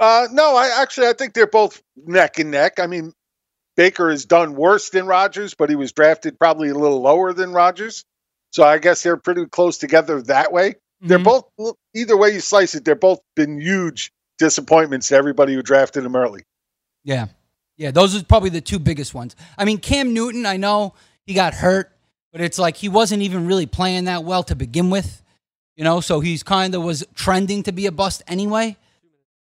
Uh, 0.00 0.26
no, 0.32 0.56
I 0.56 0.80
actually 0.82 1.06
I 1.06 1.12
think 1.12 1.34
they're 1.34 1.46
both 1.46 1.80
neck 1.96 2.40
and 2.40 2.50
neck. 2.50 2.80
I 2.80 2.88
mean, 2.88 3.12
Baker 3.76 4.10
has 4.10 4.24
done 4.24 4.56
worse 4.56 4.90
than 4.90 5.06
Rodgers, 5.06 5.54
but 5.54 5.70
he 5.70 5.76
was 5.76 5.92
drafted 5.92 6.36
probably 6.38 6.68
a 6.70 6.74
little 6.74 7.00
lower 7.00 7.32
than 7.32 7.52
Rodgers. 7.52 8.04
So 8.50 8.64
I 8.64 8.78
guess 8.78 9.02
they're 9.04 9.16
pretty 9.16 9.46
close 9.46 9.78
together 9.78 10.20
that 10.22 10.52
way. 10.52 10.74
They're 11.00 11.18
Mhm. 11.18 11.44
both 11.56 11.76
either 11.94 12.16
way 12.16 12.30
you 12.32 12.40
slice 12.40 12.74
it, 12.74 12.84
they're 12.84 12.94
both 12.94 13.20
been 13.36 13.60
huge 13.60 14.10
disappointments 14.38 15.08
to 15.08 15.16
everybody 15.16 15.54
who 15.54 15.62
drafted 15.62 16.04
him 16.04 16.16
early. 16.16 16.42
Yeah. 17.04 17.26
Yeah, 17.76 17.90
those 17.90 18.16
are 18.16 18.24
probably 18.24 18.50
the 18.50 18.60
two 18.60 18.78
biggest 18.78 19.14
ones. 19.14 19.36
I 19.58 19.64
mean, 19.64 19.78
Cam 19.78 20.14
Newton, 20.14 20.46
I 20.46 20.56
know 20.56 20.94
he 21.26 21.34
got 21.34 21.52
hurt, 21.52 21.92
but 22.32 22.40
it's 22.40 22.58
like 22.58 22.76
he 22.76 22.88
wasn't 22.88 23.22
even 23.22 23.46
really 23.46 23.66
playing 23.66 24.04
that 24.04 24.24
well 24.24 24.42
to 24.44 24.54
begin 24.54 24.88
with. 24.88 25.22
You 25.76 25.84
know, 25.84 26.00
so 26.00 26.20
he's 26.20 26.42
kind 26.42 26.74
of 26.74 26.82
was 26.82 27.04
trending 27.14 27.62
to 27.64 27.72
be 27.72 27.84
a 27.84 27.92
bust 27.92 28.22
anyway. 28.26 28.76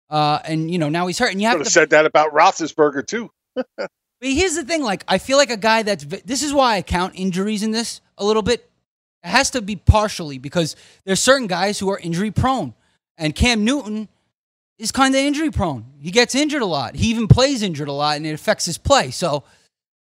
Uh, 0.10 0.40
and 0.46 0.72
you 0.72 0.78
know, 0.78 0.88
now 0.88 1.08
he's 1.08 1.20
hurt, 1.20 1.32
and 1.32 1.42
you 1.42 1.48
have 1.48 1.58
Could 1.58 1.66
to 1.66 1.68
have 1.68 1.74
said 1.74 1.90
that 1.90 2.06
about 2.06 2.32
Roethlisberger 2.34 3.06
too. 3.06 3.30
But 4.22 4.32
here's 4.32 4.56
the 4.56 4.64
thing: 4.64 4.84
like, 4.84 5.04
I 5.06 5.18
feel 5.18 5.36
like 5.38 5.50
a 5.50 5.58
guy 5.58 5.84
that's. 5.84 6.06
This 6.06 6.44
is 6.44 6.54
why 6.54 6.78
I 6.78 6.82
count 6.82 7.12
injuries 7.18 7.62
in 7.62 7.72
this 7.72 8.00
a 8.18 8.24
little 8.24 8.42
bit. 8.42 8.70
It 9.22 9.28
has 9.28 9.50
to 9.50 9.62
be 9.62 9.76
partially 9.76 10.38
because 10.38 10.78
there's 11.04 11.20
certain 11.20 11.48
guys 11.48 11.78
who 11.78 11.90
are 11.90 12.00
injury 12.00 12.32
prone, 12.32 12.74
and 13.18 13.36
Cam 13.36 13.66
Newton 13.66 14.08
is 14.78 14.92
kind 14.92 15.14
of 15.14 15.20
injury 15.20 15.52
prone. 15.52 15.86
He 16.00 16.12
gets 16.12 16.36
injured 16.36 16.62
a 16.62 16.66
lot. 16.66 16.96
He 16.96 17.08
even 17.08 17.28
plays 17.28 17.62
injured 17.62 17.88
a 17.88 17.94
lot, 17.94 18.18
and 18.18 18.26
it 18.26 18.34
affects 18.34 18.66
his 18.66 18.78
play. 18.78 19.12
So, 19.12 19.44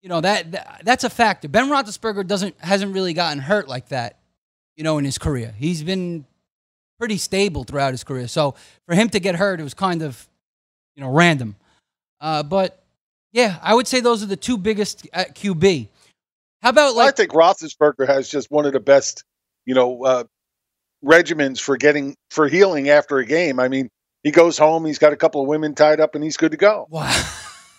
you 0.03 0.09
know 0.09 0.20
that, 0.20 0.53
that 0.53 0.83
that's 0.85 1.05
a 1.05 1.11
factor. 1.11 1.49
Ben 1.49 1.68
Roethlisberger 1.68 2.27
doesn't 2.27 2.55
hasn't 2.59 2.94
really 2.94 3.12
gotten 3.12 3.38
hurt 3.38 3.68
like 3.68 3.88
that, 3.88 4.18
you 4.77 4.85
know, 4.85 4.99
in 4.99 5.05
his 5.05 5.18
career. 5.18 5.55
He's 5.59 5.83
been 5.83 6.25
pretty 6.99 7.16
stable 7.16 7.64
throughout 7.64 7.92
his 7.92 8.05
career. 8.05 8.29
So 8.29 8.55
for 8.87 8.94
him 8.94 9.09
to 9.11 9.20
get 9.20 9.35
hurt, 9.35 9.61
it 9.61 9.64
was 9.64 9.75
kind 9.75 10.03
of, 10.03 10.29
you 10.94 11.03
know, 11.03 11.11
random. 11.11 11.57
Uh, 12.20 12.42
but 12.42 12.83
yeah, 13.33 13.59
I 13.62 13.75
would 13.75 13.87
say 13.87 14.01
those 14.01 14.23
are 14.23 14.27
the 14.27 14.37
two 14.37 14.59
biggest 14.59 15.07
at 15.12 15.35
QB. 15.35 15.88
How 16.62 16.70
about 16.70 16.94
Well, 16.94 17.09
I 17.09 17.11
think 17.11 17.33
Roethlisberger 17.33 18.07
has 18.07 18.29
just 18.29 18.51
one 18.51 18.66
of 18.66 18.73
the 18.73 18.81
best, 18.81 19.25
you 19.64 19.75
know, 19.75 20.05
uh, 20.05 20.25
regimens 21.05 21.59
for 21.61 21.77
getting 21.77 22.14
for 22.31 22.49
healing 22.49 22.90
after 22.90 23.18
a 23.18 23.25
game. 23.25 23.59
I 23.59 23.68
mean, 23.68 23.88
he 24.22 24.30
goes 24.30 24.59
home, 24.59 24.85
he's 24.85 24.98
got 24.98 25.12
a 25.12 25.16
couple 25.16 25.40
of 25.42 25.48
women 25.48 25.74
tied 25.74 26.00
up, 26.00 26.14
and 26.14 26.22
he's 26.24 26.37
good 26.37 26.50
to 26.52 26.56
go. 26.59 26.87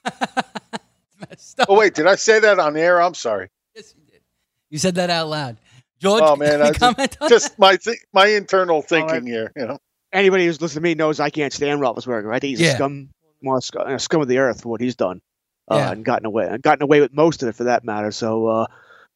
Wow. 0.04 1.66
oh 1.70 1.78
wait, 1.78 1.94
did 1.94 2.08
I 2.08 2.16
say 2.16 2.40
that 2.40 2.60
on 2.60 2.76
air? 2.76 3.02
I'm 3.02 3.14
sorry. 3.14 3.50
Yes, 3.76 3.94
you 3.96 4.04
did. 4.12 4.22
You 4.70 4.78
said 4.80 4.96
that 4.96 5.10
out 5.10 5.28
loud, 5.28 5.58
George? 6.00 6.22
Oh 6.26 6.36
man, 6.36 6.62
I 6.62 6.72
comment 6.74 7.16
just, 7.20 7.30
just 7.30 7.60
my 7.60 7.76
th- 7.76 8.00
my 8.14 8.28
internal 8.28 8.82
thinking 8.82 9.26
here. 9.28 9.52
You 9.56 9.68
know, 9.68 9.78
Anybody 10.12 10.46
who's 10.46 10.60
listened 10.60 10.82
to 10.84 10.90
me 10.90 10.96
knows 10.96 11.20
I 11.20 11.30
can't 11.30 11.54
stand 11.54 11.80
Roethlisberger. 11.80 12.34
I 12.34 12.40
think 12.40 12.58
he's 12.58 12.62
Yeah. 12.62 12.74
a 12.74 12.76
scum, 12.76 13.10
well, 13.44 13.62
scum, 13.62 13.88
a 13.88 14.00
scum 14.00 14.22
of 14.22 14.28
the 14.28 14.40
earth 14.40 14.62
for 14.62 14.70
what 14.70 14.82
he's 14.82 14.96
done, 14.96 15.22
uh, 15.70 15.76
Yeah. 15.76 15.92
and 15.92 16.04
gotten 16.04 16.26
away, 16.26 16.48
and 16.50 16.62
gotten 16.62 16.84
away 16.84 17.00
with 17.00 17.14
most 17.14 17.44
of 17.44 17.50
it 17.50 17.56
for 17.56 17.66
that 17.66 17.84
matter. 17.86 18.12
So 18.12 18.48
uh, 18.48 18.66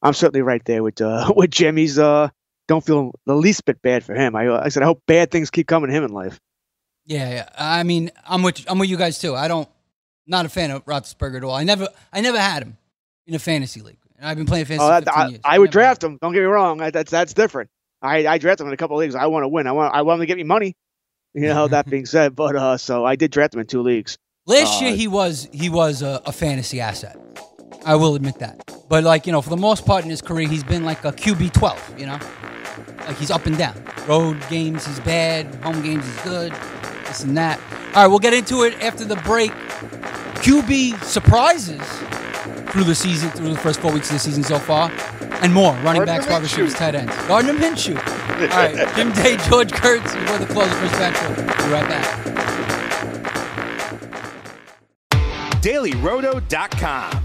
I'm 0.01 0.13
certainly 0.13 0.41
right 0.43 0.63
there 0.65 0.83
with 0.83 1.01
uh, 1.01 1.33
with 1.35 1.49
Jim. 1.51 1.75
He's 1.77 1.97
uh, 1.97 2.29
don't 2.67 2.85
feel 2.85 3.11
the 3.25 3.35
least 3.35 3.65
bit 3.65 3.81
bad 3.81 4.03
for 4.03 4.13
him. 4.13 4.35
I, 4.35 4.47
uh, 4.47 4.61
I 4.63 4.69
said 4.69 4.83
I 4.83 4.85
hope 4.85 5.01
bad 5.07 5.31
things 5.31 5.49
keep 5.49 5.67
coming 5.67 5.89
to 5.89 5.95
him 5.95 6.03
in 6.03 6.11
life. 6.11 6.39
Yeah, 7.05 7.29
yeah. 7.29 7.49
I 7.57 7.83
mean, 7.83 8.11
I'm 8.27 8.41
with 8.43 8.65
I'm 8.67 8.79
with 8.79 8.89
you 8.89 8.97
guys 8.97 9.19
too. 9.19 9.35
I 9.35 9.47
don't 9.47 9.69
not 10.27 10.45
a 10.45 10.49
fan 10.49 10.71
of 10.71 10.83
Roethlisberger 10.85 11.37
at 11.37 11.43
all. 11.43 11.53
I 11.53 11.63
never 11.63 11.87
I 12.11 12.21
never 12.21 12.39
had 12.39 12.63
him 12.63 12.77
in 13.27 13.35
a 13.35 13.39
fantasy 13.39 13.81
league. 13.81 13.97
And 14.17 14.27
I've 14.27 14.37
been 14.37 14.45
playing 14.45 14.65
fantasy 14.65 14.83
Oh, 14.85 14.89
that- 14.89 15.03
15 15.05 15.13
I, 15.21 15.27
years. 15.27 15.41
I 15.43 15.59
would 15.59 15.71
draft 15.71 16.03
him. 16.03 16.17
Don't 16.21 16.33
get 16.33 16.39
me 16.39 16.45
wrong. 16.45 16.81
I, 16.81 16.89
that's 16.89 17.11
that's 17.11 17.33
different. 17.33 17.69
I, 18.01 18.25
I 18.27 18.37
draft 18.37 18.61
him 18.61 18.67
in 18.67 18.73
a 18.73 18.77
couple 18.77 18.97
of 18.97 19.01
leagues. 19.01 19.15
I 19.15 19.25
want 19.27 19.43
to 19.43 19.47
win. 19.47 19.67
I 19.67 19.71
want 19.71 19.93
I 19.93 20.01
want 20.01 20.17
him 20.19 20.21
to 20.23 20.25
get 20.27 20.37
me 20.37 20.43
money. 20.43 20.75
You 21.33 21.41
know 21.47 21.67
that 21.67 21.89
being 21.89 22.05
said, 22.05 22.35
but 22.43 22.55
uh, 22.55 22.77
so 22.77 23.05
I 23.05 23.15
did 23.15 23.31
draft 23.31 23.53
him 23.53 23.59
in 23.59 23.67
two 23.67 23.81
leagues. 23.81 24.17
Last 24.47 24.81
Uh, 24.81 24.85
year 24.85 24.95
he 24.95 25.07
was 25.07 25.47
he 25.51 25.69
was 25.69 26.01
a, 26.01 26.21
a 26.25 26.31
fantasy 26.31 26.79
asset. 26.79 27.17
I 27.85 27.95
will 27.95 28.15
admit 28.15 28.39
that. 28.39 28.63
But 28.89 29.03
like 29.03 29.27
you 29.27 29.31
know, 29.31 29.41
for 29.41 29.49
the 29.49 29.57
most 29.57 29.85
part 29.85 30.03
in 30.03 30.09
his 30.09 30.21
career, 30.21 30.47
he's 30.47 30.63
been 30.63 30.83
like 30.85 31.03
a 31.05 31.11
QB 31.11 31.51
twelve. 31.53 31.81
You 31.99 32.05
know, 32.07 32.19
like 33.07 33.17
he's 33.17 33.31
up 33.31 33.45
and 33.47 33.57
down. 33.57 33.75
Road 34.07 34.37
games 34.49 34.85
he's 34.87 34.99
bad. 35.01 35.53
Home 35.63 35.81
games 35.83 36.05
he's 36.05 36.21
good. 36.21 36.53
This 37.15 37.23
and 37.23 37.37
that. 37.37 37.61
All 37.95 38.01
right, 38.03 38.07
we'll 38.07 38.19
get 38.19 38.33
into 38.33 38.63
it 38.63 38.73
after 38.83 39.05
the 39.05 39.15
break. 39.17 39.51
QB 40.41 41.01
surprises 41.01 41.81
through 42.71 42.83
the 42.83 42.93
season, 42.93 43.29
through 43.29 43.53
the 43.53 43.57
first 43.57 43.79
four 43.79 43.93
weeks 43.93 44.09
of 44.09 44.15
the 44.15 44.19
season 44.19 44.43
so 44.43 44.59
far, 44.59 44.91
and 45.41 45.53
more. 45.53 45.71
Running 45.75 46.03
Gardner 46.03 46.05
backs, 46.05 46.27
wide 46.27 46.41
receivers, 46.41 46.73
tight 46.73 46.93
ends. 46.93 47.15
Gardner 47.27 47.53
Minshew. 47.53 47.95
All 47.95 48.47
right, 48.49 48.75
Jim 48.97 49.13
Day, 49.13 49.37
George 49.49 49.71
Kurtz, 49.71 50.13
before 50.13 50.39
the 50.39 50.45
close 50.47 50.69
of 50.69 50.77
Chris 50.77 50.91
Bencho. 50.91 51.35
Be 51.37 51.71
right 51.71 51.87
back. 51.87 52.25
DailyRoto.com. 55.61 57.24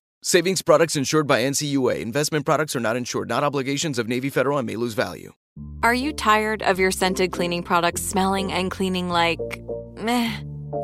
Savings 0.23 0.61
products 0.61 0.95
insured 0.95 1.25
by 1.25 1.41
NCUA. 1.41 1.99
Investment 1.99 2.45
products 2.45 2.75
are 2.75 2.79
not 2.79 2.95
insured, 2.95 3.27
not 3.27 3.43
obligations 3.43 3.97
of 3.97 4.07
Navy 4.07 4.29
Federal 4.29 4.59
and 4.59 4.67
may 4.67 4.75
lose 4.75 4.93
value. 4.93 5.33
Are 5.81 5.95
you 5.95 6.13
tired 6.13 6.61
of 6.61 6.77
your 6.77 6.91
scented 6.91 7.31
cleaning 7.31 7.63
products 7.63 8.03
smelling 8.03 8.51
and 8.51 8.69
cleaning 8.69 9.09
like 9.09 9.39
meh? 9.97 10.31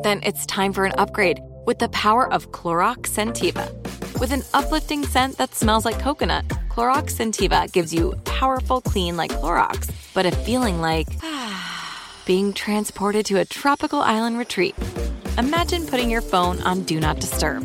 Then 0.02 0.20
it's 0.24 0.44
time 0.46 0.72
for 0.72 0.86
an 0.86 0.92
upgrade 0.98 1.38
with 1.66 1.78
the 1.78 1.88
power 1.90 2.28
of 2.32 2.50
Clorox 2.50 3.10
Scentiva. 3.10 3.70
With 4.18 4.32
an 4.32 4.42
uplifting 4.54 5.06
scent 5.06 5.38
that 5.38 5.54
smells 5.54 5.84
like 5.84 6.00
coconut, 6.00 6.48
Clorox 6.68 7.12
Scentiva 7.12 7.70
gives 7.70 7.94
you 7.94 8.16
powerful 8.24 8.80
clean 8.80 9.16
like 9.16 9.30
Clorox, 9.30 9.88
but 10.14 10.26
a 10.26 10.32
feeling 10.32 10.80
like 10.80 11.06
being 12.26 12.52
transported 12.52 13.24
to 13.26 13.38
a 13.38 13.44
tropical 13.44 14.00
island 14.00 14.36
retreat. 14.36 14.74
Imagine 15.38 15.86
putting 15.86 16.10
your 16.10 16.22
phone 16.22 16.60
on 16.62 16.82
Do 16.82 16.98
Not 16.98 17.20
Disturb, 17.20 17.64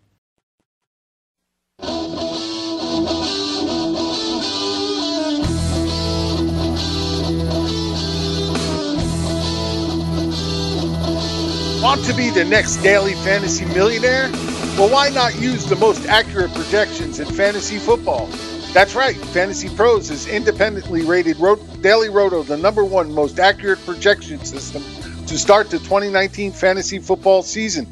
Want 11.81 12.05
to 12.05 12.13
be 12.13 12.29
the 12.29 12.45
next 12.45 12.77
daily 12.77 13.13
fantasy 13.15 13.65
millionaire? 13.65 14.29
Well, 14.77 14.89
why 14.91 15.09
not 15.09 15.41
use 15.41 15.65
the 15.65 15.75
most 15.75 16.05
accurate 16.05 16.53
projections 16.53 17.19
in 17.19 17.25
fantasy 17.25 17.79
football? 17.79 18.27
That's 18.71 18.93
right, 18.93 19.17
Fantasy 19.17 19.67
Pros 19.75 20.11
is 20.11 20.27
independently 20.27 21.01
rated 21.01 21.37
Ro- 21.39 21.55
Daily 21.81 22.09
Roto 22.09 22.43
the 22.43 22.55
number 22.55 22.85
one 22.85 23.11
most 23.11 23.39
accurate 23.39 23.83
projection 23.83 24.45
system 24.45 24.83
to 25.25 25.39
start 25.39 25.71
the 25.71 25.79
2019 25.79 26.51
fantasy 26.51 26.99
football 26.99 27.41
season. 27.41 27.87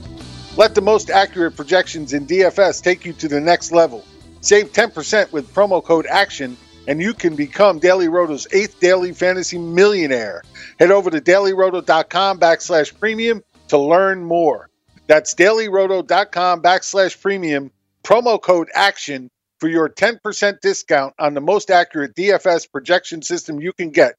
Let 0.56 0.76
the 0.76 0.82
most 0.82 1.10
accurate 1.10 1.56
projections 1.56 2.14
in 2.14 2.28
DFS 2.28 2.84
take 2.84 3.06
you 3.06 3.14
to 3.14 3.28
the 3.28 3.42
next 3.42 3.72
level. 3.72 4.06
Save 4.42 4.72
10% 4.72 5.32
with 5.32 5.52
promo 5.54 5.84
code 5.84 6.06
ACTION, 6.06 6.56
and 6.88 7.02
you 7.02 7.14
can 7.14 7.36
become 7.36 7.80
Daily 7.80 8.08
Roto's 8.08 8.48
eighth 8.52 8.80
daily 8.80 9.14
fantasy 9.14 9.58
millionaire. 9.58 10.44
Head 10.80 10.92
over 10.92 11.10
to 11.10 11.20
dailyroto.com 11.20 12.40
backslash 12.40 12.98
premium 13.00 13.44
to 13.70 13.78
learn 13.78 14.24
more. 14.24 14.70
That's 15.08 15.34
dailyroto.com 15.34 16.62
backslash 16.62 17.20
premium, 17.20 17.72
promo 18.04 18.42
code 18.42 18.70
ACTION 18.76 19.30
for 19.60 19.68
your 19.68 19.90
10% 19.90 20.62
discount 20.62 21.14
on 21.20 21.34
the 21.34 21.42
most 21.42 21.72
accurate 21.72 22.16
DFS 22.16 22.72
projection 22.72 23.22
system 23.22 23.60
you 23.60 23.74
can 23.74 23.90
get. 23.90 24.16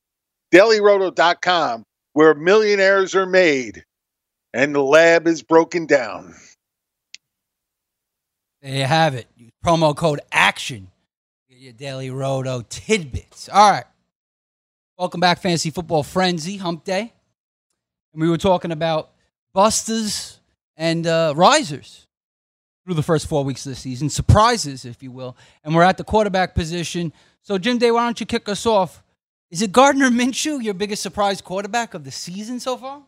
dailyroto.com, 0.53 1.85
where 2.13 2.35
millionaires 2.35 3.15
are 3.15 3.27
made 3.27 3.85
and 4.53 4.75
the 4.75 4.83
lab 4.83 5.27
is 5.27 5.43
broken 5.43 5.87
down. 5.87 6.35
There 8.63 8.75
you 8.75 8.85
have 8.85 9.15
it. 9.15 9.27
Promo 9.65 9.97
code 9.97 10.21
ACTION. 10.33 10.89
Get 11.49 11.59
your 11.59 11.73
Daily 11.73 12.11
Roto 12.11 12.63
tidbits. 12.69 13.49
All 13.49 13.71
right. 13.71 13.85
Welcome 14.99 15.21
back, 15.21 15.41
Fantasy 15.41 15.71
Football 15.71 16.03
Frenzy, 16.03 16.59
Hump 16.59 16.85
Day. 16.85 17.13
And 18.13 18.21
we 18.21 18.29
were 18.29 18.37
talking 18.37 18.73
about 18.73 19.10
busters 19.53 20.39
and 20.77 21.07
uh, 21.07 21.33
risers 21.37 22.07
through 22.85 22.95
the 22.95 23.03
first 23.03 23.27
four 23.27 23.45
weeks 23.45 23.67
of 23.67 23.71
the 23.71 23.77
season, 23.77 24.09
surprises, 24.09 24.85
if 24.85 25.03
you 25.03 25.11
will. 25.11 25.37
And 25.65 25.75
we're 25.75 25.83
at 25.83 25.97
the 25.99 26.05
quarterback 26.05 26.55
position. 26.55 27.13
So, 27.43 27.59
Jim 27.59 27.79
Day, 27.79 27.91
why 27.91 28.05
don't 28.05 28.19
you 28.21 28.27
kick 28.27 28.49
us 28.49 28.67
off? 28.67 29.03
Is 29.51 29.63
it 29.63 29.73
Gardner 29.73 30.11
Minshew, 30.11 30.63
your 30.63 30.75
biggest 30.75 31.03
surprise 31.03 31.41
quarterback 31.41 31.95
of 31.95 32.05
the 32.05 32.11
season 32.11 32.61
so 32.61 32.77
far? 32.77 33.03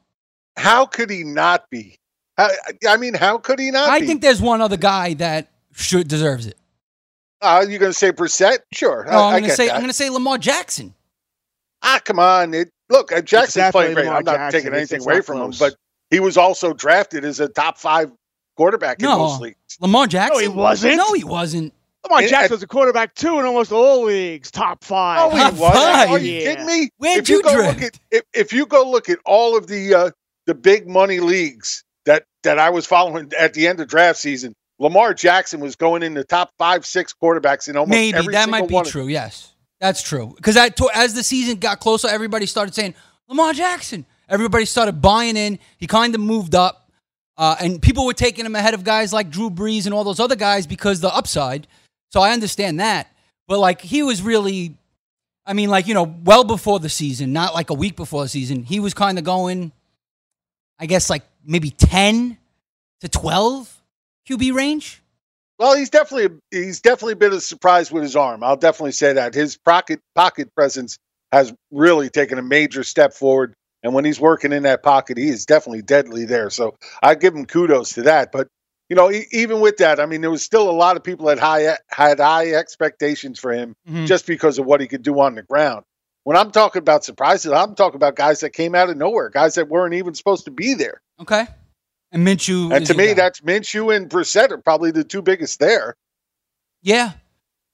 How 0.56 0.84
could 0.86 1.08
he 1.08 1.24
not 1.24 1.70
be? 1.70 1.96
I, 2.36 2.50
I 2.88 2.96
mean, 2.96 3.14
how 3.14 3.38
could 3.38 3.58
he 3.58 3.70
not 3.70 3.88
I 3.88 4.00
be? 4.00 4.06
think 4.06 4.22
there's 4.22 4.40
one 4.42 4.60
other 4.60 4.76
guy 4.76 5.14
that 5.14 5.50
should 5.72 6.08
deserves 6.08 6.46
it. 6.46 6.56
Uh, 7.40 7.64
you're 7.68 7.78
going 7.78 7.90
to 7.92 7.98
say 7.98 8.12
Brissett? 8.12 8.58
Sure. 8.72 9.04
No, 9.04 9.12
I, 9.18 9.34
I'm 9.34 9.40
going 9.40 9.50
to 9.50 9.56
say 9.56 9.66
that. 9.66 9.74
I'm 9.74 9.80
going 9.80 9.90
to 9.90 9.94
say 9.94 10.10
Lamar 10.10 10.38
Jackson. 10.38 10.94
Ah, 11.82 12.00
come 12.04 12.18
on. 12.18 12.54
It, 12.54 12.70
look, 12.88 13.10
uh, 13.12 13.20
Jackson's 13.20 13.54
definitely 13.54 13.70
playing 13.72 13.94
great. 13.94 14.04
Lamar 14.04 14.18
I'm 14.18 14.24
not 14.24 14.36
Jackson. 14.36 14.60
taking 14.60 14.74
anything 14.76 14.96
it's 14.98 15.06
away 15.06 15.20
from 15.20 15.38
close. 15.38 15.60
him, 15.60 15.68
but 15.68 15.76
he 16.12 16.20
was 16.20 16.36
also 16.36 16.72
drafted 16.74 17.24
as 17.24 17.40
a 17.40 17.48
top 17.48 17.78
five 17.78 18.12
quarterback 18.56 19.00
in 19.00 19.06
No, 19.06 19.18
most 19.18 19.40
leagues. 19.40 19.56
Lamar 19.80 20.06
Jackson. 20.06 20.34
No, 20.36 20.40
he 20.40 20.48
wasn't. 20.48 20.96
No, 20.96 21.12
he 21.14 21.24
wasn't. 21.24 21.72
Lamar 22.04 22.22
Jackson 22.22 22.54
was 22.56 22.62
a 22.62 22.66
quarterback 22.66 23.14
too 23.14 23.38
in 23.38 23.46
almost 23.46 23.72
all 23.72 24.04
leagues, 24.04 24.50
top 24.50 24.84
five. 24.84 25.20
Oh, 25.20 25.30
he 25.36 25.58
was. 25.60 25.76
Are 26.10 26.18
you 26.18 26.32
Yeah. 26.32 26.40
kidding 26.40 26.66
me? 26.66 26.90
Where'd 26.98 27.18
if 27.20 27.28
you, 27.28 27.36
you 27.36 27.42
go 27.42 27.54
draft? 27.54 27.80
look 27.80 27.82
at 27.94 27.98
if, 28.10 28.22
if 28.34 28.52
you 28.52 28.66
go 28.66 28.88
look 28.90 29.08
at 29.08 29.18
all 29.24 29.56
of 29.56 29.66
the 29.68 29.94
uh, 29.94 30.10
the 30.46 30.54
big 30.54 30.86
money 30.88 31.20
leagues 31.20 31.84
that 32.04 32.24
that 32.42 32.58
I 32.58 32.70
was 32.70 32.86
following 32.86 33.32
at 33.38 33.54
the 33.54 33.66
end 33.68 33.80
of 33.80 33.88
draft 33.88 34.18
season, 34.18 34.52
Lamar 34.80 35.14
Jackson 35.14 35.60
was 35.60 35.76
going 35.76 36.02
in 36.02 36.14
the 36.14 36.24
top 36.24 36.50
five, 36.58 36.84
six 36.84 37.14
quarterbacks 37.14 37.68
in 37.68 37.76
almost 37.76 37.90
Maybe 37.90 38.18
every 38.18 38.32
that 38.34 38.48
might 38.50 38.68
be 38.68 38.82
true. 38.82 39.06
Yes, 39.06 39.54
that's 39.80 40.02
true. 40.02 40.34
Because 40.36 40.56
as 40.56 41.14
the 41.14 41.22
season 41.22 41.58
got 41.58 41.78
closer, 41.80 42.08
everybody 42.08 42.46
started 42.46 42.74
saying 42.74 42.94
Lamar 43.28 43.52
Jackson. 43.52 44.04
Everybody 44.32 44.64
started 44.64 45.02
buying 45.02 45.36
in. 45.36 45.58
He 45.76 45.86
kind 45.86 46.14
of 46.14 46.20
moved 46.22 46.54
up, 46.54 46.90
uh, 47.36 47.54
and 47.60 47.82
people 47.82 48.06
were 48.06 48.14
taking 48.14 48.46
him 48.46 48.56
ahead 48.56 48.72
of 48.72 48.82
guys 48.82 49.12
like 49.12 49.28
Drew 49.28 49.50
Brees 49.50 49.84
and 49.84 49.92
all 49.92 50.04
those 50.04 50.18
other 50.18 50.36
guys 50.36 50.66
because 50.66 51.00
the 51.00 51.14
upside. 51.14 51.66
So 52.10 52.20
I 52.20 52.32
understand 52.32 52.80
that, 52.80 53.14
but 53.46 53.58
like 53.58 53.82
he 53.82 54.02
was 54.02 54.22
really, 54.22 54.78
I 55.44 55.52
mean, 55.52 55.68
like 55.68 55.86
you 55.86 55.92
know, 55.92 56.14
well 56.24 56.44
before 56.44 56.80
the 56.80 56.88
season, 56.88 57.34
not 57.34 57.52
like 57.52 57.68
a 57.68 57.74
week 57.74 57.94
before 57.94 58.22
the 58.22 58.28
season. 58.30 58.62
He 58.62 58.80
was 58.80 58.94
kind 58.94 59.18
of 59.18 59.24
going, 59.24 59.70
I 60.78 60.86
guess, 60.86 61.10
like 61.10 61.24
maybe 61.44 61.68
ten 61.68 62.38
to 63.02 63.08
twelve 63.10 63.82
QB 64.26 64.54
range. 64.54 65.02
Well, 65.58 65.76
he's 65.76 65.90
definitely 65.90 66.38
he's 66.50 66.80
definitely 66.80 67.16
been 67.16 67.34
a 67.34 67.40
surprise 67.40 67.92
with 67.92 68.02
his 68.02 68.16
arm. 68.16 68.42
I'll 68.42 68.56
definitely 68.56 68.92
say 68.92 69.12
that 69.12 69.34
his 69.34 69.58
pocket 69.58 70.00
pocket 70.14 70.54
presence 70.54 70.96
has 71.32 71.52
really 71.70 72.08
taken 72.10 72.38
a 72.38 72.42
major 72.42 72.82
step 72.82 73.12
forward. 73.12 73.54
And 73.82 73.94
when 73.94 74.04
he's 74.04 74.20
working 74.20 74.52
in 74.52 74.62
that 74.64 74.82
pocket, 74.82 75.18
he 75.18 75.28
is 75.28 75.44
definitely 75.44 75.82
deadly 75.82 76.24
there. 76.24 76.50
So 76.50 76.76
I 77.02 77.14
give 77.14 77.34
him 77.34 77.46
kudos 77.46 77.92
to 77.94 78.02
that. 78.02 78.30
But 78.32 78.48
you 78.88 78.96
know, 78.96 79.10
even 79.30 79.60
with 79.60 79.78
that, 79.78 79.98
I 80.00 80.06
mean, 80.06 80.20
there 80.20 80.30
was 80.30 80.42
still 80.44 80.68
a 80.68 80.72
lot 80.72 80.96
of 80.96 81.02
people 81.04 81.26
that 81.26 81.38
high 81.38 81.76
had 81.88 82.20
high 82.20 82.52
expectations 82.52 83.38
for 83.38 83.50
him 83.52 83.74
Mhm. 83.88 84.06
just 84.06 84.26
because 84.26 84.58
of 84.58 84.66
what 84.66 84.80
he 84.82 84.86
could 84.86 85.02
do 85.02 85.18
on 85.20 85.34
the 85.34 85.42
ground. 85.42 85.84
When 86.24 86.36
I'm 86.36 86.50
talking 86.50 86.80
about 86.80 87.02
surprises, 87.02 87.50
I'm 87.52 87.74
talking 87.74 87.96
about 87.96 88.16
guys 88.16 88.40
that 88.40 88.50
came 88.50 88.74
out 88.74 88.90
of 88.90 88.96
nowhere, 88.96 89.30
guys 89.30 89.54
that 89.54 89.68
weren't 89.68 89.94
even 89.94 90.14
supposed 90.14 90.44
to 90.44 90.50
be 90.50 90.74
there. 90.74 91.00
Okay, 91.20 91.46
and 92.12 92.26
Minshew. 92.26 92.70
And 92.72 92.84
to 92.86 92.94
me, 92.94 93.08
guy. 93.08 93.14
that's 93.14 93.40
Minshew 93.40 93.96
and 93.96 94.10
Brissett 94.10 94.50
are 94.50 94.58
probably 94.58 94.90
the 94.90 95.04
two 95.04 95.22
biggest 95.22 95.58
there. 95.58 95.96
Yeah, 96.82 97.12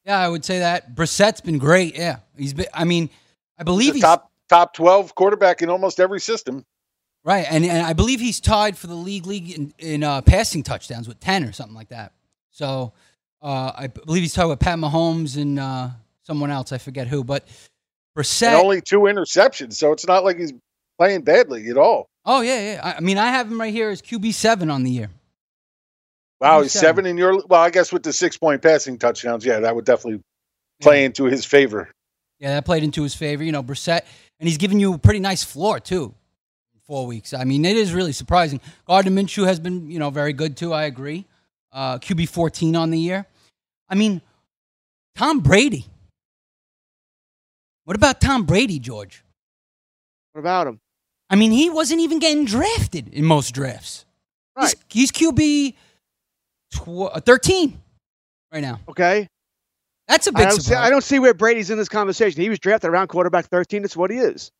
yeah, 0.05 0.18
I 0.21 0.29
would 0.29 0.44
say 0.44 0.61
that 0.61 0.94
Brissett's 0.94 1.40
been 1.40 1.59
great. 1.59 1.97
Yeah, 1.97 2.18
he's 2.37 2.55
been. 2.55 2.66
I 2.73 2.85
mean, 2.85 3.11
I 3.59 3.64
believe 3.64 3.87
He's 3.87 3.94
he's 3.97 4.03
top 4.03 4.28
top 4.49 4.75
twelve 4.75 5.15
quarterback 5.15 5.63
in 5.63 5.69
almost 5.71 6.01
every 6.01 6.21
system. 6.21 6.65
right, 7.25 7.47
and, 7.51 7.65
and 7.65 7.87
I 7.87 7.93
believe 7.93 8.21
he's 8.21 8.41
tied 8.41 8.77
for 8.77 8.87
the 8.87 8.95
league 8.95 9.27
league 9.27 9.51
in, 9.51 9.75
in 9.79 10.05
uh, 10.05 10.23
passing 10.23 10.63
touchdowns 10.63 11.09
with 11.09 11.21
ten 11.21 11.45
or 11.45 11.53
something 11.53 11.77
like 11.77 11.89
that. 11.89 12.13
So 12.51 12.93
uh, 13.43 13.73
I 13.77 13.87
believe 13.87 14.23
he's 14.23 14.35
tied 14.35 14.47
with 14.47 14.61
Pat 14.61 14.79
Mahomes 14.79 15.41
and 15.41 15.59
uh, 15.59 15.91
someone 16.23 16.51
else. 16.51 16.73
I 16.73 16.79
forget 16.79 17.07
who, 17.07 17.23
but 17.25 17.47
Brissett. 18.17 18.49
And 18.49 18.57
only 18.57 18.81
two 18.81 19.01
interceptions, 19.01 19.75
so 19.75 19.93
it's 19.93 20.07
not 20.07 20.25
like 20.25 20.39
he's 20.39 20.53
playing 20.99 21.23
badly 21.23 21.69
at 21.69 21.77
all. 21.77 22.09
oh 22.25 22.41
yeah, 22.41 22.73
yeah. 22.73 22.81
I, 22.83 22.95
I 22.95 23.01
mean, 23.01 23.19
I 23.19 23.29
have 23.29 23.47
him 23.51 23.61
right 23.61 23.73
here 23.73 23.91
as 23.91 24.03
QB 24.03 24.35
seven 24.35 24.71
on 24.71 24.83
the 24.83 24.91
year. 24.91 25.11
Wow, 26.41 26.63
he's 26.63 26.73
seven 26.73 27.05
in 27.07 27.17
your 27.17 27.43
well, 27.49 27.61
I 27.61 27.71
guess 27.71 27.93
with 27.93 28.05
the 28.05 28.13
six 28.13 28.37
point 28.37 28.63
passing 28.63 28.99
touchdowns, 28.99 29.45
yeah, 29.45 29.61
that 29.61 29.75
would 29.75 29.85
definitely 29.85 30.21
play 30.81 31.05
into 31.05 31.25
his 31.25 31.45
favor. 31.45 31.91
Yeah, 32.40 32.51
that 32.55 32.64
played 32.64 32.85
into 32.85 33.03
his 33.03 33.14
favor. 33.14 33.42
You 33.42 33.53
know, 33.53 33.62
Brissett, 33.62 34.03
and 34.38 34.48
he's 34.48 34.59
given 34.59 34.79
you 34.79 34.94
a 34.94 34.98
pretty 34.98 35.20
nice 35.20 35.42
floor 35.44 35.81
too. 35.81 36.14
Four 36.85 37.07
weeks. 37.07 37.35
I 37.35 37.44
mean, 37.44 37.64
it 37.66 37.77
is 37.77 37.92
really 37.92 38.12
surprising. 38.12 38.61
Gardner 38.87 39.11
Minshew 39.12 39.44
has 39.46 39.61
been, 39.61 39.90
you 39.90 39.98
know, 39.98 40.09
very 40.09 40.33
good 40.33 40.57
too. 40.57 40.72
I 40.72 40.85
agree. 40.85 41.27
Uh, 41.70 41.98
QB 41.98 42.29
fourteen 42.31 42.77
on 42.77 42.90
the 42.90 42.98
year. 42.98 43.27
I 43.90 43.94
mean, 43.94 44.22
Tom 45.14 45.40
Brady. 45.40 45.85
What 47.85 47.96
about 47.96 48.20
Tom 48.20 48.44
Brady, 48.44 48.79
George? 48.79 49.22
What 50.33 50.40
about 50.40 50.66
him? 50.66 50.81
I 51.31 51.37
mean, 51.37 51.51
he 51.53 51.68
wasn't 51.68 52.01
even 52.01 52.18
getting 52.20 52.44
drafted 52.46 53.09
in 53.09 53.24
most 53.24 53.53
drafts. 53.53 54.07
Right. 54.57 54.74
He's, 54.88 55.11
he's 55.11 55.31
QB 55.31 55.74
tw- 56.72 57.14
uh, 57.14 57.20
thirteen 57.20 57.81
right 58.53 58.62
now. 58.62 58.81
Okay. 58.88 59.29
That's 60.09 60.27
a 60.27 60.33
big 60.33 60.49
don't, 60.49 60.61
see. 60.61 60.75
I 60.75 60.88
don't 60.90 61.05
see 61.05 61.18
where 61.18 61.35
Brady's 61.35 61.71
in 61.71 61.77
this 61.77 61.88
conversation. 61.88 62.40
He 62.40 62.49
was 62.49 62.59
drafted 62.59 62.90
around 62.90 63.09
quarterback 63.09 63.47
13. 63.47 63.83
That's 63.83 63.97
what 63.97 64.11
he 64.11 64.16
is. 64.18 64.51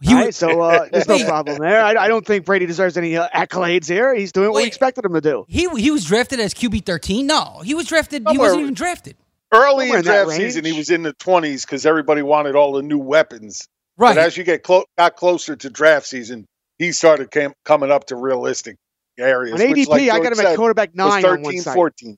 He 0.00 0.12
All 0.12 0.14
right, 0.20 0.26
was- 0.26 0.36
so 0.36 0.60
uh, 0.60 0.88
there's 0.92 1.08
no 1.08 1.24
problem 1.24 1.58
there. 1.58 1.82
I, 1.82 2.04
I 2.04 2.08
don't 2.08 2.24
think 2.24 2.44
Brady 2.44 2.66
deserves 2.66 2.96
any 2.96 3.16
uh, 3.16 3.28
accolades 3.34 3.88
here. 3.88 4.14
He's 4.14 4.30
doing 4.30 4.52
what 4.52 4.62
we 4.62 4.66
expected 4.66 5.04
him 5.04 5.14
to 5.14 5.20
do. 5.20 5.44
He 5.48 5.68
he 5.76 5.90
was 5.90 6.04
drafted 6.04 6.38
as 6.38 6.54
QB 6.54 6.84
thirteen. 6.84 7.26
No, 7.26 7.60
he 7.64 7.74
was 7.74 7.86
drafted. 7.86 8.26
He 8.30 8.38
wasn't 8.38 8.62
even 8.62 8.74
drafted. 8.74 9.16
Early 9.52 9.90
in 9.90 9.96
in 9.96 10.02
draft 10.02 10.32
season, 10.32 10.64
he 10.64 10.72
was 10.72 10.90
in 10.90 11.02
the 11.02 11.14
twenties 11.14 11.64
because 11.64 11.86
everybody 11.86 12.20
wanted 12.22 12.56
all 12.56 12.72
the 12.72 12.82
new 12.82 12.98
weapons. 12.98 13.66
Right. 13.96 14.14
But 14.14 14.24
as 14.24 14.36
you 14.36 14.44
get 14.44 14.62
clo- 14.62 14.84
got 14.98 15.16
closer 15.16 15.56
to 15.56 15.70
draft 15.70 16.06
season, 16.06 16.46
he 16.78 16.92
started 16.92 17.30
cam- 17.30 17.54
coming 17.64 17.90
up 17.90 18.06
to 18.08 18.16
realistic 18.16 18.76
areas. 19.18 19.58
On 19.60 19.70
which, 19.70 19.86
ADP, 19.86 19.88
like 19.88 20.10
I 20.10 20.20
got 20.20 20.32
him 20.32 20.40
at 20.40 20.56
quarterback 20.56 20.90
was 20.90 20.96
nine 20.96 21.24
on 21.24 21.42
13, 21.44 21.60
site. 21.62 21.74
14. 21.74 22.10
You 22.10 22.16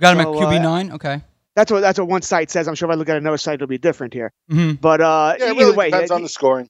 got 0.00 0.16
him 0.16 0.22
So, 0.22 0.34
at 0.34 0.48
QB 0.48 0.58
uh, 0.58 0.62
nine. 0.62 0.92
Okay. 0.92 1.22
That's 1.56 1.70
what 1.70 1.80
that's 1.80 1.98
what 1.98 2.08
one 2.08 2.22
site 2.22 2.50
says. 2.50 2.66
I'm 2.68 2.74
sure 2.74 2.88
if 2.90 2.94
I 2.94 2.98
look 2.98 3.08
at 3.08 3.16
another 3.16 3.36
site, 3.38 3.54
it'll 3.54 3.66
be 3.68 3.78
different 3.78 4.12
here. 4.12 4.32
Mhm. 4.50 4.80
But 4.80 5.00
uh, 5.00 5.36
Yeah, 5.38 5.46
it 5.46 5.50
either 5.50 5.58
really 5.60 5.76
way, 5.76 5.90
depends 5.90 6.10
he- 6.10 6.14
on 6.14 6.22
the 6.22 6.28
scoring. 6.28 6.68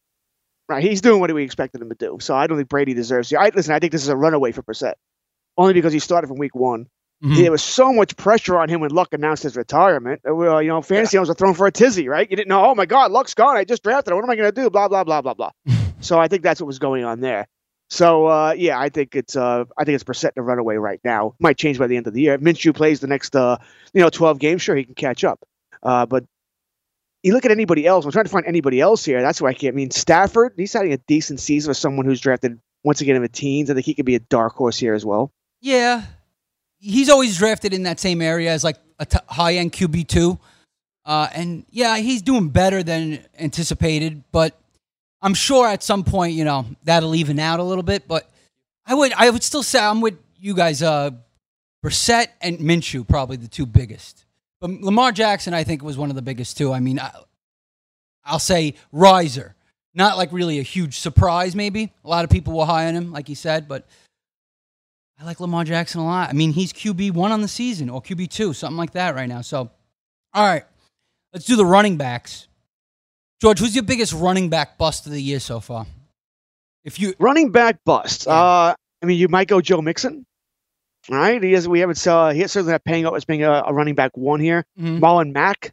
right, 0.68 0.82
he's 0.82 1.00
doing 1.00 1.20
what 1.20 1.32
we 1.32 1.42
expected 1.42 1.80
him 1.82 1.88
to 1.88 1.94
do. 1.94 2.18
So 2.20 2.34
I 2.34 2.46
don't 2.46 2.56
think 2.58 2.68
Brady 2.68 2.94
deserves 2.94 3.32
it. 3.32 3.36
I 3.36 3.50
listen. 3.54 3.74
I 3.74 3.78
think 3.78 3.92
this 3.92 4.02
is 4.02 4.08
a 4.08 4.16
runaway 4.16 4.52
for 4.52 4.62
Brissett, 4.62 4.94
only 5.56 5.72
because 5.72 5.92
he 5.92 5.98
started 5.98 6.28
from 6.28 6.38
week 6.38 6.54
one. 6.54 6.86
Mhm. 7.24 7.36
There 7.36 7.50
was 7.50 7.62
so 7.62 7.92
much 7.92 8.16
pressure 8.16 8.58
on 8.58 8.68
him 8.68 8.80
when 8.80 8.90
Luck 8.90 9.14
announced 9.14 9.44
his 9.44 9.56
retirement. 9.56 10.20
Well, 10.24 10.60
you 10.60 10.68
know, 10.68 10.82
fantasy 10.82 11.16
owners 11.16 11.28
were 11.28 11.34
thrown 11.34 11.54
for 11.54 11.66
a 11.66 11.72
tizzy, 11.72 12.08
right? 12.08 12.28
You 12.30 12.36
didn't 12.36 12.48
know. 12.48 12.64
Oh 12.66 12.74
my 12.74 12.84
God, 12.86 13.10
Luck's 13.12 13.34
gone. 13.34 13.56
I 13.56 13.64
just 13.64 13.82
drafted 13.82 14.10
him. 14.12 14.16
What 14.16 14.24
am 14.24 14.30
I 14.30 14.36
going 14.36 14.52
to 14.52 14.60
do? 14.62 14.68
Blah 14.68 14.88
blah 14.88 15.04
blah 15.04 15.22
blah 15.22 15.32
blah. 15.34 15.50
so 16.00 16.18
I 16.18 16.28
think 16.28 16.42
that's 16.42 16.60
what 16.60 16.66
was 16.66 16.78
going 16.78 17.04
on 17.04 17.20
there. 17.20 17.46
So 17.94 18.26
uh, 18.26 18.54
yeah, 18.58 18.76
I 18.76 18.88
think 18.88 19.14
it's 19.14 19.36
uh, 19.36 19.66
I 19.78 19.84
think 19.84 19.94
it's 19.94 20.02
Brissett 20.02 20.34
to 20.34 20.42
run 20.42 20.58
away 20.58 20.78
right 20.78 20.98
now. 21.04 21.36
Might 21.38 21.56
change 21.56 21.78
by 21.78 21.86
the 21.86 21.96
end 21.96 22.08
of 22.08 22.12
the 22.12 22.22
year. 22.22 22.34
If 22.34 22.40
Minshew 22.40 22.74
plays 22.74 22.98
the 22.98 23.06
next 23.06 23.36
uh, 23.36 23.56
you 23.92 24.00
know 24.00 24.10
12 24.10 24.40
games, 24.40 24.62
sure 24.62 24.74
he 24.74 24.82
can 24.82 24.96
catch 24.96 25.22
up. 25.22 25.44
Uh, 25.80 26.04
but 26.04 26.24
you 27.22 27.32
look 27.32 27.44
at 27.44 27.52
anybody 27.52 27.86
else. 27.86 28.04
I'm 28.04 28.10
trying 28.10 28.24
to 28.24 28.32
find 28.32 28.46
anybody 28.46 28.80
else 28.80 29.04
here. 29.04 29.22
That's 29.22 29.40
why 29.40 29.50
I 29.50 29.54
can't. 29.54 29.74
I 29.74 29.76
mean, 29.76 29.92
Stafford. 29.92 30.54
He's 30.56 30.72
having 30.72 30.92
a 30.92 30.96
decent 30.96 31.38
season 31.38 31.70
for 31.70 31.74
someone 31.74 32.04
who's 32.04 32.20
drafted 32.20 32.58
once 32.82 33.00
again 33.00 33.14
in 33.14 33.22
the 33.22 33.28
teens. 33.28 33.70
I 33.70 33.74
think 33.74 33.86
he 33.86 33.94
could 33.94 34.06
be 34.06 34.16
a 34.16 34.20
dark 34.20 34.54
horse 34.54 34.76
here 34.76 34.94
as 34.94 35.06
well. 35.06 35.30
Yeah, 35.60 36.02
he's 36.80 37.08
always 37.08 37.38
drafted 37.38 37.72
in 37.72 37.84
that 37.84 38.00
same 38.00 38.20
area 38.20 38.50
as 38.50 38.64
like 38.64 38.78
a 38.98 39.06
t- 39.06 39.18
high 39.28 39.54
end 39.54 39.72
QB 39.72 40.08
two, 40.08 40.40
uh, 41.06 41.28
and 41.32 41.64
yeah, 41.70 41.98
he's 41.98 42.22
doing 42.22 42.48
better 42.48 42.82
than 42.82 43.24
anticipated. 43.38 44.24
But 44.32 44.58
I'm 45.24 45.32
sure 45.32 45.66
at 45.66 45.82
some 45.82 46.04
point, 46.04 46.34
you 46.34 46.44
know, 46.44 46.66
that'll 46.84 47.14
even 47.14 47.38
out 47.38 47.58
a 47.58 47.62
little 47.64 47.82
bit. 47.82 48.06
But 48.06 48.30
I 48.84 48.94
would, 48.94 49.14
I 49.14 49.30
would 49.30 49.42
still 49.42 49.62
say 49.62 49.78
I'm 49.78 50.02
with 50.02 50.18
you 50.38 50.54
guys. 50.54 50.82
Uh, 50.82 51.12
Brissett 51.82 52.28
and 52.42 52.58
Minshew 52.58 53.08
probably 53.08 53.38
the 53.38 53.48
two 53.48 53.64
biggest. 53.64 54.26
But 54.60 54.70
Lamar 54.70 55.12
Jackson, 55.12 55.54
I 55.54 55.64
think, 55.64 55.82
was 55.82 55.96
one 55.96 56.10
of 56.10 56.16
the 56.16 56.22
biggest 56.22 56.58
too. 56.58 56.74
I 56.74 56.80
mean, 56.80 57.00
I, 57.00 57.10
I'll 58.22 58.38
say 58.38 58.74
riser, 58.92 59.54
not 59.94 60.18
like 60.18 60.30
really 60.30 60.58
a 60.58 60.62
huge 60.62 60.98
surprise. 60.98 61.56
Maybe 61.56 61.90
a 62.04 62.08
lot 62.08 62.24
of 62.24 62.30
people 62.30 62.52
were 62.52 62.66
high 62.66 62.86
on 62.86 62.94
him, 62.94 63.10
like 63.10 63.28
you 63.28 63.34
said, 63.34 63.66
but. 63.66 63.88
I 65.16 65.24
like 65.24 65.38
Lamar 65.38 65.62
Jackson 65.62 66.00
a 66.00 66.04
lot. 66.04 66.28
I 66.28 66.32
mean, 66.32 66.52
he's 66.52 66.72
QB 66.72 67.12
one 67.12 67.30
on 67.30 67.40
the 67.40 67.46
season 67.46 67.88
or 67.88 68.02
QB 68.02 68.30
two, 68.30 68.52
something 68.52 68.76
like 68.76 68.94
that 68.94 69.14
right 69.14 69.28
now. 69.28 69.42
So, 69.42 69.70
all 70.34 70.44
right, 70.44 70.64
let's 71.32 71.44
do 71.44 71.54
the 71.54 71.64
running 71.64 71.96
backs. 71.96 72.48
George, 73.40 73.58
who's 73.58 73.74
your 73.74 73.84
biggest 73.84 74.12
running 74.12 74.48
back 74.48 74.78
bust 74.78 75.06
of 75.06 75.12
the 75.12 75.20
year 75.20 75.40
so 75.40 75.60
far? 75.60 75.86
If 76.84 76.98
you 77.00 77.14
running 77.18 77.50
back 77.50 77.78
bust, 77.84 78.28
uh, 78.28 78.74
I 79.02 79.06
mean, 79.06 79.18
you 79.18 79.28
might 79.28 79.48
go 79.48 79.60
Joe 79.60 79.80
Mixon. 79.82 80.24
All 81.10 81.16
right, 81.16 81.42
he 81.42 81.52
has. 81.52 81.68
We 81.68 81.80
haven't 81.80 81.96
saw. 81.96 82.30
He 82.30 82.40
certainly 82.46 82.72
not 82.72 82.84
paying 82.84 83.04
up 83.06 83.14
as 83.14 83.24
being 83.26 83.42
a, 83.42 83.64
a 83.66 83.72
running 83.74 83.94
back 83.94 84.16
one 84.16 84.40
here. 84.40 84.64
Mhm. 84.78 85.00
Marlon 85.00 85.32
Mack, 85.32 85.72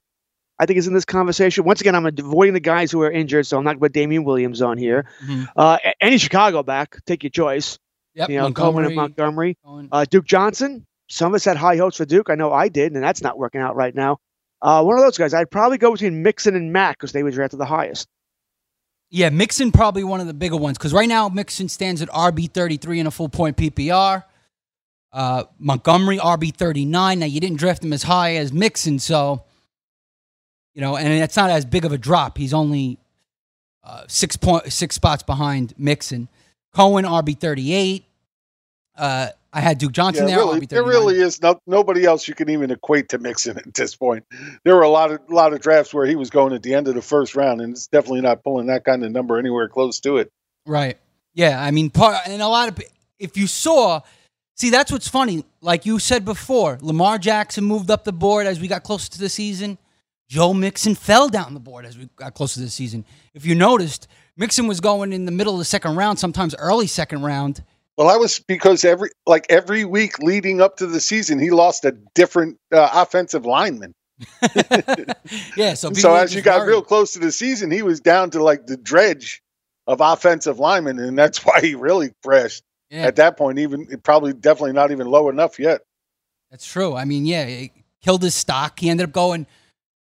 I 0.60 0.65
think, 0.65 0.78
is 0.78 0.88
in 0.88 0.93
this 0.93 1.06
conversation. 1.06 1.63
Once 1.63 1.80
again, 1.80 1.95
I'm 1.95 2.06
avoiding 2.06 2.54
the 2.54 2.60
guys 2.60 2.91
who 2.91 3.02
are 3.02 3.12
injured, 3.12 3.45
so 3.47 3.58
I'm 3.58 3.63
not 3.63 3.71
going 3.71 3.80
to 3.80 3.86
put 3.86 3.93
Damien 3.93 4.26
Williams 4.26 4.62
on 4.62 4.78
here. 4.78 5.06
Mhm. 5.26 5.47
Uh, 5.56 5.78
any 6.02 6.17
Chicago 6.17 6.63
back, 6.63 6.97
take 7.06 7.24
your 7.24 7.30
choice. 7.30 7.78
Yep, 8.15 8.30
you 8.30 8.38
know, 8.39 8.52
Coleman 8.52 8.84
and 8.86 8.95
Montgomery, 8.95 9.58
Montgomery. 9.63 9.89
Uh, 9.91 10.06
Duke 10.10 10.26
Johnson. 10.26 10.86
Some 11.10 11.32
of 11.32 11.36
us 11.36 11.45
had 11.45 11.56
high 11.56 11.78
hopes 11.78 11.95
for 11.97 12.06
Duke. 12.06 12.30
I 12.30 12.36
know 12.36 12.52
I 12.52 12.67
did, 12.67 12.93
and 12.93 13.02
that's 13.02 13.21
not 13.21 13.38
working 13.38 13.62
out 13.62 13.76
right 13.78 13.95
now. 13.95 14.17
Uh, 14.62 14.84
one 14.84 14.97
of 14.97 15.04
those 15.04 15.17
guys. 15.17 15.34
I'd 15.34 15.50
probably 15.50 15.78
go 15.78 15.91
between 15.91 16.21
Mixon 16.21 16.56
and 16.56 16.71
Mack 16.71 16.97
because 16.97 17.12
they 17.12 17.24
were 17.24 17.32
drafted 17.32 17.60
the 17.60 17.65
highest. 17.65 18.08
Yeah, 19.10 19.30
Mixon 19.30 19.71
probably 19.71 20.04
one 20.04 20.21
of 20.21 20.28
the 20.28 20.34
bigger 20.34 20.56
ones 20.56 20.78
because 20.78 20.93
right 20.93 21.10
now 21.10 21.28
Mixon 21.28 21.67
stands 21.67 22.02
at 22.02 22.10
RB 22.10 22.50
thirty 22.52 22.78
three 22.78 23.00
in 23.00 23.08
a 23.08 23.12
full 23.12 23.28
point 23.30 23.58
PPR. 23.58 24.24
Uh, 25.12 25.43
Montgomery 25.60 26.17
RB 26.17 26.56
thirty 26.56 26.86
nine. 26.86 27.19
Now 27.19 27.26
you 27.26 27.41
didn't 27.41 27.58
draft 27.58 27.84
him 27.84 27.91
as 27.91 28.04
high 28.04 28.36
as 28.36 28.54
Mixon, 28.54 29.00
so 29.00 29.43
you 30.74 30.82
know, 30.82 30.95
and 30.95 31.08
it's 31.10 31.36
not 31.36 31.50
as 31.50 31.65
big 31.65 31.84
of 31.84 31.91
a 31.91 31.97
drop. 31.97 32.38
He's 32.38 32.54
only 32.54 33.00
uh, 33.84 34.04
six 34.08 34.38
point 34.38 34.71
six 34.71 34.95
spots 34.95 35.24
behind 35.24 35.74
Mixon. 35.78 36.30
Cohen 36.74 37.04
RB 37.04 37.38
thirty 37.38 37.74
eight. 37.74 38.06
Uh, 38.95 39.30
I 39.54 39.60
had 39.60 39.78
Duke 39.78 39.92
Johnson 39.92 40.28
Yeah, 40.28 40.36
there. 40.36 40.46
really, 40.46 40.66
there 40.66 40.84
really 40.84 41.18
is 41.18 41.42
no, 41.42 41.60
nobody 41.68 42.06
else 42.06 42.28
you 42.28 42.34
can 42.34 42.50
even 42.50 42.72
equate 42.72 43.10
to 43.10 43.18
Mixon 43.18 43.58
at 43.58 43.74
this 43.74 43.96
point. 43.96 44.26
There 44.64 44.76
were 44.76 44.82
a 44.82 44.90
lot 44.90 45.12
of 45.12 45.20
lot 45.30 45.54
of 45.54 45.60
drafts 45.60 45.94
where 45.94 46.06
he 46.06 46.16
was 46.16 46.30
going 46.30 46.54
at 46.54 46.64
the 46.64 46.74
end 46.74 46.88
of 46.88 46.96
the 46.96 47.02
first 47.02 47.36
round, 47.36 47.60
and 47.62 47.74
it's 47.74 47.88
definitely 47.88 48.22
not 48.22 48.44
pulling 48.44 48.68
that 48.68 48.86
kind 48.86 49.04
of 49.04 49.12
number 49.12 49.38
anywhere 49.38 49.68
close 49.68 50.00
to 50.02 50.18
it. 50.18 50.32
Right. 50.66 50.98
Yeah. 51.34 51.62
I 51.62 51.72
mean, 51.72 51.90
part 51.90 52.18
and 52.28 52.42
a 52.42 52.48
lot 52.48 52.70
of 52.70 52.80
if 53.20 53.36
you 53.36 53.46
saw, 53.48 54.02
see, 54.56 54.70
that's 54.70 54.92
what's 54.92 55.08
funny. 55.08 55.44
Like 55.62 55.86
you 55.86 56.00
said 56.00 56.24
before, 56.24 56.78
Lamar 56.82 57.18
Jackson 57.18 57.64
moved 57.66 57.92
up 57.92 58.04
the 58.04 58.14
board 58.14 58.48
as 58.48 58.60
we 58.60 58.68
got 58.68 58.84
closer 58.84 59.10
to 59.12 59.20
the 59.20 59.30
season. 59.30 59.78
Joe 60.30 60.54
Mixon 60.54 60.96
fell 60.96 61.28
down 61.28 61.54
the 61.54 61.60
board 61.60 61.86
as 61.86 61.98
we 61.98 62.08
got 62.16 62.34
closer 62.34 62.56
to 62.56 62.62
the 62.62 62.70
season. 62.70 63.04
If 63.34 63.46
you 63.46 63.54
noticed, 63.54 64.08
Mixon 64.38 64.66
was 64.66 64.80
going 64.80 65.12
in 65.12 65.26
the 65.26 65.32
middle 65.32 65.52
of 65.54 65.60
the 65.60 65.66
second 65.66 65.98
round, 65.98 66.20
sometimes 66.20 66.56
early 66.56 66.88
second 66.88 67.24
round. 67.24 67.64
Well, 68.02 68.10
that 68.10 68.20
was 68.20 68.40
because 68.40 68.84
every 68.84 69.12
like 69.28 69.46
every 69.52 69.86
week 69.86 70.18
leading 70.18 70.60
up 70.60 70.78
to 70.78 70.88
the 70.88 71.00
season, 71.00 71.38
he 71.38 71.52
lost 71.52 71.86
a 71.86 71.92
different 72.16 72.58
uh, 72.72 72.90
offensive 72.94 73.46
lineman. 73.46 73.94
Yeah. 75.56 75.76
So, 75.76 75.94
so 75.94 76.16
as 76.16 76.34
you 76.34 76.42
got 76.42 76.62
worried. 76.62 76.70
real 76.70 76.82
close 76.82 77.14
to 77.14 77.20
the 77.20 77.32
season, 77.32 77.70
he 77.70 77.84
was 77.84 78.00
down 78.00 78.32
to 78.32 78.42
like 78.42 78.66
the 78.66 78.76
dredge 78.76 79.44
of 79.86 80.02
offensive 80.02 80.58
linemen, 80.58 80.98
and 80.98 81.16
that's 81.16 81.40
why 81.46 81.62
he 81.62 81.76
really 81.76 82.12
crashed. 82.26 82.64
Yeah. 82.90 83.04
At 83.04 83.18
that 83.18 83.38
point, 83.38 83.60
even 83.60 83.86
probably 84.02 84.34
definitely 84.34 84.74
not 84.74 84.90
even 84.90 85.06
low 85.06 85.30
enough 85.30 85.60
yet. 85.60 85.82
That's 86.50 86.66
true. 86.66 86.96
I 86.96 87.06
mean, 87.06 87.28
yeah, 87.28 87.44
it 87.44 87.72
killed 88.04 88.24
his 88.24 88.34
stock. 88.34 88.80
He 88.80 88.90
ended 88.90 89.10
up 89.10 89.14
going 89.14 89.46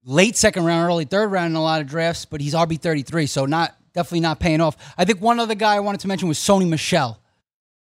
late 0.05 0.37
second 0.37 0.63
round, 0.63 0.87
early 0.87 1.03
third 1.03 1.33
round 1.33 1.51
in 1.51 1.57
a 1.57 1.61
lot 1.61 1.81
of 1.81 1.87
drafts, 1.87 2.23
but 2.23 2.39
he's 2.39 2.53
RB 2.53 2.79
thirty 2.79 3.01
three, 3.01 3.25
so 3.25 3.45
not 3.45 3.75
definitely 3.93 4.21
not 4.21 4.39
paying 4.39 4.61
off. 4.61 4.77
I 4.97 5.03
think 5.03 5.19
one 5.19 5.41
other 5.41 5.55
guy 5.55 5.75
I 5.75 5.81
wanted 5.81 5.99
to 5.99 6.07
mention 6.07 6.29
was 6.29 6.37
Sony 6.37 6.65
Michel, 6.65 7.19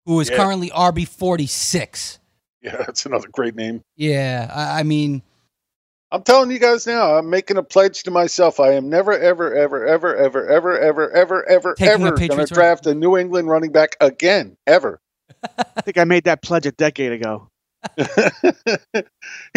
who 0.07 0.19
is 0.21 0.31
Yeah. 0.31 0.37
currently 0.37 0.71
RB 0.71 1.07
forty 1.07 1.47
six. 1.47 2.19
Yeah, 2.63 2.77
that's 2.87 3.05
another 3.07 3.29
great 3.31 3.55
name. 3.55 3.83
Yeah, 3.97 4.51
I, 4.55 4.81
I 4.81 4.83
mean, 4.83 5.23
I'm 6.11 6.23
telling 6.23 6.51
you 6.51 6.59
guys 6.59 6.87
now, 6.87 7.17
I'm 7.19 7.29
making 7.29 7.57
a 7.59 7.63
pledge 7.63 8.05
to 8.05 8.11
myself. 8.11 8.59
I 8.61 8.73
am 8.73 8.89
never, 8.89 9.13
ever, 9.13 9.55
ever, 9.55 9.85
ever, 9.87 10.17
ever, 10.17 10.47
ever, 10.49 10.79
ever, 10.81 11.11
ever, 11.11 11.45
ever, 11.47 11.75
ever 11.79 12.17
going 12.17 12.47
to 12.47 12.55
draft 12.55 12.87
a 12.87 12.95
New 12.95 13.17
England 13.17 13.49
running 13.49 13.73
back 13.73 13.97
again, 14.01 14.57
ever. 14.67 15.01
I 15.77 15.81
think 15.83 15.99
I 15.99 16.05
made 16.05 16.25
that 16.25 16.43
pledge 16.43 16.65
a 16.67 16.73
decade 16.73 17.13
ago. 17.13 17.49
He 17.99 18.03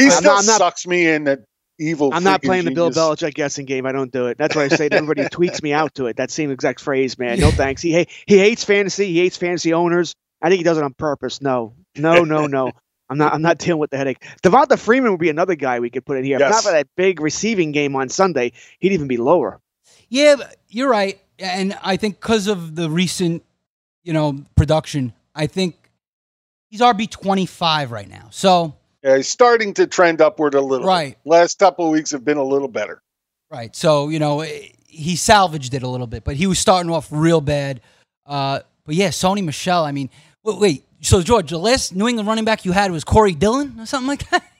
I'm 0.05 0.11
still 0.11 0.21
not- 0.35 0.45
not- 0.45 0.57
sucks 0.57 0.85
me 0.87 1.07
in 1.07 1.25
that 1.25 1.39
evil. 1.79 2.13
I'm 2.13 2.23
not 2.23 2.41
freaking 2.41 2.45
playing 2.45 2.65
the 2.65 2.71
Bill. 2.71 2.91
Belichick 2.91 3.33
guessing 3.33 3.65
game. 3.65 3.85
I 3.85 3.91
don't 3.91 4.11
do 4.11 4.27
it. 4.27 4.37
That's 4.37 4.55
why 4.55 4.63
I 4.63 4.67
say 4.69 4.87
everybody 4.91 5.23
tweets 5.23 5.61
me 5.63 5.73
out 5.73 5.95
to 5.95 6.07
it. 6.07 6.17
That 6.17 6.31
same 6.31 6.51
exact 6.51 6.81
phrase, 6.81 7.17
man. 7.17 7.39
No 7.39 7.51
thanks. 7.51 7.81
He 7.81 7.93
ha- 7.93 8.05
he 8.27 8.37
hates 8.37 8.63
fantasy. 8.63 9.05
He 9.07 9.19
hates 9.19 9.37
fantasy 9.37 9.73
owners. 9.73 10.13
I 10.41 10.49
think 10.49 10.59
he 10.59 10.63
does 10.63 10.77
it 10.77 10.83
on 10.83 10.93
purpose. 10.93 11.41
No, 11.41 11.73
no, 11.95 12.23
no, 12.23 12.47
no. 12.47 12.71
I'm 13.09 13.17
not. 13.17 13.33
I'm 13.33 13.41
not 13.41 13.57
dealing 13.57 13.79
with 13.79 13.89
the 13.89 13.97
headache. 13.97 14.23
Devonta 14.43 14.77
Freeman 14.77 15.11
would 15.11 15.19
be 15.19 15.29
another 15.29 15.55
guy 15.55 15.79
we 15.79 15.89
could 15.89 16.05
put 16.05 16.17
in 16.17 16.23
here. 16.23 16.35
If 16.35 16.49
not 16.49 16.63
for 16.63 16.71
that 16.71 16.87
big 16.95 17.19
receiving 17.19 17.71
game 17.71 17.95
on 17.95 18.07
Sunday, 18.09 18.51
he'd 18.79 18.91
even 18.91 19.07
be 19.07 19.17
lower. 19.17 19.59
yeah, 20.09 20.35
you're 20.67 20.89
right, 20.89 21.19
and 21.39 21.77
I 21.83 21.97
think 21.97 22.19
because 22.19 22.47
of 22.47 22.75
the 22.75 22.89
recent, 22.89 23.43
you 24.03 24.13
know, 24.13 24.45
production, 24.55 25.13
I 25.33 25.47
think 25.47 25.89
he's 26.69 26.81
RB 26.81 27.09
twenty 27.09 27.47
five 27.47 27.91
right 27.91 28.07
now. 28.07 28.27
So 28.29 28.75
Yeah, 29.03 29.17
he's 29.17 29.27
starting 29.27 29.73
to 29.75 29.87
trend 29.87 30.21
upward 30.21 30.53
a 30.53 30.61
little. 30.61 30.85
Right. 30.87 31.17
Bit. 31.23 31.29
Last 31.29 31.57
couple 31.57 31.87
of 31.87 31.91
weeks 31.91 32.11
have 32.11 32.23
been 32.23 32.37
a 32.37 32.43
little 32.43 32.67
better. 32.67 33.01
Right. 33.51 33.75
So, 33.75 34.09
you 34.09 34.19
know, 34.19 34.41
he 34.87 35.15
salvaged 35.15 35.73
it 35.73 35.81
a 35.81 35.87
little 35.87 36.05
bit, 36.05 36.23
but 36.23 36.35
he 36.35 36.45
was 36.45 36.59
starting 36.59 36.91
off 36.91 37.07
real 37.09 37.41
bad. 37.41 37.81
Uh, 38.25 38.59
but 38.85 38.93
yeah, 38.95 39.09
Sony 39.09 39.43
Michel, 39.43 39.83
I 39.83 39.91
mean, 39.91 40.09
wait, 40.43 40.59
wait, 40.59 40.85
so 41.01 41.21
George, 41.21 41.49
the 41.49 41.57
last 41.57 41.95
New 41.95 42.07
England 42.07 42.27
running 42.27 42.45
back 42.45 42.65
you 42.65 42.71
had 42.71 42.91
was 42.91 43.03
Corey 43.03 43.33
Dillon 43.33 43.79
or 43.79 43.85
something 43.85 44.07
like 44.07 44.29
that? 44.29 44.43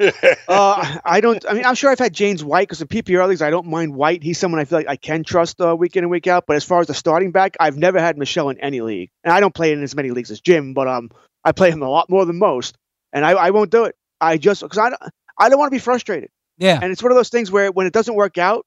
Uh, 0.48 0.98
I 1.04 1.20
don't. 1.20 1.44
I 1.48 1.52
mean, 1.52 1.64
I'm 1.64 1.76
sure 1.76 1.90
I've 1.90 1.98
had 1.98 2.12
James 2.12 2.42
White 2.42 2.66
because 2.66 2.80
in 2.80 2.88
PPR 2.88 3.28
leagues, 3.28 3.42
I 3.42 3.50
don't 3.50 3.66
mind 3.66 3.94
White. 3.94 4.22
He's 4.22 4.36
someone 4.38 4.60
I 4.60 4.64
feel 4.64 4.78
like 4.78 4.88
I 4.88 4.96
can 4.96 5.22
trust 5.22 5.60
uh, 5.60 5.76
week 5.76 5.94
in 5.94 6.02
and 6.02 6.10
week 6.10 6.26
out. 6.26 6.44
But 6.46 6.56
as 6.56 6.64
far 6.64 6.80
as 6.80 6.88
the 6.88 6.94
starting 6.94 7.30
back, 7.30 7.56
I've 7.60 7.76
never 7.76 8.00
had 8.00 8.18
Michel 8.18 8.48
in 8.48 8.58
any 8.58 8.80
league, 8.80 9.10
and 9.22 9.32
I 9.32 9.38
don't 9.38 9.54
play 9.54 9.72
in 9.72 9.82
as 9.82 9.94
many 9.94 10.10
leagues 10.10 10.30
as 10.30 10.40
Jim. 10.40 10.74
But 10.74 10.88
um, 10.88 11.10
I 11.44 11.52
play 11.52 11.70
him 11.70 11.82
a 11.82 11.88
lot 11.88 12.10
more 12.10 12.24
than 12.24 12.38
most, 12.38 12.76
and 13.12 13.24
I, 13.24 13.32
I 13.32 13.50
won't 13.50 13.70
do 13.70 13.84
it. 13.84 13.94
I 14.20 14.38
just 14.38 14.62
because 14.62 14.78
I 14.78 14.90
don't, 14.90 15.02
I 15.38 15.48
don't 15.48 15.58
want 15.58 15.70
to 15.70 15.74
be 15.74 15.80
frustrated. 15.80 16.30
Yeah. 16.58 16.80
And 16.82 16.90
it's 16.90 17.02
one 17.02 17.12
of 17.12 17.16
those 17.16 17.28
things 17.28 17.50
where 17.50 17.70
when 17.70 17.86
it 17.86 17.92
doesn't 17.92 18.14
work 18.14 18.38
out, 18.38 18.66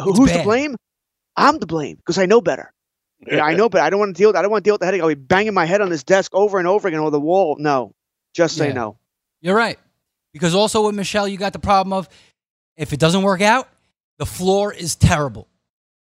It's 0.00 0.18
who's 0.18 0.32
to 0.32 0.42
blame? 0.42 0.76
I'm 1.36 1.60
to 1.60 1.66
blame 1.66 1.96
because 1.96 2.18
I 2.18 2.26
know 2.26 2.40
better. 2.40 2.72
Yeah, 3.26 3.44
I 3.44 3.54
know, 3.54 3.68
but 3.68 3.82
I 3.82 3.90
don't 3.90 3.98
want 4.00 4.16
to 4.16 4.20
deal. 4.22 4.30
I 4.36 4.42
don't 4.42 4.50
want 4.50 4.64
to 4.64 4.68
deal 4.68 4.74
with 4.74 4.80
the 4.80 4.86
headache. 4.86 5.02
I'll 5.02 5.08
be 5.08 5.14
banging 5.14 5.52
my 5.54 5.66
head 5.66 5.80
on 5.82 5.90
this 5.90 6.02
desk 6.02 6.34
over 6.34 6.58
and 6.58 6.66
over 6.66 6.88
again 6.88 7.00
or 7.00 7.10
the 7.10 7.20
wall. 7.20 7.56
No, 7.58 7.92
just 8.34 8.56
say 8.56 8.68
Yeah. 8.68 8.74
no. 8.74 8.98
You're 9.42 9.56
right. 9.56 9.78
Because 10.32 10.54
also 10.54 10.86
with 10.86 10.94
Michel, 10.94 11.26
you 11.28 11.36
got 11.36 11.52
the 11.52 11.58
problem 11.58 11.92
of 11.92 12.08
if 12.76 12.92
it 12.92 13.00
doesn't 13.00 13.22
work 13.22 13.40
out, 13.42 13.68
the 14.18 14.26
floor 14.26 14.72
is 14.72 14.96
terrible. 14.96 15.48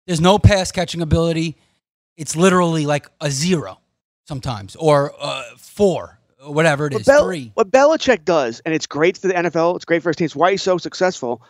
There's 0.07 0.21
no 0.21 0.39
pass 0.39 0.71
catching 0.71 1.01
ability. 1.01 1.57
It's 2.17 2.35
literally 2.35 2.85
like 2.85 3.07
a 3.21 3.29
zero 3.29 3.79
sometimes 4.27 4.75
or 4.75 5.13
uh, 5.19 5.43
four, 5.57 6.17
or 6.43 6.53
whatever 6.53 6.87
it 6.87 6.93
is, 6.93 6.99
what, 6.99 7.05
Bel- 7.05 7.25
three. 7.25 7.51
what 7.55 7.71
Belichick 7.71 8.23
does, 8.25 8.61
and 8.65 8.73
it's 8.73 8.87
great 8.87 9.17
for 9.17 9.27
the 9.27 9.33
NFL, 9.33 9.75
it's 9.75 9.85
great 9.85 10.01
for 10.01 10.09
his 10.09 10.15
teams. 10.15 10.35
Why 10.35 10.51
he's 10.51 10.61
so 10.63 10.77
successful 10.77 11.41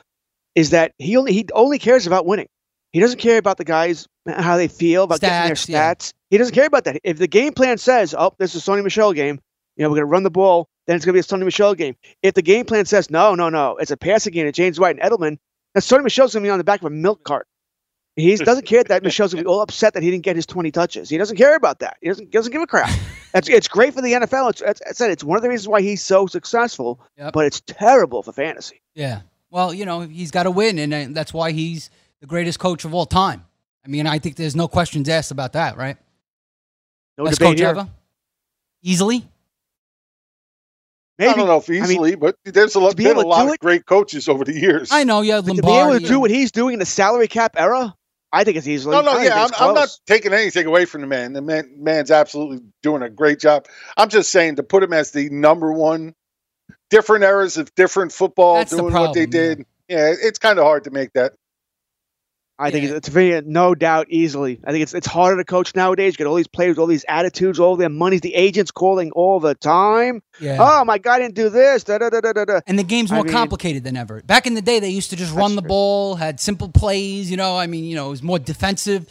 is 0.56 0.72
that 0.72 0.94
he 0.98 1.16
only 1.18 1.34
he 1.34 1.46
only 1.54 1.78
cares 1.80 2.08
about 2.08 2.26
winning. 2.26 2.48
He 2.96 3.02
doesn't 3.02 3.20
care 3.20 3.38
about 3.38 3.58
the 3.58 3.66
guys 3.66 4.08
how 4.26 4.56
they 4.56 4.70
feel 4.70 5.04
about 5.04 5.20
getting 5.20 5.54
Stats, 5.54 5.66
their 5.68 5.74
yeah. 5.76 5.94
stats. 5.94 6.14
He 6.30 6.38
doesn't 6.38 6.56
care 6.56 6.66
about 6.66 6.86
that. 6.86 7.02
If 7.04 7.18
the 7.18 7.28
game 7.28 7.52
plan 7.52 7.78
says, 7.78 8.16
"Oh, 8.18 8.34
this 8.38 8.56
is 8.56 8.66
a 8.66 8.72
Sony 8.72 8.86
Michel 8.86 9.12
game," 9.12 9.42
you 9.76 9.84
know, 9.84 9.90
we're 9.90 9.98
gonna 9.98 10.06
run 10.06 10.24
the 10.24 10.32
ball, 10.32 10.70
then 10.88 10.96
it's 10.96 11.04
gonna 11.04 11.12
be 11.12 11.20
a 11.20 11.24
Sony 11.24 11.44
Michel 11.44 11.76
game. 11.76 11.98
If 12.24 12.36
the 12.36 12.42
game 12.42 12.64
plan 12.64 12.86
says, 12.86 13.10
"No, 13.12 13.36
no, 13.36 13.50
no, 13.50 13.76
it's 13.76 13.92
a 13.92 13.98
passing 13.98 14.32
game 14.32 14.46
to 14.46 14.54
James 14.54 14.80
White 14.80 14.98
and 14.98 15.12
Edelman," 15.12 15.40
then 15.74 15.82
Sony 15.82 16.04
Michel's 16.06 16.34
gonna 16.34 16.44
be 16.46 16.50
on 16.50 16.58
the 16.58 16.64
back 16.64 16.80
of 16.80 16.86
a 16.86 16.90
milk 16.90 17.26
cart. 17.26 17.48
He 18.16 18.34
doesn't 18.38 18.66
care 18.66 18.82
that 18.86 19.04
Michel's 19.04 19.34
gonna 19.34 19.44
be 19.44 19.48
all 19.50 19.60
upset 19.60 19.94
that 19.96 20.02
he 20.02 20.10
didn't 20.10 20.24
get 20.24 20.38
his 20.38 20.46
20 20.46 20.72
touches. 20.72 21.10
He 21.10 21.18
doesn't 21.18 21.36
care 21.36 21.58
about 21.58 21.80
that. 21.80 21.98
He 22.02 22.08
doesn't 22.08 22.32
doesn't 22.32 22.54
give 22.54 22.62
a 22.62 22.68
crap. 22.68 22.90
That's 23.34 23.50
it's 23.50 23.68
great 23.68 23.94
for 23.94 24.02
the 24.02 24.14
NFL. 24.14 24.52
It's, 24.52 24.62
it's, 24.62 24.82
I 24.88 24.94
said 24.94 25.12
it's 25.12 25.22
one 25.22 25.36
of 25.38 25.44
the 25.44 25.50
reasons 25.50 25.68
why 25.68 25.82
he's 25.82 26.02
so 26.02 26.28
successful, 26.28 27.02
Yep. 27.18 27.34
but 27.34 27.46
it's 27.46 27.60
terrible 27.60 28.24
for 28.24 28.32
fantasy. 28.32 28.82
Yeah. 28.94 29.24
Well, 29.50 29.74
you 29.74 29.86
know, 29.86 30.00
he's 30.00 30.32
got 30.32 30.44
to 30.44 30.52
win, 30.52 30.80
and 30.80 30.94
uh, 30.94 31.06
that's 31.10 31.34
why 31.34 31.52
he's 31.52 31.90
the 32.26 32.30
greatest 32.30 32.58
coach 32.58 32.86
of 32.86 32.94
all 32.96 33.06
time. 33.06 33.46
I 33.86 33.88
mean, 33.88 34.08
I 34.08 34.18
think 34.18 34.36
there's 34.36 34.56
no 34.56 34.68
questions 34.68 35.08
asked 35.10 35.30
about 35.30 35.54
that, 35.54 35.78
right? 35.78 35.96
No 37.20 37.26
Best 37.26 37.40
coach 37.40 37.60
here. 37.60 37.68
ever? 37.68 37.88
Easily? 38.82 39.28
Maybe. 41.20 41.30
I 41.30 41.36
don't 41.36 41.48
know 41.48 41.58
if 41.58 41.70
I 41.70 41.74
mean, 41.74 41.84
easily, 41.84 42.16
but 42.16 42.36
there's 42.44 42.74
a 42.74 42.80
lot, 42.80 42.96
been 42.96 43.16
a 43.16 43.20
lot 43.20 43.46
of 43.46 43.54
it- 43.54 43.60
great 43.60 43.86
coaches 43.86 44.28
over 44.28 44.44
the 44.44 44.54
years. 44.60 44.90
I 44.92 45.04
know, 45.04 45.22
yeah, 45.22 45.40
But 45.40 45.56
to 45.56 45.62
be 45.62 45.70
able 45.70 46.00
to 46.00 46.06
do 46.06 46.20
what 46.20 46.32
he's 46.32 46.52
doing 46.52 46.74
in 46.74 46.80
the 46.80 46.86
salary 46.86 47.28
cap 47.28 47.54
era, 47.58 47.94
I 48.34 48.44
think 48.44 48.58
it's 48.58 48.68
easily. 48.68 48.96
No, 48.96 49.02
no, 49.02 49.20
yeah, 49.20 49.44
I'm, 49.44 49.52
I'm 49.60 49.76
not 49.76 49.96
taking 50.08 50.34
anything 50.34 50.66
away 50.66 50.86
from 50.86 51.02
the 51.02 51.08
man. 51.08 51.34
The 51.34 51.42
man, 51.44 51.76
man's 51.78 52.10
absolutely 52.10 52.66
doing 52.82 53.04
a 53.04 53.10
great 53.10 53.40
job. 53.40 53.68
I'm 53.98 54.10
just 54.10 54.32
saying 54.32 54.56
to 54.56 54.64
put 54.64 54.82
him 54.82 54.94
as 54.94 55.12
the 55.12 55.30
number 55.30 55.72
one, 55.72 56.16
different 56.90 57.24
eras 57.24 57.58
of 57.58 57.74
different 57.76 58.12
football, 58.12 58.56
That's 58.56 58.72
the 58.72 58.78
doing 58.78 58.94
what 58.96 59.14
they 59.14 59.28
problem, 59.28 59.58
did. 59.58 59.66
Yeah, 59.88 60.12
it's 60.20 60.40
kind 60.40 60.58
of 60.58 60.66
hard 60.66 60.86
to 60.86 60.90
make 60.90 61.14
that. 61.14 61.34
I 62.58 62.72
think 62.72 62.86
it's, 62.86 62.94
it's 62.94 63.08
very 63.10 63.42
no 63.42 63.76
doubt 63.76 64.08
easily. 64.10 64.62
I 64.64 64.72
think 64.72 64.84
it's 64.84 64.94
it's 64.94 65.08
harder 65.08 65.38
to 65.38 65.44
coach 65.44 65.76
nowadays. 65.76 66.14
You 66.14 66.18
get 66.18 66.28
all 66.28 66.36
these 66.36 66.48
players, 66.48 66.78
all 66.78 66.88
these 66.88 67.04
attitudes, 67.10 67.60
all 67.60 67.76
their 67.76 67.90
money. 67.90 68.18
The 68.18 68.34
agents 68.34 68.72
calling 68.72 69.12
all 69.12 69.42
the 69.42 69.56
time. 69.56 70.22
Yeah. 70.40 70.58
Oh, 70.60 70.86
my 70.86 70.98
guy 70.98 71.20
didn't 71.20 71.36
do 71.36 71.50
this. 71.50 71.84
Da, 71.84 71.98
da, 71.98 72.10
da, 72.10 72.22
da, 72.22 72.46
da. 72.46 72.62
And 72.66 72.80
the 72.80 72.84
game's 72.84 73.12
I 73.12 73.16
more 73.16 73.26
mean, 73.26 73.34
complicated 73.34 73.84
than 73.84 73.98
ever. 73.98 74.22
Back 74.22 74.48
in 74.48 74.54
the 74.54 74.62
day, 74.62 74.80
they 74.80 74.90
used 74.90 75.10
to 75.10 75.18
just 75.18 75.34
run 75.34 75.56
the 75.56 75.62
ball, 75.62 76.16
had 76.16 76.40
simple 76.40 76.70
plays. 76.70 77.30
You 77.30 77.36
know, 77.36 77.58
I 77.58 77.68
mean, 77.68 77.84
you 77.84 77.96
know, 77.96 78.08
it 78.08 78.12
was 78.12 78.24
more 78.24 78.40
defensive. 78.40 79.10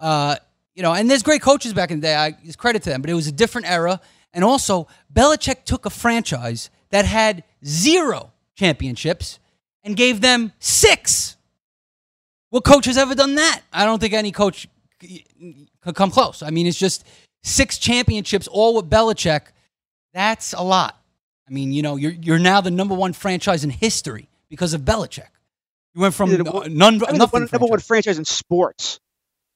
Uh, 0.00 0.36
you 0.74 0.82
know, 0.82 0.94
and 0.94 1.10
there's 1.10 1.22
great 1.22 1.42
coaches 1.42 1.74
back 1.74 1.90
in 1.90 2.00
the 2.00 2.06
day. 2.06 2.14
I 2.14 2.30
give 2.30 2.56
credit 2.56 2.84
to 2.84 2.90
them, 2.90 3.02
but 3.02 3.10
it 3.10 3.14
was 3.14 3.26
a 3.26 3.32
different 3.32 3.68
era. 3.68 4.00
And 4.32 4.44
also, 4.44 4.86
Belichick 5.12 5.64
took 5.64 5.84
a 5.84 5.90
franchise 5.90 6.70
that 6.90 7.04
had 7.04 7.44
zero 7.64 8.32
championships 8.54 9.38
and 9.82 9.96
gave 9.96 10.20
them 10.20 10.52
six. 10.58 11.36
What 12.50 12.64
coach 12.64 12.86
has 12.86 12.96
ever 12.96 13.14
done 13.14 13.34
that? 13.36 13.60
I 13.72 13.84
don't 13.84 13.98
think 14.00 14.14
any 14.14 14.32
coach 14.32 14.66
could 15.80 15.94
come 15.94 16.10
close. 16.10 16.42
I 16.42 16.50
mean, 16.50 16.66
it's 16.66 16.78
just 16.78 17.04
six 17.42 17.78
championships, 17.78 18.46
all 18.48 18.74
with 18.76 18.88
Belichick. 18.90 19.42
That's 20.14 20.52
a 20.54 20.62
lot. 20.62 20.98
I 21.48 21.52
mean, 21.52 21.72
you 21.72 21.82
know, 21.82 21.96
you're 21.96 22.12
you're 22.12 22.38
now 22.38 22.60
the 22.60 22.70
number 22.70 22.94
one 22.94 23.12
franchise 23.12 23.64
in 23.64 23.70
history 23.70 24.28
because 24.50 24.74
of 24.74 24.82
Belichick. 24.82 25.28
You 25.94 26.02
went 26.02 26.14
from 26.14 26.30
none, 26.30 26.40
I 26.46 26.68
mean, 26.68 26.74
the 26.74 27.08
nothing. 27.12 27.40
one- 27.42 27.48
number 27.52 27.66
one 27.66 27.80
franchise 27.80 28.18
in 28.18 28.24
sports. 28.24 29.00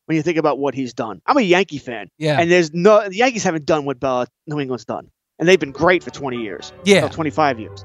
When 0.07 0.17
you 0.17 0.23
think 0.23 0.37
about 0.37 0.59
what 0.59 0.75
he's 0.75 0.95
done, 0.95 1.23
I'm 1.27 1.37
a 1.37 1.43
Yankee 1.43 1.79
fan. 1.79 2.09
Yeah. 2.19 2.41
and 2.41 2.51
there's 2.51 2.73
no 2.75 3.09
the 3.09 3.15
Yankees 3.17 3.45
haven't 3.45 3.67
done 3.67 3.85
what 3.85 4.01
Bell, 4.01 4.27
New 4.49 4.59
England's 4.59 4.85
done, 4.85 5.09
and 5.39 5.49
they've 5.49 5.61
been 5.61 5.71
great 5.73 6.03
for 6.03 6.11
20 6.11 6.39
years. 6.39 6.73
Yeah. 6.85 7.03
no, 7.03 7.09
25 7.09 7.61
years. 7.61 7.85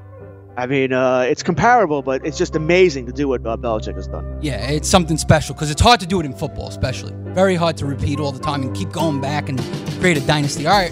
I 0.58 0.66
mean, 0.66 0.92
uh, 0.92 1.20
it's 1.20 1.44
comparable, 1.44 2.02
but 2.02 2.26
it's 2.26 2.36
just 2.36 2.56
amazing 2.56 3.06
to 3.06 3.12
do 3.12 3.28
what 3.28 3.46
uh, 3.46 3.56
Belichick 3.56 3.94
has 3.94 4.08
done. 4.08 4.38
Yeah, 4.42 4.68
it's 4.70 4.88
something 4.88 5.16
special 5.16 5.54
because 5.54 5.70
it's 5.70 5.80
hard 5.80 6.00
to 6.00 6.06
do 6.06 6.18
it 6.18 6.26
in 6.26 6.32
football, 6.34 6.66
especially. 6.66 7.12
Very 7.32 7.54
hard 7.54 7.76
to 7.76 7.86
repeat 7.86 8.18
all 8.18 8.32
the 8.32 8.40
time 8.40 8.62
and 8.62 8.74
keep 8.74 8.90
going 8.90 9.20
back 9.20 9.48
and 9.48 9.60
create 10.00 10.16
a 10.16 10.20
dynasty. 10.26 10.66
All 10.66 10.76
right. 10.76 10.90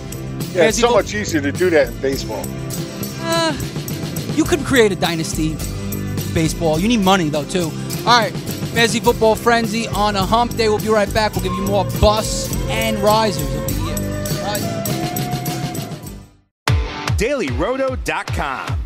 Yeah, 0.52 0.68
it's 0.68 0.78
so 0.78 0.86
fo- 0.90 0.94
much 0.94 1.12
easier 1.12 1.40
to 1.40 1.50
do 1.50 1.68
that 1.70 1.88
in 1.88 1.98
baseball. 2.00 2.44
Uh, 3.22 3.58
you 4.36 4.44
could 4.44 4.60
create 4.60 4.92
a 4.92 4.96
dynasty 4.96 5.54
baseball. 6.32 6.78
You 6.78 6.86
need 6.86 7.00
money, 7.00 7.28
though, 7.28 7.44
too. 7.44 7.72
All 8.06 8.20
right. 8.20 8.32
Fantasy 8.72 9.00
Football 9.00 9.34
Frenzy 9.34 9.88
on 9.88 10.14
a 10.14 10.24
hump 10.24 10.54
day. 10.54 10.68
We'll 10.68 10.78
be 10.78 10.90
right 10.90 11.12
back. 11.12 11.34
We'll 11.34 11.42
give 11.42 11.54
you 11.54 11.62
more 11.64 11.84
busts 12.00 12.54
and 12.68 13.00
risers 13.00 13.42
of 13.52 13.66
the 13.66 13.74
year. 13.82 13.96
All 14.46 14.52
right. 14.54 14.62
DailyRoto.com. 17.18 18.85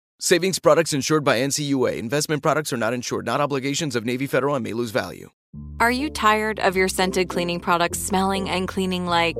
Savings 0.23 0.59
products 0.59 0.93
insured 0.93 1.23
by 1.23 1.39
NCUA. 1.39 1.97
Investment 1.97 2.43
products 2.43 2.71
are 2.71 2.77
not 2.77 2.93
insured, 2.93 3.25
not 3.25 3.41
obligations 3.41 3.95
of 3.95 4.05
Navy 4.05 4.27
Federal 4.27 4.53
and 4.53 4.63
may 4.63 4.71
lose 4.71 4.91
value. 4.91 5.31
Are 5.79 5.89
you 5.89 6.11
tired 6.11 6.59
of 6.59 6.75
your 6.75 6.87
scented 6.87 7.27
cleaning 7.27 7.59
products 7.59 7.97
smelling 7.97 8.47
and 8.47 8.67
cleaning 8.67 9.07
like 9.07 9.35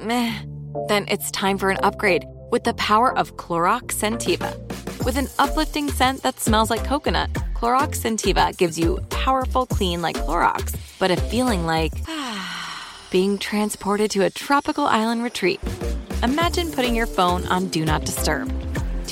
meh? 0.00 0.36
Then 0.88 1.04
it's 1.06 1.30
time 1.30 1.58
for 1.58 1.70
an 1.70 1.78
upgrade 1.84 2.24
with 2.50 2.64
the 2.64 2.74
power 2.74 3.16
of 3.16 3.36
Clorox 3.36 3.92
Scentiva. 3.92 4.50
With 5.04 5.16
an 5.16 5.28
uplifting 5.38 5.88
scent 5.92 6.24
that 6.24 6.40
smells 6.40 6.70
like 6.70 6.82
coconut, 6.82 7.32
Clorox 7.54 8.00
Scentiva 8.00 8.56
gives 8.56 8.76
you 8.76 8.98
powerful 9.10 9.64
clean 9.64 10.02
like 10.02 10.16
Clorox, 10.16 10.74
but 10.98 11.12
a 11.12 11.16
feeling 11.16 11.66
like 11.66 11.92
being 13.12 13.38
transported 13.38 14.10
to 14.10 14.24
a 14.24 14.30
tropical 14.30 14.86
island 14.86 15.22
retreat. 15.22 15.60
Imagine 16.24 16.72
putting 16.72 16.96
your 16.96 17.06
phone 17.06 17.46
on 17.46 17.68
Do 17.68 17.84
Not 17.84 18.04
Disturb, 18.04 18.50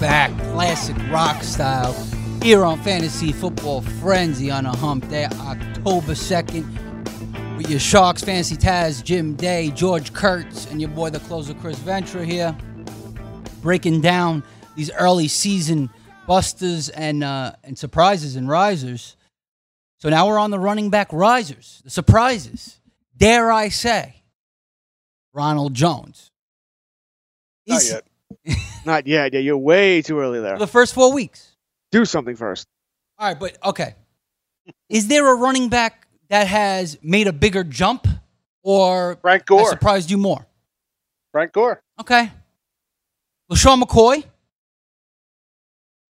Back, 0.00 0.30
classic 0.52 0.96
rock 1.10 1.42
style. 1.42 1.92
Here 2.40 2.64
on 2.64 2.80
Fantasy 2.82 3.32
Football 3.32 3.80
Frenzy 3.80 4.48
on 4.48 4.64
a 4.64 4.76
hump 4.76 5.08
day, 5.08 5.24
October 5.24 6.12
2nd, 6.12 7.56
with 7.56 7.68
your 7.68 7.80
Sharks 7.80 8.22
Fantasy 8.22 8.56
Taz, 8.56 9.02
Jim 9.02 9.34
Day, 9.34 9.70
George 9.70 10.12
Kurtz, 10.12 10.70
and 10.70 10.80
your 10.80 10.90
boy, 10.90 11.10
the 11.10 11.18
closer, 11.20 11.52
Chris 11.54 11.78
Ventura 11.78 12.24
here, 12.24 12.56
breaking 13.60 14.00
down 14.00 14.44
these 14.76 14.92
early 14.92 15.26
season 15.26 15.90
busters 16.28 16.90
and 16.90 17.24
uh, 17.24 17.52
and 17.64 17.76
surprises 17.76 18.36
and 18.36 18.48
risers. 18.48 19.16
So 19.98 20.10
now 20.10 20.28
we're 20.28 20.38
on 20.38 20.52
the 20.52 20.60
running 20.60 20.90
back 20.90 21.12
risers, 21.12 21.82
the 21.82 21.90
surprises. 21.90 22.78
Dare 23.16 23.50
I 23.50 23.68
say, 23.68 24.22
Ronald 25.32 25.74
Jones. 25.74 26.30
Not 27.66 27.82
yet. 27.84 28.06
Not 28.88 29.06
yet. 29.06 29.34
Yeah, 29.34 29.40
you're 29.40 29.58
way 29.58 30.00
too 30.00 30.18
early 30.18 30.40
there. 30.40 30.56
The 30.56 30.66
first 30.66 30.94
four 30.94 31.12
weeks. 31.12 31.54
Do 31.92 32.06
something 32.06 32.34
first. 32.36 32.66
All 33.18 33.28
right, 33.28 33.38
but 33.38 33.58
okay. 33.62 33.94
Is 34.88 35.08
there 35.08 35.30
a 35.30 35.36
running 35.36 35.68
back 35.68 36.08
that 36.30 36.46
has 36.46 36.96
made 37.02 37.26
a 37.26 37.32
bigger 37.34 37.64
jump 37.64 38.06
or 38.62 39.16
Frank 39.20 39.44
has 39.50 39.68
surprised 39.68 40.10
you 40.10 40.16
more? 40.16 40.46
Frank 41.32 41.52
Gore. 41.52 41.82
Okay. 42.00 42.30
LeSean 43.52 43.82
McCoy? 43.82 44.24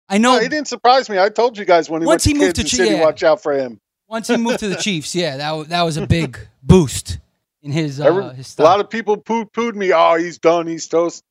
I 0.09 0.17
know 0.17 0.37
No, 0.37 0.41
he 0.41 0.49
didn't 0.49 0.69
surprise 0.69 1.11
me. 1.11 1.19
I 1.19 1.29
told 1.29 1.59
you 1.59 1.67
guys 1.67 1.91
when 1.91 2.01
he 2.01 2.07
Once 2.07 2.27
went 2.27 2.37
he 2.39 2.43
moved 2.43 2.57
to 2.57 2.67
City, 2.67 2.95
yeah. 2.95 3.03
watch 3.03 3.23
out 3.23 3.43
for 3.43 3.53
him. 3.53 3.81
once 4.09 4.29
he 4.29 4.39
moved 4.39 4.61
to 4.61 4.69
the 4.69 4.77
Chiefs, 4.81 5.15
yeah, 5.15 5.37
that, 5.37 5.69
that 5.69 5.83
was 5.83 5.99
a 5.99 6.07
big 6.07 6.39
boost 6.63 7.19
in 7.63 7.71
his, 7.71 8.01
uh, 8.01 8.05
Every- 8.07 8.35
his 8.35 8.59
a 8.59 8.63
lot 8.63 8.81
of 8.81 8.89
people 8.89 9.19
poo 9.19 9.45
pooed 9.45 9.75
me. 9.75 9.93
Oh, 9.93 10.15
he's 10.17 10.39
done. 10.39 10.67
He's 10.67 10.87
toast. 10.89 11.23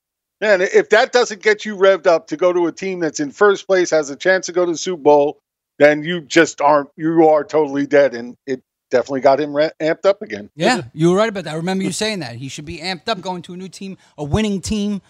Man, 0.42 0.62
if 0.62 0.90
that 0.90 1.12
doesn't 1.12 1.44
get 1.44 1.66
you 1.66 1.78
revved 1.78 2.08
up 2.08 2.28
to 2.28 2.38
go 2.38 2.52
to 2.52 2.66
a 2.66 2.72
team 2.72 3.00
that's 3.00 3.20
in 3.20 3.32
first 3.32 3.68
place, 3.68 3.92
has 3.92 4.10
a 4.10 4.16
chance 4.16 4.48
to 4.48 4.52
go 4.52 4.66
to 4.66 4.72
the 4.72 4.78
Super 4.78 5.02
Bowl, 5.02 5.40
then 5.78 6.04
you 6.04 6.20
just 6.20 6.62
aren't. 6.62 6.90
You 6.98 7.30
are 7.30 7.44
totally 7.44 7.86
dead, 7.86 8.16
and 8.16 8.36
it 8.48 8.64
definitely 8.90 9.22
got 9.22 9.40
him 9.40 9.54
amped 9.54 10.06
up 10.06 10.22
again. 10.24 10.50
Yeah, 10.56 10.82
you 10.94 11.12
were 11.12 11.18
right 11.18 11.30
about 11.30 11.44
that. 11.44 11.54
I 11.54 11.58
remember 11.58 11.84
you 11.84 11.92
saying 11.92 12.20
that. 12.20 12.36
He 12.36 12.50
should 12.50 12.66
be 12.66 12.80
amped 12.80 13.08
up 13.08 13.22
going 13.22 13.44
to 13.44 13.54
a 13.54 13.58
new 13.58 13.70
team, 13.70 13.98
a 14.18 14.24
winning 14.24 14.62
team, 14.62 15.02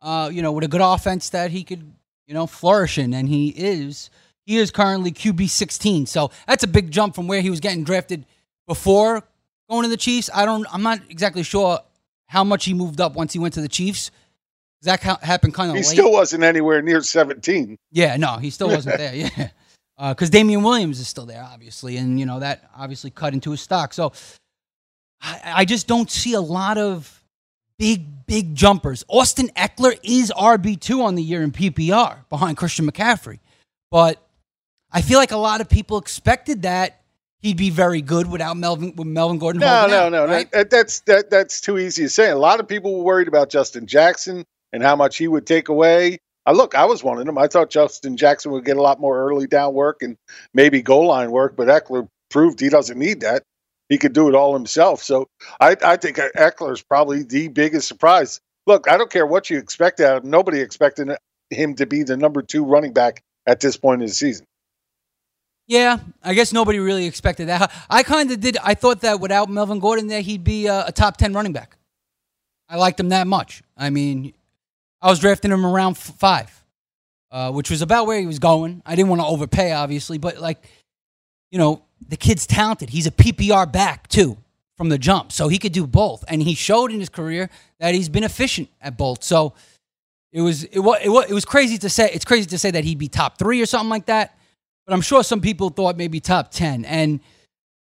uh, 0.00 0.30
you 0.32 0.42
know, 0.42 0.52
with 0.52 0.64
a 0.64 0.68
good 0.68 0.80
offense 0.80 1.30
that 1.30 1.50
he 1.50 1.64
could, 1.64 1.92
you 2.26 2.34
know, 2.34 2.46
flourish 2.46 2.98
in. 2.98 3.12
And 3.12 3.28
he 3.28 3.48
is. 3.50 4.10
He 4.46 4.56
is 4.56 4.70
currently 4.70 5.12
QB 5.12 5.50
16. 5.50 6.06
So 6.06 6.30
that's 6.46 6.64
a 6.64 6.66
big 6.66 6.90
jump 6.90 7.14
from 7.14 7.28
where 7.28 7.42
he 7.42 7.50
was 7.50 7.60
getting 7.60 7.84
drafted 7.84 8.24
before 8.66 9.22
going 9.68 9.82
to 9.82 9.90
the 9.90 9.96
Chiefs. 9.98 10.30
I 10.34 10.46
don't, 10.46 10.66
I'm 10.72 10.82
not 10.82 11.00
exactly 11.10 11.42
sure 11.42 11.80
how 12.26 12.44
much 12.44 12.64
he 12.64 12.72
moved 12.72 13.00
up 13.00 13.14
once 13.14 13.34
he 13.34 13.38
went 13.38 13.54
to 13.54 13.60
the 13.60 13.68
Chiefs. 13.68 14.10
That 14.82 15.00
ca- 15.00 15.18
happened 15.22 15.54
kind 15.54 15.70
of 15.70 15.76
He 15.76 15.82
late. 15.82 15.88
still 15.88 16.12
wasn't 16.12 16.44
anywhere 16.44 16.80
near 16.82 17.00
17. 17.00 17.76
Yeah, 17.90 18.16
no, 18.16 18.36
he 18.36 18.50
still 18.50 18.68
wasn't 18.68 18.98
there. 18.98 19.14
Yeah, 19.14 19.48
uh, 19.98 20.14
because 20.14 20.30
Damien 20.30 20.62
Williams 20.62 21.00
is 21.00 21.08
still 21.08 21.26
there, 21.26 21.42
obviously, 21.42 21.96
and 21.96 22.18
you 22.20 22.26
know 22.26 22.40
that 22.40 22.70
obviously 22.76 23.10
cut 23.10 23.34
into 23.34 23.50
his 23.50 23.60
stock. 23.60 23.92
So 23.92 24.12
I, 25.20 25.40
I 25.44 25.64
just 25.64 25.86
don't 25.86 26.10
see 26.10 26.34
a 26.34 26.40
lot 26.40 26.78
of 26.78 27.22
big, 27.78 28.26
big 28.26 28.54
jumpers. 28.54 29.04
Austin 29.08 29.48
Ekeler 29.56 29.98
is 30.02 30.32
RB 30.36 30.78
two 30.78 31.02
on 31.02 31.16
the 31.16 31.22
year 31.22 31.42
in 31.42 31.50
PPR 31.50 32.28
behind 32.28 32.56
Christian 32.56 32.88
McCaffrey, 32.90 33.40
but 33.90 34.24
I 34.92 35.02
feel 35.02 35.18
like 35.18 35.32
a 35.32 35.36
lot 35.36 35.60
of 35.60 35.68
people 35.68 35.98
expected 35.98 36.62
that 36.62 37.02
he'd 37.40 37.56
be 37.56 37.70
very 37.70 38.00
good 38.00 38.30
without 38.30 38.56
Melvin 38.56 38.94
with 38.94 39.08
Melvin 39.08 39.38
Gordon. 39.38 39.60
No, 39.60 39.86
no, 39.88 40.04
out, 40.04 40.12
no, 40.12 40.26
right? 40.26 40.50
that, 40.52 40.70
that's 40.70 41.00
that, 41.00 41.30
that's 41.30 41.60
too 41.60 41.78
easy 41.78 42.04
to 42.04 42.08
say. 42.08 42.30
A 42.30 42.38
lot 42.38 42.60
of 42.60 42.68
people 42.68 42.96
were 42.96 43.04
worried 43.04 43.26
about 43.28 43.50
Justin 43.50 43.86
Jackson 43.88 44.44
and 44.72 44.82
how 44.82 44.96
much 44.96 45.16
he 45.16 45.28
would 45.28 45.46
take 45.46 45.68
away. 45.68 46.18
I 46.46 46.52
look, 46.52 46.74
I 46.74 46.86
was 46.86 47.04
one 47.04 47.18
of 47.18 47.26
them. 47.26 47.36
I 47.36 47.46
thought 47.46 47.70
Justin 47.70 48.16
Jackson 48.16 48.52
would 48.52 48.64
get 48.64 48.76
a 48.76 48.82
lot 48.82 49.00
more 49.00 49.18
early 49.18 49.46
down 49.46 49.74
work 49.74 50.02
and 50.02 50.16
maybe 50.54 50.80
goal 50.80 51.06
line 51.06 51.30
work, 51.30 51.56
but 51.56 51.68
Ekeler 51.68 52.08
proved 52.30 52.60
he 52.60 52.68
doesn't 52.70 52.98
need 52.98 53.20
that. 53.20 53.42
He 53.88 53.98
could 53.98 54.12
do 54.12 54.28
it 54.28 54.34
all 54.34 54.54
himself. 54.54 55.02
So 55.02 55.26
I, 55.60 55.76
I 55.82 55.96
think 55.96 56.16
Ekeler 56.16 56.72
is 56.72 56.82
probably 56.82 57.22
the 57.22 57.48
biggest 57.48 57.88
surprise. 57.88 58.40
Look, 58.66 58.88
I 58.90 58.96
don't 58.96 59.10
care 59.10 59.26
what 59.26 59.50
you 59.50 59.58
expect 59.58 60.00
out 60.00 60.18
of 60.18 60.24
him. 60.24 60.30
Nobody 60.30 60.60
expected 60.60 61.10
him 61.50 61.74
to 61.76 61.86
be 61.86 62.02
the 62.02 62.16
number 62.16 62.42
two 62.42 62.64
running 62.64 62.92
back 62.92 63.22
at 63.46 63.60
this 63.60 63.76
point 63.76 64.02
in 64.02 64.08
the 64.08 64.14
season. 64.14 64.46
Yeah, 65.66 65.98
I 66.22 66.32
guess 66.32 66.52
nobody 66.52 66.78
really 66.78 67.04
expected 67.04 67.48
that. 67.48 67.70
I 67.90 68.02
kind 68.02 68.30
of 68.30 68.40
did. 68.40 68.56
I 68.64 68.72
thought 68.72 69.02
that 69.02 69.20
without 69.20 69.50
Melvin 69.50 69.80
Gordon 69.80 70.06
there, 70.06 70.22
he'd 70.22 70.44
be 70.44 70.66
a, 70.66 70.86
a 70.86 70.92
top 70.92 71.18
10 71.18 71.34
running 71.34 71.52
back. 71.52 71.76
I 72.70 72.76
liked 72.76 72.98
him 72.98 73.10
that 73.10 73.26
much. 73.26 73.62
I 73.76 73.90
mean, 73.90 74.32
I 75.00 75.10
was 75.10 75.18
drafting 75.18 75.52
him 75.52 75.64
around 75.64 75.96
five, 75.96 76.64
uh, 77.30 77.52
which 77.52 77.70
was 77.70 77.82
about 77.82 78.06
where 78.06 78.18
he 78.18 78.26
was 78.26 78.38
going. 78.38 78.82
I 78.84 78.94
didn't 78.96 79.08
want 79.08 79.20
to 79.22 79.26
overpay, 79.26 79.72
obviously, 79.72 80.18
but 80.18 80.38
like, 80.38 80.68
you 81.50 81.58
know, 81.58 81.82
the 82.06 82.16
kid's 82.16 82.46
talented. 82.46 82.90
He's 82.90 83.06
a 83.06 83.10
PPR 83.10 83.70
back, 83.70 84.08
too, 84.08 84.36
from 84.76 84.88
the 84.88 84.98
jump. 84.98 85.32
So 85.32 85.48
he 85.48 85.58
could 85.58 85.72
do 85.72 85.86
both. 85.86 86.24
And 86.28 86.42
he 86.42 86.54
showed 86.54 86.92
in 86.92 87.00
his 87.00 87.08
career 87.08 87.50
that 87.80 87.94
he's 87.94 88.08
been 88.08 88.24
efficient 88.24 88.68
at 88.80 88.96
both. 88.96 89.22
So 89.24 89.54
it 90.32 90.42
was, 90.42 90.64
it 90.64 90.80
was, 90.80 90.98
it 91.02 91.08
was, 91.08 91.30
it 91.30 91.34
was 91.34 91.44
crazy 91.44 91.78
to 91.78 91.88
say. 91.88 92.10
It's 92.12 92.24
crazy 92.24 92.46
to 92.46 92.58
say 92.58 92.70
that 92.70 92.84
he'd 92.84 92.98
be 92.98 93.08
top 93.08 93.38
three 93.38 93.62
or 93.62 93.66
something 93.66 93.90
like 93.90 94.06
that 94.06 94.38
but 94.88 94.94
I'm 94.94 95.02
sure 95.02 95.22
some 95.22 95.42
people 95.42 95.68
thought 95.68 95.98
maybe 95.98 96.18
top 96.18 96.50
10. 96.50 96.86
And, 96.86 97.20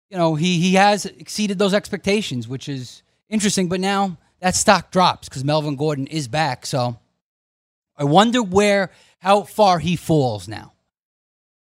you 0.09 0.17
know, 0.17 0.37
he, 0.37 0.61
he 0.61 0.75
has 0.75 1.05
exceeded 1.05 1.59
those 1.59 1.75
expectations, 1.75 2.47
which 2.47 2.69
is 2.69 3.03
interesting. 3.29 3.69
But 3.69 3.81
now 3.81 4.19
that 4.39 4.55
stock 4.55 4.93
drops 4.93 5.29
because 5.29 5.43
Melvin 5.43 5.75
Gordon 5.75 6.07
is 6.07 6.29
back. 6.29 6.65
So 6.65 6.97
I 7.97 8.05
wonder 8.05 8.43
where, 8.43 8.91
how 9.21 9.43
far 9.43 9.79
he 9.79 9.97
falls 9.97 10.49
now. 10.49 10.73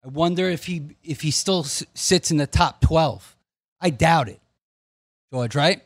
I 0.05 0.09
wonder 0.09 0.49
if 0.49 0.67
he, 0.67 0.97
if 1.03 1.23
he 1.23 1.31
still 1.31 1.61
s- 1.61 1.85
sits 1.95 2.31
in 2.31 2.37
the 2.37 2.47
top 2.47 2.81
12. 2.81 3.37
I 3.81 3.91
doubt 3.91 4.29
it, 4.29 4.41
George, 5.33 5.55
right? 5.55 5.83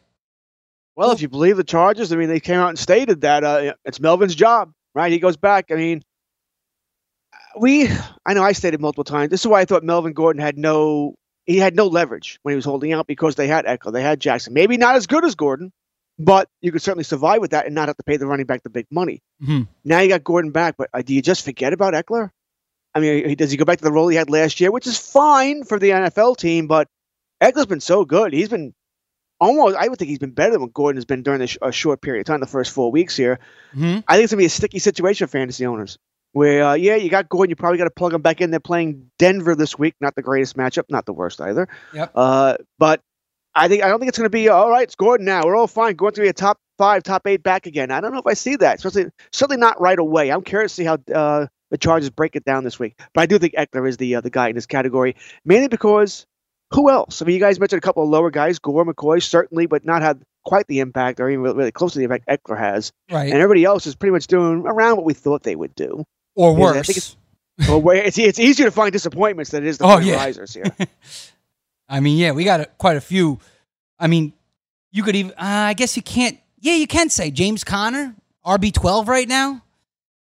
Well, 0.96 1.12
if 1.12 1.22
you 1.22 1.28
believe 1.28 1.56
the 1.56 1.64
Chargers, 1.64 2.12
I 2.12 2.16
mean, 2.16 2.28
they 2.28 2.40
came 2.40 2.58
out 2.58 2.70
and 2.70 2.78
stated 2.78 3.20
that 3.20 3.44
uh, 3.44 3.74
it's 3.84 4.00
Melvin's 4.00 4.34
job, 4.34 4.72
right? 4.94 5.12
He 5.12 5.18
goes 5.20 5.36
back. 5.36 5.66
I 5.70 5.76
mean, 5.76 6.02
we, 7.58 7.88
I 8.26 8.34
know 8.34 8.42
I 8.42 8.52
stated 8.52 8.80
multiple 8.80 9.04
times. 9.04 9.30
This 9.30 9.40
is 9.40 9.46
why 9.46 9.60
I 9.60 9.64
thought 9.64 9.84
Melvin 9.84 10.12
Gordon 10.12 10.42
had 10.42 10.58
no, 10.58 11.14
he 11.46 11.56
had 11.58 11.76
no 11.76 11.86
leverage 11.86 12.38
when 12.42 12.52
he 12.52 12.56
was 12.56 12.64
holding 12.64 12.92
out 12.92 13.06
because 13.06 13.36
they 13.36 13.46
had 13.46 13.66
Echo, 13.66 13.90
they 13.90 14.02
had 14.02 14.20
Jackson. 14.20 14.52
Maybe 14.54 14.76
not 14.76 14.96
as 14.96 15.06
good 15.06 15.24
as 15.24 15.34
Gordon, 15.34 15.72
but 16.18 16.48
you 16.60 16.72
could 16.72 16.82
certainly 16.82 17.04
survive 17.04 17.40
with 17.40 17.52
that 17.52 17.66
and 17.66 17.74
not 17.74 17.88
have 17.88 17.96
to 17.96 18.02
pay 18.04 18.16
the 18.16 18.26
running 18.26 18.46
back 18.46 18.62
the 18.62 18.70
big 18.70 18.86
money. 18.90 19.20
Mhm. 19.42 19.68
Now 19.84 20.00
you 20.00 20.08
got 20.08 20.24
Gordon 20.24 20.50
back, 20.50 20.76
but 20.76 20.88
uh, 20.92 21.02
do 21.02 21.14
you 21.14 21.22
just 21.22 21.44
forget 21.44 21.72
about 21.72 21.94
Ekeler? 21.94 22.30
I 22.94 23.00
mean, 23.00 23.28
he- 23.28 23.34
does 23.36 23.50
he 23.50 23.56
go 23.56 23.64
back 23.64 23.78
to 23.78 23.84
the 23.84 23.92
role 23.92 24.08
he 24.08 24.16
had 24.16 24.30
last 24.30 24.60
year, 24.60 24.70
which 24.72 24.86
is 24.86 24.98
fine 24.98 25.64
for 25.64 25.78
the 25.78 25.90
NFL 25.90 26.36
team, 26.36 26.66
but 26.66 26.88
Ekeler's 27.42 27.66
been 27.66 27.80
so 27.80 28.04
good. 28.04 28.32
He's 28.32 28.48
been 28.48 28.74
almost, 29.40 29.76
I 29.76 29.86
would 29.86 29.98
think 29.98 30.08
he's 30.08 30.18
been 30.18 30.32
better 30.32 30.52
than 30.52 30.62
what 30.62 30.72
Gordon 30.74 30.96
has 30.96 31.04
been 31.04 31.22
during 31.22 31.38
this, 31.40 31.56
a 31.62 31.70
short 31.70 32.00
period 32.02 32.20
of 32.22 32.26
time, 32.26 32.40
the 32.40 32.46
first 32.46 32.72
four 32.72 32.90
weeks 32.90 33.16
here. 33.16 33.38
Mhm. 33.74 34.02
I 34.08 34.14
think 34.16 34.24
it's 34.24 34.32
going 34.32 34.38
to 34.38 34.42
be 34.42 34.46
a 34.46 34.48
sticky 34.50 34.80
situation 34.80 35.26
for 35.26 35.30
fantasy 35.32 35.64
owners. 35.66 35.98
Where, 36.32 36.62
uh, 36.64 36.74
yeah, 36.74 36.96
you 36.96 37.08
got 37.08 37.28
Gordon, 37.28 37.50
you 37.50 37.56
probably 37.56 37.78
got 37.78 37.84
to 37.84 37.90
plug 37.90 38.12
him 38.12 38.20
back 38.20 38.40
in. 38.40 38.50
They're 38.50 38.60
playing 38.60 39.10
Denver 39.18 39.54
this 39.54 39.78
week. 39.78 39.94
Not 40.00 40.14
the 40.14 40.22
greatest 40.22 40.56
matchup, 40.56 40.84
not 40.90 41.06
the 41.06 41.12
worst 41.14 41.40
either. 41.40 41.68
Yep. 41.94 42.12
Uh, 42.14 42.56
but 42.78 43.00
I 43.58 43.68
think 43.68 43.82
I 43.82 43.88
don't 43.88 43.98
think 43.98 44.08
it's 44.08 44.18
going 44.18 44.26
to 44.26 44.30
be 44.30 44.48
all 44.48 44.70
right. 44.70 44.84
It's 44.84 44.94
Gordon 44.94 45.26
now. 45.26 45.42
We're 45.44 45.56
all 45.56 45.66
fine. 45.66 45.94
Going 45.96 46.12
to 46.14 46.20
be 46.20 46.28
a 46.28 46.32
top 46.32 46.58
five, 46.78 47.02
top 47.02 47.26
eight 47.26 47.42
back 47.42 47.66
again. 47.66 47.90
I 47.90 48.00
don't 48.00 48.12
know 48.12 48.18
if 48.20 48.26
I 48.26 48.34
see 48.34 48.56
that. 48.56 48.76
Especially 48.76 49.06
certainly 49.32 49.60
not 49.60 49.80
right 49.80 49.98
away. 49.98 50.30
I'm 50.30 50.42
curious 50.42 50.72
to 50.72 50.82
see 50.82 50.84
how 50.84 50.98
uh, 51.14 51.46
the 51.70 51.78
Chargers 51.78 52.10
break 52.10 52.36
it 52.36 52.44
down 52.44 52.64
this 52.64 52.78
week. 52.78 52.94
But 53.14 53.22
I 53.22 53.26
do 53.26 53.38
think 53.38 53.54
Ekeler 53.54 53.88
is 53.88 53.96
the 53.96 54.16
uh, 54.16 54.20
the 54.20 54.30
guy 54.30 54.48
in 54.48 54.54
this 54.54 54.66
category, 54.66 55.16
mainly 55.44 55.68
because 55.68 56.26
who 56.72 56.90
else? 56.90 57.20
I 57.20 57.24
mean, 57.24 57.34
you 57.34 57.40
guys 57.40 57.58
mentioned 57.58 57.78
a 57.82 57.86
couple 57.86 58.02
of 58.02 58.08
lower 58.10 58.30
guys, 58.30 58.58
Gore, 58.58 58.84
McCoy, 58.84 59.22
certainly, 59.22 59.66
but 59.66 59.84
not 59.84 60.02
had 60.02 60.22
quite 60.44 60.66
the 60.66 60.80
impact 60.80 61.18
or 61.20 61.28
even 61.28 61.42
really 61.42 61.72
close 61.72 61.92
to 61.94 61.98
the 61.98 62.04
impact 62.04 62.26
Ekeler 62.28 62.58
has. 62.58 62.92
Right. 63.10 63.24
And 63.32 63.34
everybody 63.40 63.64
else 63.64 63.86
is 63.86 63.94
pretty 63.94 64.12
much 64.12 64.26
doing 64.28 64.64
around 64.66 64.96
what 64.96 65.04
we 65.04 65.14
thought 65.14 65.42
they 65.42 65.56
would 65.56 65.74
do. 65.74 66.04
Or 66.36 66.52
Yeah, 66.52 66.56
I 66.56 66.60
worse. 66.60 66.86
think 66.86 66.98
it's, 66.98 67.16
where 67.82 67.96
it's, 67.96 68.18
it's 68.18 68.38
easier 68.38 68.66
to 68.66 68.70
find 68.70 68.92
disappointments 68.92 69.50
than 69.50 69.64
it 69.64 69.68
is 69.68 69.78
to 69.78 69.84
Oh, 69.84 69.88
find 69.88 70.06
yeah. 70.06 70.16
risers 70.16 70.54
here. 70.54 70.64
I 71.88 72.00
mean, 72.00 72.18
yeah, 72.18 72.32
we 72.32 72.44
got 72.44 72.60
a, 72.60 72.66
quite 72.78 72.96
a 72.96 73.00
few. 73.00 73.38
I 73.98 74.06
mean, 74.06 74.32
you 74.92 75.02
could 75.02 75.16
even, 75.16 75.32
uh, 75.32 75.34
I 75.38 75.74
guess 75.74 75.96
you 75.96 76.02
can't, 76.02 76.38
yeah, 76.60 76.74
you 76.74 76.86
can 76.86 77.08
say 77.10 77.30
James 77.30 77.64
Conner, 77.64 78.14
RB12 78.44 79.06
right 79.06 79.28
now. 79.28 79.62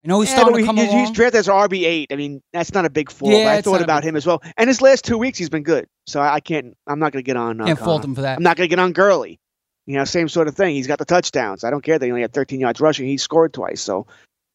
I 0.05 0.09
know 0.09 0.21
he's 0.21 0.31
Yeah, 0.31 0.37
starting 0.39 0.57
to 0.61 0.65
come 0.65 0.77
he- 0.79 0.87
he's 0.87 1.11
drafted 1.11 1.41
as 1.41 1.49
RB 1.49 1.85
eight. 1.85 2.11
I 2.11 2.17
mean, 2.17 2.41
that's 2.55 2.73
not 2.73 2.87
a 2.87 2.91
big 2.91 3.11
fall. 3.11 3.31
Yeah, 3.31 3.45
but 3.45 3.53
I 3.53 3.61
thought 3.61 3.83
about 3.83 4.03
big 4.03 4.09
him 4.11 4.17
as 4.17 4.27
well. 4.27 4.43
And 4.57 4.69
his 4.69 4.81
last 4.81 5.05
two 5.05 5.19
weeks, 5.19 5.37
he's 5.39 5.51
been 5.51 5.63
good. 5.63 5.87
So 6.07 6.21
I 6.21 6.37
I 6.37 6.41
can't. 6.41 6.75
I'm 6.87 6.99
not 6.99 7.13
going 7.13 7.23
to 7.23 7.27
get 7.27 7.37
on. 7.37 7.61
Uh, 7.61 7.67
Can't 7.67 7.79
fault 7.79 8.03
him 8.03 8.15
for 8.15 8.23
that. 8.23 8.39
I'm 8.39 8.43
not 8.43 8.57
going 8.57 8.65
to 8.67 8.71
get 8.75 8.79
on 8.79 8.93
Gurley. 8.93 9.39
You 9.87 9.97
know, 9.99 10.05
same 10.05 10.29
sort 10.31 10.49
of 10.49 10.55
thing. 10.55 10.75
He's 10.75 10.87
got 10.87 10.99
the 10.99 11.05
touchdowns. 11.05 11.65
I 11.65 11.71
don't 11.71 11.83
care 11.83 11.99
that 11.99 12.05
he 12.07 12.11
only 12.11 12.23
had 12.23 12.33
13 12.33 12.61
yards 12.61 12.81
rushing. 12.81 13.07
He 13.09 13.19
scored 13.19 13.53
twice. 13.53 13.83
So 13.83 14.07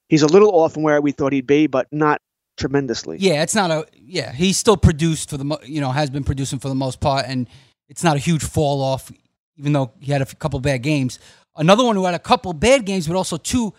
he's 0.10 0.24
a 0.24 0.28
little 0.28 0.50
off 0.50 0.74
from 0.74 0.82
where 0.84 1.00
we 1.00 1.12
thought 1.12 1.32
he'd 1.34 1.46
be, 1.46 1.68
but 1.68 1.88
not 1.92 2.22
tremendously. 2.58 3.18
Yeah, 3.20 3.44
it's 3.44 3.56
not 3.56 3.72
a, 3.72 3.86
yeah, 3.94 4.32
he's 4.32 4.58
still 4.58 4.78
produced 4.78 5.30
for 5.30 5.38
the, 5.38 5.46
mo- 5.46 5.60
you 5.64 5.82
know, 5.82 5.92
has 5.92 6.10
been 6.10 6.24
producing 6.24 6.60
for 6.60 6.70
the 6.70 6.76
most 6.76 7.00
part. 7.00 7.26
And 7.28 7.48
it's 7.90 8.04
not 8.04 8.16
a 8.16 8.20
huge 8.20 8.44
fall 8.44 8.82
off, 8.82 9.12
even 9.58 9.74
though 9.74 9.92
he 10.00 10.12
had 10.12 10.22
a 10.22 10.26
couple 10.26 10.60
bad 10.60 10.82
games. 10.82 11.20
Another 11.58 11.86
one 11.86 11.96
who 11.96 12.06
had 12.06 12.16
a 12.16 12.20
couple 12.20 12.52
bad 12.54 12.86
games, 12.86 13.08
but 13.08 13.16
also 13.16 13.38
two 13.38 13.74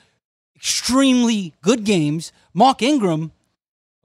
extremely 0.55 1.55
good 1.61 1.85
games, 1.85 2.33
Mark 2.55 2.83
Ingram, 2.83 3.31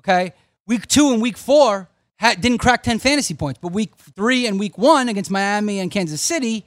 okay, 0.01 0.33
week 0.67 0.87
two 0.87 1.11
and 1.13 1.21
week 1.21 1.37
four 1.37 1.89
had, 2.17 2.41
didn't 2.41 2.57
crack 2.57 2.83
10 2.83 2.99
fantasy 2.99 3.33
points, 3.33 3.59
but 3.61 3.71
week 3.71 3.95
three 3.95 4.45
and 4.45 4.59
week 4.59 4.77
one 4.77 5.07
against 5.07 5.31
Miami 5.31 5.79
and 5.79 5.89
Kansas 5.89 6.21
City, 6.21 6.65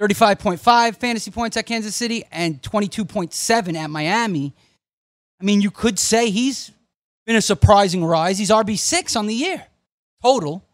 35.5 0.00 0.96
fantasy 0.96 1.30
points 1.30 1.56
at 1.56 1.66
Kansas 1.66 1.96
City 1.96 2.24
and 2.30 2.60
22.7 2.62 3.74
at 3.74 3.90
Miami. 3.90 4.52
I 5.40 5.44
mean, 5.44 5.60
you 5.60 5.70
could 5.70 5.98
say 5.98 6.30
he's 6.30 6.70
been 7.26 7.36
a 7.36 7.42
surprising 7.42 8.04
rise. 8.04 8.38
He's 8.38 8.50
RB6 8.50 9.16
on 9.16 9.26
the 9.26 9.34
year 9.34 9.66
total, 10.22 10.64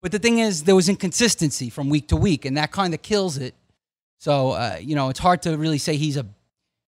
But 0.00 0.12
the 0.12 0.18
thing 0.18 0.38
is, 0.38 0.64
there 0.64 0.74
was 0.74 0.88
inconsistency 0.88 1.70
from 1.70 1.90
week 1.90 2.08
to 2.08 2.16
week, 2.16 2.44
and 2.44 2.56
that 2.56 2.72
kind 2.72 2.94
of 2.94 3.02
kills 3.02 3.36
it. 3.38 3.54
So, 4.18 4.52
uh, 4.52 4.78
you 4.80 4.94
know, 4.94 5.10
it's 5.10 5.18
hard 5.18 5.42
to 5.42 5.56
really 5.56 5.78
say 5.78 5.96
he's 5.96 6.16
a 6.16 6.26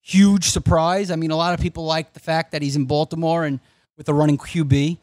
huge 0.02 0.46
surprise. 0.46 1.10
I 1.10 1.16
mean, 1.16 1.32
a 1.32 1.36
lot 1.36 1.56
of 1.56 1.60
people 1.60 1.86
like 1.86 2.14
the 2.14 2.20
fact 2.20 2.52
that 2.52 2.62
he's 2.62 2.76
in 2.76 2.86
Baltimore 2.86 3.44
and 3.44 3.60
with 3.98 4.08
a 4.10 4.14
running 4.14 4.38
QB. 4.38 4.98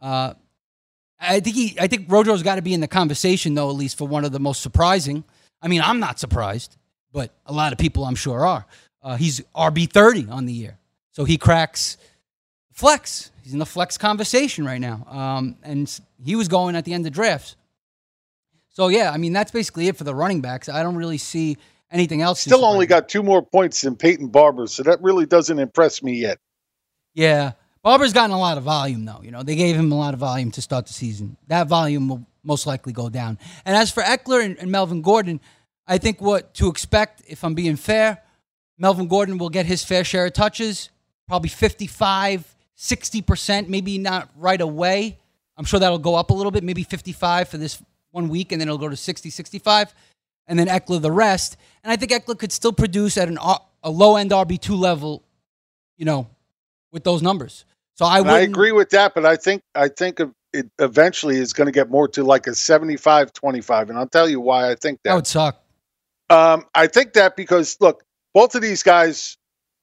Uh, 0.00 0.34
I 1.20 1.40
think 1.40 1.56
he, 1.56 1.76
I 1.80 1.86
think 1.88 2.08
Rojo's 2.08 2.42
got 2.42 2.56
to 2.56 2.62
be 2.62 2.74
in 2.74 2.80
the 2.80 2.88
conversation 2.88 3.54
though, 3.54 3.70
at 3.70 3.76
least 3.76 3.98
for 3.98 4.06
one 4.06 4.24
of 4.24 4.32
the 4.32 4.40
most 4.40 4.62
surprising. 4.62 5.24
I 5.60 5.68
mean, 5.68 5.80
I'm 5.80 5.98
not 5.98 6.20
surprised, 6.20 6.76
but 7.12 7.32
a 7.46 7.52
lot 7.52 7.72
of 7.72 7.78
people 7.78 8.04
I'm 8.04 8.14
sure 8.14 8.46
are. 8.46 8.66
Uh, 9.02 9.16
he's 9.16 9.40
RB 9.56 9.90
30 9.90 10.28
on 10.28 10.46
the 10.46 10.52
year, 10.52 10.78
so 11.10 11.24
he 11.24 11.36
cracks 11.38 11.96
flex. 12.74 13.30
He's 13.42 13.54
in 13.54 13.58
the 13.58 13.66
flex 13.66 13.96
conversation 13.96 14.66
right 14.66 14.80
now, 14.80 15.06
um, 15.08 15.56
and 15.62 16.00
he 16.22 16.36
was 16.36 16.48
going 16.48 16.76
at 16.76 16.84
the 16.84 16.92
end 16.92 17.06
of 17.06 17.12
drafts. 17.12 17.56
So 18.68 18.88
yeah, 18.88 19.10
I 19.10 19.16
mean 19.16 19.32
that's 19.32 19.50
basically 19.50 19.88
it 19.88 19.96
for 19.96 20.04
the 20.04 20.14
running 20.14 20.40
backs. 20.40 20.68
I 20.68 20.82
don't 20.82 20.96
really 20.96 21.18
see 21.18 21.56
anything 21.90 22.20
else. 22.20 22.40
Still 22.40 22.64
only 22.64 22.86
got 22.86 23.08
two 23.08 23.22
more 23.22 23.42
points 23.42 23.80
than 23.80 23.96
Peyton 23.96 24.28
Barber, 24.28 24.66
so 24.66 24.82
that 24.82 25.00
really 25.00 25.26
doesn't 25.26 25.58
impress 25.58 26.02
me 26.02 26.14
yet. 26.14 26.38
Yeah, 27.14 27.52
Barber's 27.82 28.12
gotten 28.12 28.34
a 28.34 28.38
lot 28.38 28.58
of 28.58 28.64
volume 28.64 29.04
though. 29.04 29.20
You 29.22 29.30
know, 29.30 29.42
they 29.42 29.54
gave 29.54 29.76
him 29.76 29.92
a 29.92 29.96
lot 29.96 30.12
of 30.12 30.20
volume 30.20 30.50
to 30.52 30.62
start 30.62 30.86
the 30.86 30.92
season. 30.92 31.36
That 31.46 31.68
volume 31.68 32.08
will 32.08 32.26
most 32.42 32.66
likely 32.66 32.92
go 32.92 33.08
down. 33.08 33.38
And 33.64 33.76
as 33.76 33.90
for 33.90 34.02
Ekeler 34.02 34.44
and, 34.44 34.58
and 34.58 34.70
Melvin 34.70 35.02
Gordon, 35.02 35.40
I 35.86 35.98
think 35.98 36.20
what 36.20 36.54
to 36.54 36.68
expect, 36.68 37.22
if 37.28 37.44
I'm 37.44 37.54
being 37.54 37.76
fair, 37.76 38.22
Melvin 38.78 39.06
Gordon 39.06 39.38
will 39.38 39.50
get 39.50 39.66
his 39.66 39.84
fair 39.84 40.02
share 40.02 40.26
of 40.26 40.32
touches, 40.32 40.90
probably 41.28 41.48
55, 41.48 42.53
60%, 42.78 43.68
maybe 43.68 43.98
not 43.98 44.30
right 44.36 44.60
away. 44.60 45.18
I'm 45.56 45.64
sure 45.64 45.78
that'll 45.78 45.98
go 45.98 46.14
up 46.14 46.30
a 46.30 46.34
little 46.34 46.50
bit, 46.50 46.64
maybe 46.64 46.82
55 46.82 47.48
for 47.48 47.56
this 47.56 47.80
one 48.10 48.28
week, 48.28 48.52
and 48.52 48.60
then 48.60 48.68
it'll 48.68 48.78
go 48.78 48.88
to 48.88 48.96
60, 48.96 49.30
65. 49.30 49.94
And 50.46 50.58
then 50.58 50.66
Ekeler 50.66 51.00
the 51.00 51.12
rest. 51.12 51.56
And 51.82 51.92
I 51.92 51.96
think 51.96 52.12
Ekeler 52.12 52.38
could 52.38 52.52
still 52.52 52.72
produce 52.72 53.16
at 53.16 53.28
an, 53.28 53.38
a 53.38 53.90
low 53.90 54.16
end 54.16 54.30
RB2 54.30 54.78
level, 54.78 55.22
you 55.96 56.04
know, 56.04 56.28
with 56.92 57.04
those 57.04 57.22
numbers. 57.22 57.64
So 57.96 58.04
I 58.04 58.20
I 58.20 58.40
agree 58.40 58.72
with 58.72 58.90
that, 58.90 59.14
but 59.14 59.24
I 59.24 59.36
think 59.36 59.62
I 59.74 59.88
think 59.88 60.20
it 60.52 60.68
eventually 60.78 61.36
is 61.36 61.52
going 61.52 61.66
to 61.66 61.72
get 61.72 61.90
more 61.90 62.08
to 62.08 62.24
like 62.24 62.46
a 62.46 62.50
75-25, 62.50 63.88
and 63.88 63.98
I'll 63.98 64.08
tell 64.08 64.28
you 64.28 64.40
why 64.40 64.70
I 64.70 64.74
think 64.74 65.00
that. 65.02 65.10
That 65.10 65.14
would 65.14 65.26
suck. 65.26 65.62
Um, 66.30 66.64
I 66.74 66.86
think 66.86 67.12
that 67.14 67.36
because 67.36 67.76
look, 67.80 68.02
both 68.32 68.54
of 68.54 68.62
these 68.62 68.82
guys 68.82 69.36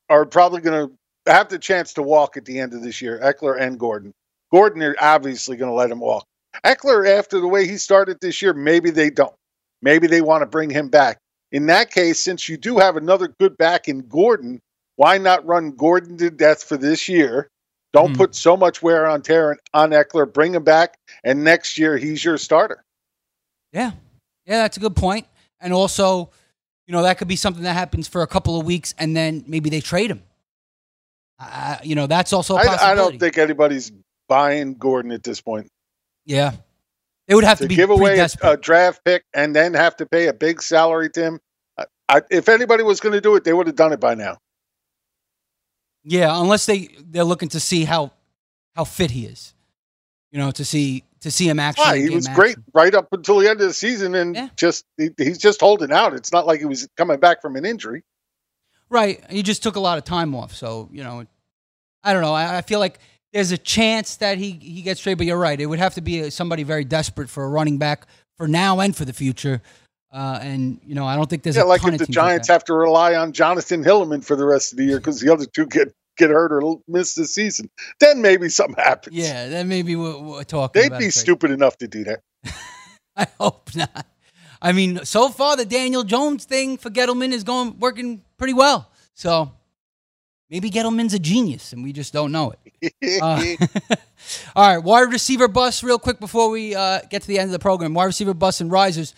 are 0.10 0.26
probably 0.26 0.62
going 0.62 0.88
to 0.88 0.94
have 1.28 1.49
the 1.49 1.59
chance 1.59 1.93
to 1.93 2.03
walk 2.03 2.38
at 2.38 2.45
the 2.45 2.59
end 2.59 2.74
of 2.74 2.82
this 2.82 3.01
year, 3.01 3.19
Ekeler 3.24 3.59
and 3.59 3.80
Gordon. 3.80 4.13
Gordon, 4.51 4.80
they're 4.80 4.95
obviously 4.99 5.55
going 5.55 5.69
to 5.72 5.76
let 5.76 5.91
him 5.91 5.99
walk. 5.99 6.26
Ekeler, 6.65 7.07
after 7.07 7.39
the 7.39 7.47
way 7.47 7.67
he 7.67 7.78
started 7.78 8.17
this 8.22 8.41
year, 8.41 8.53
maybe 8.53 8.89
they 8.89 9.09
don't. 9.09 9.34
Maybe 9.82 10.07
they 10.07 10.22
want 10.22 10.41
to 10.41 10.45
bring 10.45 10.69
him 10.69 10.89
back. 10.89 11.17
In 11.51 11.65
that 11.67 11.91
case, 11.91 12.19
since 12.19 12.47
you 12.47 12.57
do 12.57 12.78
have 12.78 12.97
another 12.97 13.34
good 13.39 13.57
back 13.57 13.88
in 13.88 14.07
Gordon, 14.07 14.59
why 14.95 15.17
not 15.17 15.45
run 15.45 15.72
Gordon 15.72 16.17
to 16.17 16.30
death 16.30 16.63
for 16.63 16.78
this 16.78 17.09
year? 17.09 17.47
Don't 17.93 18.11
hmm. 18.11 18.17
put 18.17 18.36
so 18.36 18.55
much 18.55 18.82
wear 18.82 19.07
on 19.07 19.22
tear 19.22 19.57
on 19.74 19.91
Ekeler. 19.91 20.32
Bring 20.32 20.53
him 20.53 20.63
back, 20.63 20.95
and 21.24 21.43
next 21.43 21.78
year 21.78 21.97
he's 21.97 22.24
your 22.24 22.38
starter. 22.38 22.84
Yeah, 23.74 23.91
yeah, 24.45 24.61
that's 24.61 24.78
a 24.78 24.80
good 24.80 24.95
point. 24.95 25.28
And 25.59 25.74
also, 25.74 26.32
you 26.88 26.93
know, 26.93 27.03
that 27.03 27.17
could 27.17 27.28
be 27.28 27.36
something 27.36 27.63
that 27.63 27.74
happens 27.74 28.07
for 28.07 28.22
a 28.22 28.28
couple 28.28 28.59
of 28.59 28.65
weeks, 28.65 28.93
and 28.97 29.15
then 29.15 29.43
maybe 29.47 29.69
they 29.69 29.82
trade 29.82 30.09
him. 30.09 30.24
Uh, 31.42 31.78
you 31.84 31.96
know, 31.96 32.06
that's 32.06 32.34
also 32.34 32.56
a 32.56 32.58
possibility. 32.58 32.84
I, 32.84 32.92
I 32.92 32.96
don't 32.96 33.20
think 33.20 33.38
anybody's 33.38 33.92
buying 34.30 34.76
Gordon 34.76 35.12
at 35.12 35.24
this 35.24 35.42
point. 35.42 35.68
Yeah, 36.26 36.52
it 37.28 37.36
would 37.36 37.44
have 37.44 37.58
to, 37.58 37.64
to 37.64 37.68
be 37.68 37.76
give 37.76 37.89
away 37.89 38.20
a, 38.20 38.30
a 38.44 38.58
draft 38.58 39.04
pick 39.04 39.24
and 39.34 39.56
then 39.56 39.74
have 39.74 39.96
to 39.98 40.06
pay 40.06 40.28
a 40.28 40.34
big 40.34 40.62
salary 40.62 41.10
to 41.12 41.22
him. 41.24 41.39
I, 41.78 41.86
I, 42.08 42.22
if 42.30 42.48
anybody 42.48 42.84
was 42.84 43.00
going 43.00 43.14
to 43.14 43.22
do 43.22 43.36
it, 43.36 43.44
they 43.44 43.54
would 43.54 43.68
have 43.68 43.76
done 43.76 43.92
it 43.92 44.00
by 44.00 44.14
now. 44.14 44.38
Yeah, 46.04 46.39
unless 46.39 46.66
they 46.66 46.89
they're 47.00 47.24
looking 47.24 47.50
to 47.50 47.60
see 47.60 47.86
how 47.86 48.12
how 48.76 48.84
fit 48.84 49.12
he 49.12 49.26
is. 49.26 49.54
You 50.32 50.39
know, 50.39 50.52
to 50.52 50.64
see 50.64 51.04
to 51.22 51.32
see 51.32 51.50
him 51.50 51.60
actually. 51.60 51.86
Why? 51.86 52.02
He 52.02 52.10
was 52.10 52.28
action. 52.28 52.36
great 52.36 52.58
right 52.74 52.94
up 52.94 53.08
until 53.12 53.39
the 53.39 53.50
end 53.50 53.62
of 53.62 53.68
the 53.68 53.74
season, 53.74 54.14
and 54.14 54.52
just 54.56 54.86
he, 54.98 55.10
he's 55.18 55.39
just 55.39 55.60
holding 55.60 55.92
out. 55.92 56.14
It's 56.14 56.32
not 56.32 56.46
like 56.46 56.60
he 56.60 56.66
was 56.66 56.88
coming 56.98 57.20
back 57.20 57.42
from 57.42 57.56
an 57.56 57.66
injury. 57.66 58.04
Right. 58.92 59.24
He 59.32 59.42
just 59.42 59.64
took 59.64 59.78
a 59.78 59.80
lot 59.80 59.98
of 59.98 60.04
time 60.04 60.36
off. 60.36 60.54
So, 60.54 60.89
you 60.92 61.02
know, 61.02 61.26
I 62.04 62.14
don't 62.14 62.22
know. 62.22 62.34
I, 62.34 62.58
I 62.58 62.62
feel 62.62 62.80
like 62.80 62.99
there's 63.34 63.52
a 63.52 63.58
chance 63.58 64.18
that 64.18 64.38
he, 64.38 64.52
he 64.52 64.82
gets 64.82 65.02
traded, 65.02 65.20
but 65.20 65.28
you're 65.28 65.38
right. 65.38 65.60
It 65.60 65.66
would 65.66 65.80
have 65.80 65.95
to 65.95 66.02
be 66.02 66.20
a, 66.20 66.32
somebody 66.32 66.64
very 66.64 66.84
desperate 66.84 67.30
for 67.30 67.43
a 67.43 67.49
running 67.49 67.78
back 67.78 68.08
for 68.38 68.47
now 68.47 68.80
and 68.80 68.95
for 68.95 69.06
the 69.06 69.14
future. 69.14 69.62
Uh, 70.12 70.39
and, 70.41 70.82
you 70.86 70.93
know, 70.93 71.06
I 71.06 71.16
don't 71.16 71.30
think 71.30 71.43
there's 71.43 71.56
yeah, 71.56 71.64
a 71.64 71.66
like 71.66 71.82
if 71.82 71.88
of 71.88 71.91
the 71.93 72.06
teams 72.06 72.18
like 72.18 72.26
Giants 72.26 72.47
have 72.49 72.66
to 72.66 72.74
rely 72.74 73.16
on 73.16 73.32
Jonathan 73.32 73.84
Hilliman 73.84 74.26
for 74.26 74.36
the 74.36 74.45
rest 74.45 74.74
of 74.74 74.78
the 74.78 74.84
year 74.84 74.97
because 74.97 75.22
the 75.22 75.32
other 75.32 75.45
two 75.45 75.66
get 75.68 75.93
get 76.18 76.30
hurt 76.30 76.52
or 76.52 76.82
miss 76.88 77.16
the 77.16 77.26
season, 77.26 77.70
then 77.99 78.22
maybe 78.22 78.49
something 78.49 78.84
happens. 78.84 79.16
Yeah, 79.16 79.47
then 79.47 79.70
maybe 79.70 79.95
we're, 79.95 80.20
we're 80.20 80.43
talking 80.43 80.82
They'd 80.82 80.97
be 80.97 81.10
stupid 81.10 81.52
enough 81.52 81.78
to 81.78 81.88
do 81.88 82.04
that. 82.04 82.22
I 83.16 83.28
hope 83.39 83.74
not. 83.74 84.06
I 84.62 84.74
mean, 84.74 85.06
so 85.06 85.30
far 85.30 85.56
the 85.56 85.66
Daniel 85.66 86.04
Jones 86.04 86.45
thing 86.45 86.78
for 86.78 86.89
Gettleman 86.89 87.32
is 87.32 87.43
going 87.43 87.80
working 87.80 88.24
pretty 88.38 88.54
well. 88.54 88.91
So 89.16 89.52
maybe 90.52 90.70
Gettleman's 90.70 91.14
a 91.14 91.20
genius 91.20 91.74
and 91.74 91.84
we 91.84 91.93
just 91.93 92.14
don't 92.14 92.32
know 92.32 92.54
it. 92.82 92.93
Uh, 93.22 93.43
all 94.56 94.76
right, 94.76 94.84
wide 94.84 95.12
receiver 95.12 95.47
bus, 95.47 95.82
real 95.84 95.97
quick 95.97 96.20
before 96.20 96.49
we 96.49 96.76
uh, 96.76 96.99
get 97.10 97.24
to 97.24 97.28
the 97.28 97.39
end 97.39 97.47
of 97.47 97.54
the 97.54 97.60
program. 97.60 97.93
Wide 97.93 98.06
receiver 98.06 98.34
bus 98.34 98.62
and 98.62 98.72
risers. 98.72 99.16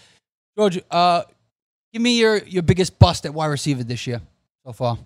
George, 0.56 0.80
uh, 0.92 1.24
give 1.92 2.02
me 2.02 2.20
your, 2.20 2.38
your 2.44 2.64
biggest 2.64 3.00
bust 3.00 3.26
at 3.26 3.34
wide 3.34 3.48
receiver 3.48 3.84
this 3.84 4.06
year 4.08 4.22
so 4.66 4.72
far. 4.72 4.98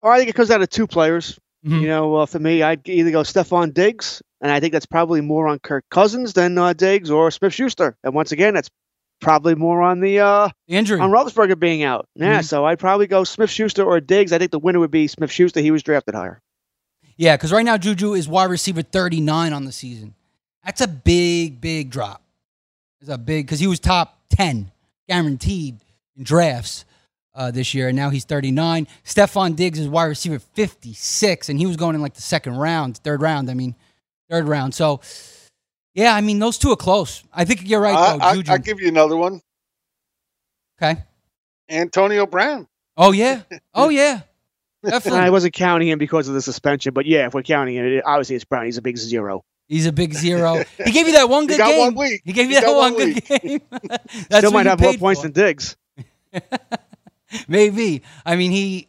Or 0.00 0.10
I 0.10 0.18
think 0.18 0.30
it 0.30 0.34
comes 0.34 0.48
down 0.48 0.60
to 0.60 0.66
two 0.66 0.86
players. 0.86 1.38
Mm-hmm. 1.64 1.80
You 1.80 1.86
know, 1.86 2.16
uh, 2.16 2.26
for 2.26 2.40
me, 2.40 2.62
I'd 2.62 2.88
either 2.88 3.12
go 3.12 3.20
Stefon 3.20 3.72
Diggs, 3.72 4.20
and 4.40 4.50
I 4.50 4.58
think 4.58 4.72
that's 4.72 4.86
probably 4.86 5.20
more 5.20 5.46
on 5.46 5.60
Kirk 5.60 5.84
Cousins 5.90 6.32
than 6.32 6.58
uh, 6.58 6.72
Diggs 6.72 7.08
or 7.08 7.30
Smith 7.30 7.54
Schuster. 7.54 7.96
And 8.02 8.12
once 8.12 8.32
again, 8.32 8.54
that's 8.54 8.70
probably 9.22 9.54
more 9.54 9.80
on 9.80 10.00
the 10.00 10.20
uh, 10.20 10.48
injury 10.68 11.00
on 11.00 11.10
Roethlisberger 11.10 11.58
being 11.58 11.82
out. 11.82 12.06
Yeah, 12.14 12.40
Mhm. 12.40 12.44
so 12.44 12.66
I'd 12.66 12.78
probably 12.78 13.06
go 13.06 13.24
Smith 13.24 13.48
Schuster 13.50 13.82
or 13.84 14.00
Diggs. 14.00 14.32
I 14.32 14.38
think 14.38 14.50
the 14.50 14.58
winner 14.58 14.80
would 14.80 14.90
be 14.90 15.06
Smith 15.06 15.30
Schuster. 15.30 15.60
He 15.60 15.70
was 15.70 15.82
drafted 15.82 16.14
higher. 16.14 16.42
Yeah, 17.16 17.36
because 17.36 17.52
right 17.52 17.64
now 17.64 17.76
Juju 17.78 18.14
is 18.14 18.28
wide 18.28 18.50
receiver 18.50 18.82
39 18.82 19.52
on 19.52 19.64
the 19.64 19.72
season. 19.72 20.14
That's 20.64 20.80
a 20.80 20.88
big, 20.88 21.60
big 21.60 21.90
drop. 21.90 22.22
It's 23.00 23.10
a 23.10 23.18
big 23.18 23.46
because 23.46 23.60
he 23.60 23.66
was 23.66 23.80
top 23.80 24.18
10 24.30 24.70
guaranteed 25.08 25.78
in 26.16 26.24
drafts 26.24 26.84
uh, 27.34 27.50
this 27.50 27.74
year, 27.74 27.88
and 27.88 27.96
now 27.96 28.10
he's 28.10 28.24
39. 28.24 28.86
Stefon 29.04 29.56
Diggs 29.56 29.78
is 29.78 29.88
wide 29.88 30.04
receiver 30.04 30.38
56, 30.38 31.48
and 31.48 31.58
he 31.58 31.66
was 31.66 31.76
going 31.76 31.94
in 31.94 32.00
like 32.02 32.14
the 32.14 32.22
second 32.22 32.56
round, 32.56 32.98
third 32.98 33.22
round. 33.22 33.50
I 33.50 33.54
mean, 33.54 33.74
third 34.30 34.46
round. 34.46 34.74
So, 34.74 35.00
yeah, 35.94 36.14
I 36.14 36.20
mean 36.20 36.38
those 36.38 36.58
two 36.58 36.70
are 36.70 36.76
close. 36.76 37.22
I 37.32 37.44
think 37.44 37.68
you're 37.68 37.80
right 37.80 37.94
I, 37.96 38.16
though, 38.18 38.24
I, 38.24 38.34
Juju. 38.36 38.52
I'll 38.52 38.58
give 38.58 38.80
you 38.80 38.88
another 38.88 39.16
one. 39.16 39.40
okay. 40.80 41.02
Antonio 41.68 42.26
Brown. 42.26 42.66
Oh 42.96 43.12
yeah. 43.12 43.42
Oh 43.74 43.88
yeah. 43.88 44.20
Definitely. 44.84 45.20
I 45.20 45.30
wasn't 45.30 45.54
counting 45.54 45.86
him 45.88 45.98
because 45.98 46.26
of 46.26 46.34
the 46.34 46.42
suspension, 46.42 46.92
but 46.92 47.06
yeah, 47.06 47.26
if 47.26 47.34
we're 47.34 47.42
counting 47.44 47.76
it, 47.76 47.84
it 47.86 48.02
obviously 48.04 48.34
it's 48.36 48.44
Brown. 48.44 48.64
He's 48.64 48.78
a 48.78 48.82
big 48.82 48.96
zero. 48.98 49.44
He's 49.68 49.86
a 49.86 49.92
big 49.92 50.12
zero. 50.12 50.64
He 50.84 50.90
gave 50.90 51.06
you 51.06 51.12
that 51.14 51.28
one 51.28 51.44
He 51.44 51.48
good 51.48 51.58
got 51.58 51.68
game. 51.68 51.78
one 51.78 51.94
week. 51.94 52.22
He 52.24 52.32
gave 52.32 52.50
you 52.50 52.56
He 52.56 52.60
that 52.60 52.64
got 52.66 52.76
one, 52.76 52.94
one 52.94 53.12
good 53.12 53.24
game. 53.24 53.60
That's 54.28 54.38
Still 54.38 54.50
might 54.50 54.66
have 54.66 54.80
more 54.80 54.94
points 54.94 55.20
for. 55.22 55.28
than 55.28 55.32
Diggs. 55.44 55.76
Maybe. 57.48 58.02
I 58.26 58.36
mean, 58.36 58.50
he. 58.50 58.88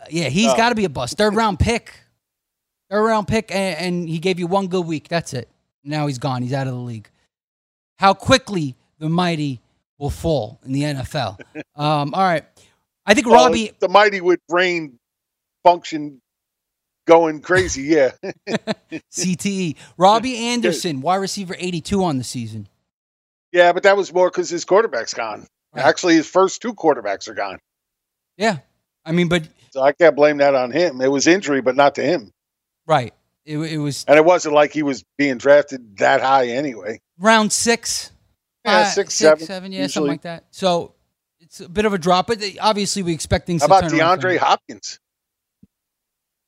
Uh, 0.00 0.04
yeah, 0.10 0.28
he's 0.28 0.50
Oh. 0.52 0.56
got 0.56 0.68
to 0.68 0.74
be 0.74 0.84
a 0.84 0.88
bust. 0.88 1.16
Third 1.18 1.34
round 1.34 1.58
pick. 1.58 1.92
Third 2.90 3.02
round 3.04 3.26
pick, 3.26 3.50
and, 3.50 3.78
and 3.80 4.08
he 4.08 4.18
gave 4.18 4.38
you 4.38 4.46
one 4.46 4.68
good 4.68 4.86
week. 4.86 5.08
That's 5.08 5.32
it. 5.34 5.48
Now 5.84 6.06
he's 6.06 6.18
gone. 6.18 6.42
He's 6.42 6.52
out 6.52 6.66
of 6.66 6.74
the 6.74 6.78
league. 6.80 7.08
How 7.98 8.14
quickly 8.14 8.76
the 8.98 9.08
mighty 9.08 9.60
will 9.98 10.10
fall 10.10 10.60
in 10.64 10.72
the 10.72 10.82
NFL. 10.82 11.38
Um, 11.74 12.12
all 12.12 12.22
right. 12.22 12.44
I 13.06 13.14
think 13.14 13.26
Well, 13.28 13.44
Robbie. 13.46 13.70
the 13.78 13.88
mighty 13.88 14.20
with 14.20 14.40
brain 14.48 14.98
function 15.64 16.20
going 17.06 17.40
crazy. 17.40 17.82
Yeah. 17.82 18.10
CTE. 19.12 19.76
Robbie 19.96 20.36
Anderson, 20.36 21.00
wide 21.00 21.16
receiver 21.16 21.54
82 21.56 22.02
on 22.02 22.18
the 22.18 22.24
season. 22.24 22.68
yeah, 23.52 23.72
but 23.72 23.84
that 23.84 23.96
was 23.96 24.12
more 24.12 24.28
because 24.28 24.50
his 24.50 24.64
quarterback's 24.64 25.14
gone. 25.14 25.46
Actually, 25.76 26.14
his 26.16 26.26
first 26.28 26.60
two 26.60 26.74
quarterbacks 26.74 27.28
are 27.28 27.34
gone. 27.34 27.58
Yeah. 28.36 28.58
I 29.04 29.12
mean, 29.12 29.28
but 29.28 29.44
So 29.70 29.80
I 29.82 29.92
can't 29.92 30.16
blame 30.16 30.38
that 30.38 30.54
on 30.56 30.70
him. 30.72 31.00
It 31.00 31.10
was 31.10 31.26
injury, 31.28 31.60
but 31.60 31.76
not 31.76 31.94
to 31.96 32.02
him. 32.02 32.32
right. 32.86 33.14
It, 33.48 33.56
it 33.58 33.78
was 33.78 34.04
And 34.06 34.18
it 34.18 34.24
wasn't 34.26 34.54
like 34.54 34.72
he 34.72 34.82
was 34.82 35.04
being 35.16 35.38
drafted 35.38 35.96
that 35.98 36.20
high 36.20 36.48
anyway. 36.48 37.00
round 37.18 37.50
six. 37.52 38.12
Yeah, 38.64 38.84
five, 38.84 38.92
six, 38.92 39.14
six, 39.14 39.46
seven, 39.46 39.72
yeah, 39.72 39.86
something 39.86 40.10
like 40.10 40.22
that. 40.22 40.44
So 40.50 40.94
it's 41.40 41.60
a 41.60 41.68
bit 41.68 41.86
of 41.86 41.94
a 41.94 41.98
drop, 41.98 42.26
but 42.26 42.42
obviously 42.60 43.02
we 43.02 43.14
expect 43.14 43.46
things 43.46 43.62
How 43.62 43.66
about 43.66 43.84
DeAndre. 43.84 44.36
Hopkins? 44.36 45.00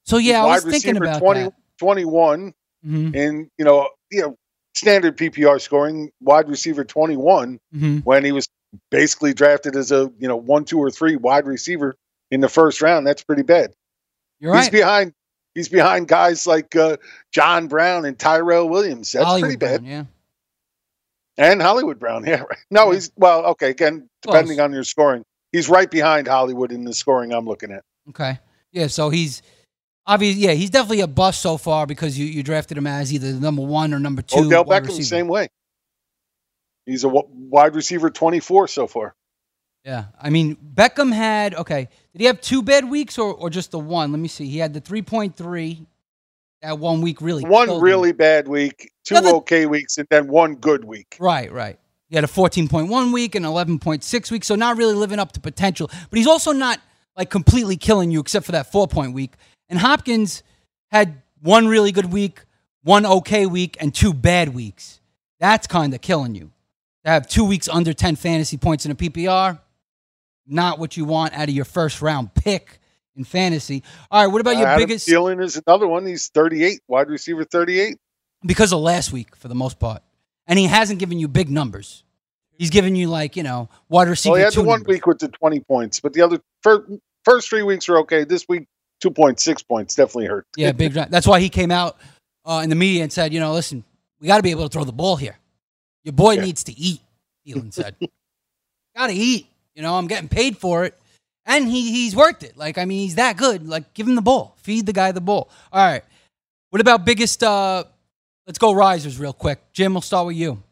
So 0.05 0.19
yeah, 0.19 0.43
I 0.45 0.47
was 0.57 0.65
thinking 0.65 0.97
about 0.99 1.21
20, 1.21 1.43
that. 1.45 1.53
21. 1.79 2.53
Mhm. 2.87 3.17
And, 3.17 3.51
you 3.57 3.65
know, 3.65 3.89
you 4.11 4.21
know, 4.23 4.37
standard 4.75 5.17
PPR 5.17 5.59
scoring, 5.61 6.11
wide 6.21 6.49
receiver 6.49 6.85
21, 6.85 7.61
Mhm. 7.75 8.05
when 8.05 8.25
he 8.25 8.33
was 8.33 8.49
basically 8.91 9.33
drafted 9.35 9.75
as 9.77 9.91
a 9.93 10.11
you 10.19 10.29
know 10.29 10.37
one, 10.37 10.65
two, 10.65 10.79
or 10.79 10.91
three 10.91 11.17
wide 11.17 11.47
receiver 11.47 11.97
in 12.31 12.41
the 12.41 12.49
first 12.49 12.81
round. 12.83 13.07
That's 13.07 13.23
pretty 13.25 13.43
bad. 13.43 13.73
You're 14.39 14.55
He's 14.55 14.65
right. 14.67 14.73
behind. 14.73 15.13
He's 15.55 15.69
behind 15.69 16.09
guys 16.09 16.47
like 16.47 16.77
uh, 16.77 16.97
John 17.33 17.67
Brown 17.67 18.05
and 18.05 18.19
Tyrell 18.19 18.69
Williams. 18.69 19.13
That's 19.13 19.25
Hollywood 19.25 19.49
pretty 19.49 19.57
bad. 19.57 19.81
Brown, 19.83 19.91
yeah. 19.91 20.05
And 21.37 21.63
Hollywood 21.63 21.99
Brown. 21.99 22.25
Yeah. 22.27 22.43
Right. 22.43 22.59
No, 22.71 22.91
he's 22.91 23.11
well. 23.17 23.47
Okay. 23.47 23.71
Again, 23.71 24.09
depending 24.23 24.57
Close. 24.57 24.65
on 24.65 24.73
your 24.73 24.85
scoring, 24.85 25.25
he's 25.53 25.69
right 25.69 25.91
behind 25.91 26.29
Hollywood 26.29 26.71
in 26.71 26.85
the 26.85 26.93
scoring 26.93 27.33
I'm 27.33 27.47
looking 27.47 27.73
at. 27.73 27.83
Okay. 28.11 28.39
Yeah, 28.73 28.87
so 28.87 29.11
he's 29.11 29.43
obviously 30.07 30.43
yeah, 30.43 30.53
he's 30.53 30.71
definitely 30.71 31.01
a 31.01 31.07
bust 31.09 31.41
so 31.41 31.57
far 31.57 31.87
because 31.87 32.19
you, 32.19 32.27
you 32.27 32.43
drafted 32.43 32.79
him 32.79 32.87
as 32.87 33.13
either 33.13 33.33
number 33.33 33.63
one 33.63 33.93
or 33.93 33.99
number 33.99 34.23
two. 34.23 34.47
Odell 34.47 34.65
Beckham, 34.65 34.89
receiver. 34.89 35.03
same 35.03 35.29
way. 35.29 35.49
He's 36.87 37.05
a 37.05 37.09
w- 37.09 37.29
wide 37.31 37.75
receiver 37.75 38.11
24 38.11 38.69
so 38.69 38.87
far. 38.87 39.15
Yeah. 39.85 40.07
I 40.21 40.31
mean, 40.31 40.57
Beckham 40.57 41.13
had 41.13 41.55
okay. 41.55 41.89
Did 42.13 42.21
he 42.21 42.25
have 42.27 42.41
two 42.41 42.63
bad 42.63 42.89
weeks 42.89 43.19
or, 43.19 43.33
or 43.33 43.49
just 43.51 43.71
the 43.71 43.79
one? 43.79 44.13
Let 44.13 44.19
me 44.21 44.29
see. 44.29 44.49
He 44.49 44.59
had 44.59 44.75
the 44.75 44.81
three 44.81 45.03
point 45.03 45.37
three. 45.37 45.87
That 46.63 46.79
one 46.79 47.01
week 47.01 47.23
really 47.23 47.43
One 47.43 47.69
killed 47.69 47.79
him. 47.79 47.85
really 47.85 48.13
bad 48.13 48.47
week, 48.47 48.93
two 49.03 49.17
okay 49.17 49.65
weeks, 49.65 49.97
and 49.97 50.07
then 50.11 50.29
one 50.29 50.57
good 50.57 50.85
week. 50.85 51.17
Right, 51.19 51.51
right. 51.51 51.79
He 52.11 52.17
had 52.17 52.25
a 52.25 52.29
14.1 52.29 53.15
week 53.15 53.35
and 53.35 53.47
11.6 53.47 54.31
week, 54.31 54.45
so 54.45 54.57
not 54.57 54.77
really 54.77 54.93
living 54.93 55.19
up 55.19 55.33
to 55.33 55.41
potential. 55.41 55.89
But 56.11 56.19
he's 56.19 56.27
also 56.27 56.53
not 56.53 56.79
like 57.17 57.31
completely 57.31 57.79
killing 57.79 58.11
you, 58.11 58.21
except 58.21 58.45
for 58.45 58.53
that 58.53 58.71
four 58.71 58.87
point 58.87 59.15
week. 59.15 59.33
And 59.71 59.79
Hopkins 59.79 60.43
had 60.91 61.23
one 61.41 61.67
really 61.67 61.93
good 61.93 62.13
week, 62.13 62.45
one 62.83 63.07
okay 63.07 63.47
week, 63.47 63.79
and 63.81 63.95
two 63.95 64.13
bad 64.13 64.51
weeks. 64.55 65.01
That's 65.39 65.67
kind 65.67 65.95
of 65.95 66.03
killing 66.03 66.35
you. 66.35 66.51
To 67.05 67.11
have 67.11 67.27
two 67.27 67.45
weeks 67.45 67.69
under 67.69 67.95
10 67.95 68.17
fantasy 68.17 68.59
points 68.59 68.85
in 68.85 68.93
a 68.93 68.95
PPR, 68.95 69.59
not 70.51 70.79
what 70.79 70.97
you 70.97 71.05
want 71.05 71.33
out 71.35 71.49
of 71.49 71.55
your 71.55 71.65
first 71.65 72.03
round 72.03 72.35
pick 72.35 72.79
in 73.17 73.25
fantasy. 73.25 73.83
All 74.11 74.23
right, 74.25 74.33
what 74.33 74.41
about 74.41 74.57
your 74.57 74.67
Adam 74.67 74.83
biggest? 74.83 75.09
Thielen 75.09 75.43
is 75.43 75.61
another 75.67 75.87
one. 75.87 76.07
He's 76.07 76.29
38, 76.29 76.81
wide 76.89 77.09
receiver 77.09 77.45
38. 77.45 77.99
because 78.45 78.73
of 78.73 78.81
last 78.81 79.13
week 79.13 79.37
for 79.37 79.49
the 79.49 79.55
most 79.55 79.79
part. 79.79 80.03
And 80.47 80.59
he 80.59 80.67
hasn't 80.67 80.99
given 80.99 81.19
you 81.19 81.29
big 81.29 81.49
numbers. 81.49 82.03
He's 82.59 82.71
given 82.71 82.95
you 82.97 83.09
like, 83.09 83.37
you 83.37 83.43
know, 83.43 83.69
wide 83.89 84.09
receiver 84.09 84.33
Well, 84.33 84.39
he 84.39 84.45
had 84.45 84.53
the 84.53 84.63
one 84.63 84.81
numbers. 84.81 84.95
week 84.95 85.07
with 85.07 85.19
the 85.19 85.29
20 85.29 85.61
points, 85.61 86.01
but 86.01 86.13
the 86.13 86.23
other 86.23 86.41
first, 86.63 86.91
first 87.25 87.49
three 87.49 87.63
weeks 87.63 87.89
were 87.89 87.99
okay. 88.01 88.25
This 88.25 88.47
week, 88.49 88.67
2.6 89.03 89.67
points 89.67 89.95
definitely 89.95 90.27
hurt. 90.27 90.47
Yeah, 90.57 90.73
big 90.73 90.93
drive. 90.93 91.11
That's 91.11 91.27
why 91.27 91.41
he 91.41 91.49
came 91.49 91.71
out 91.71 91.99
uh, 92.45 92.61
in 92.63 92.69
the 92.69 92.77
media 92.77 93.03
and 93.03 93.13
said, 93.13 93.33
you 93.33 93.41
know, 93.41 93.53
listen, 93.53 93.83
we 94.21 94.27
got 94.27 94.37
to 94.37 94.43
be 94.43 94.51
able 94.51 94.65
to 94.65 94.69
throw 94.69 94.85
the 94.85 94.93
ball 94.93 95.17
here. 95.17 95.39
Your 96.05 96.13
boy 96.13 96.37
needs 96.37 96.65
to 96.65 96.79
eat, 96.79 97.01
Thielen 97.47 97.73
said. 97.73 97.97
got 98.97 99.07
to 99.07 99.13
eat. 99.15 99.47
You 99.81 99.87
know, 99.87 99.95
I'm 99.97 100.09
getting 100.09 100.29
paid 100.29 100.59
for 100.59 100.85
it. 100.85 100.95
And 101.47 101.67
he 101.67 101.91
he's 101.91 102.15
worked 102.15 102.43
it. 102.43 102.55
Like, 102.55 102.77
I 102.77 102.85
mean, 102.85 102.99
he's 102.99 103.15
that 103.15 103.39
good. 103.39 103.67
Like, 103.67 103.95
give 103.95 104.07
him 104.07 104.15
the 104.15 104.21
ball. 104.21 104.55
Feed 104.59 104.85
the 104.85 104.93
guy 104.93 105.11
the 105.11 105.23
ball. 105.23 105.49
All 105.73 105.83
right. 105.83 106.05
What 106.69 106.83
about 106.83 107.07
biggest 107.07 107.43
uh 107.43 107.85
let's 108.47 108.59
go 108.59 108.73
risers 108.73 109.19
real 109.19 109.33
quick. 109.33 109.59
Jim, 109.73 109.95
we'll 109.95 110.03
start 110.03 110.27
with 110.27 110.37
you. 110.37 110.63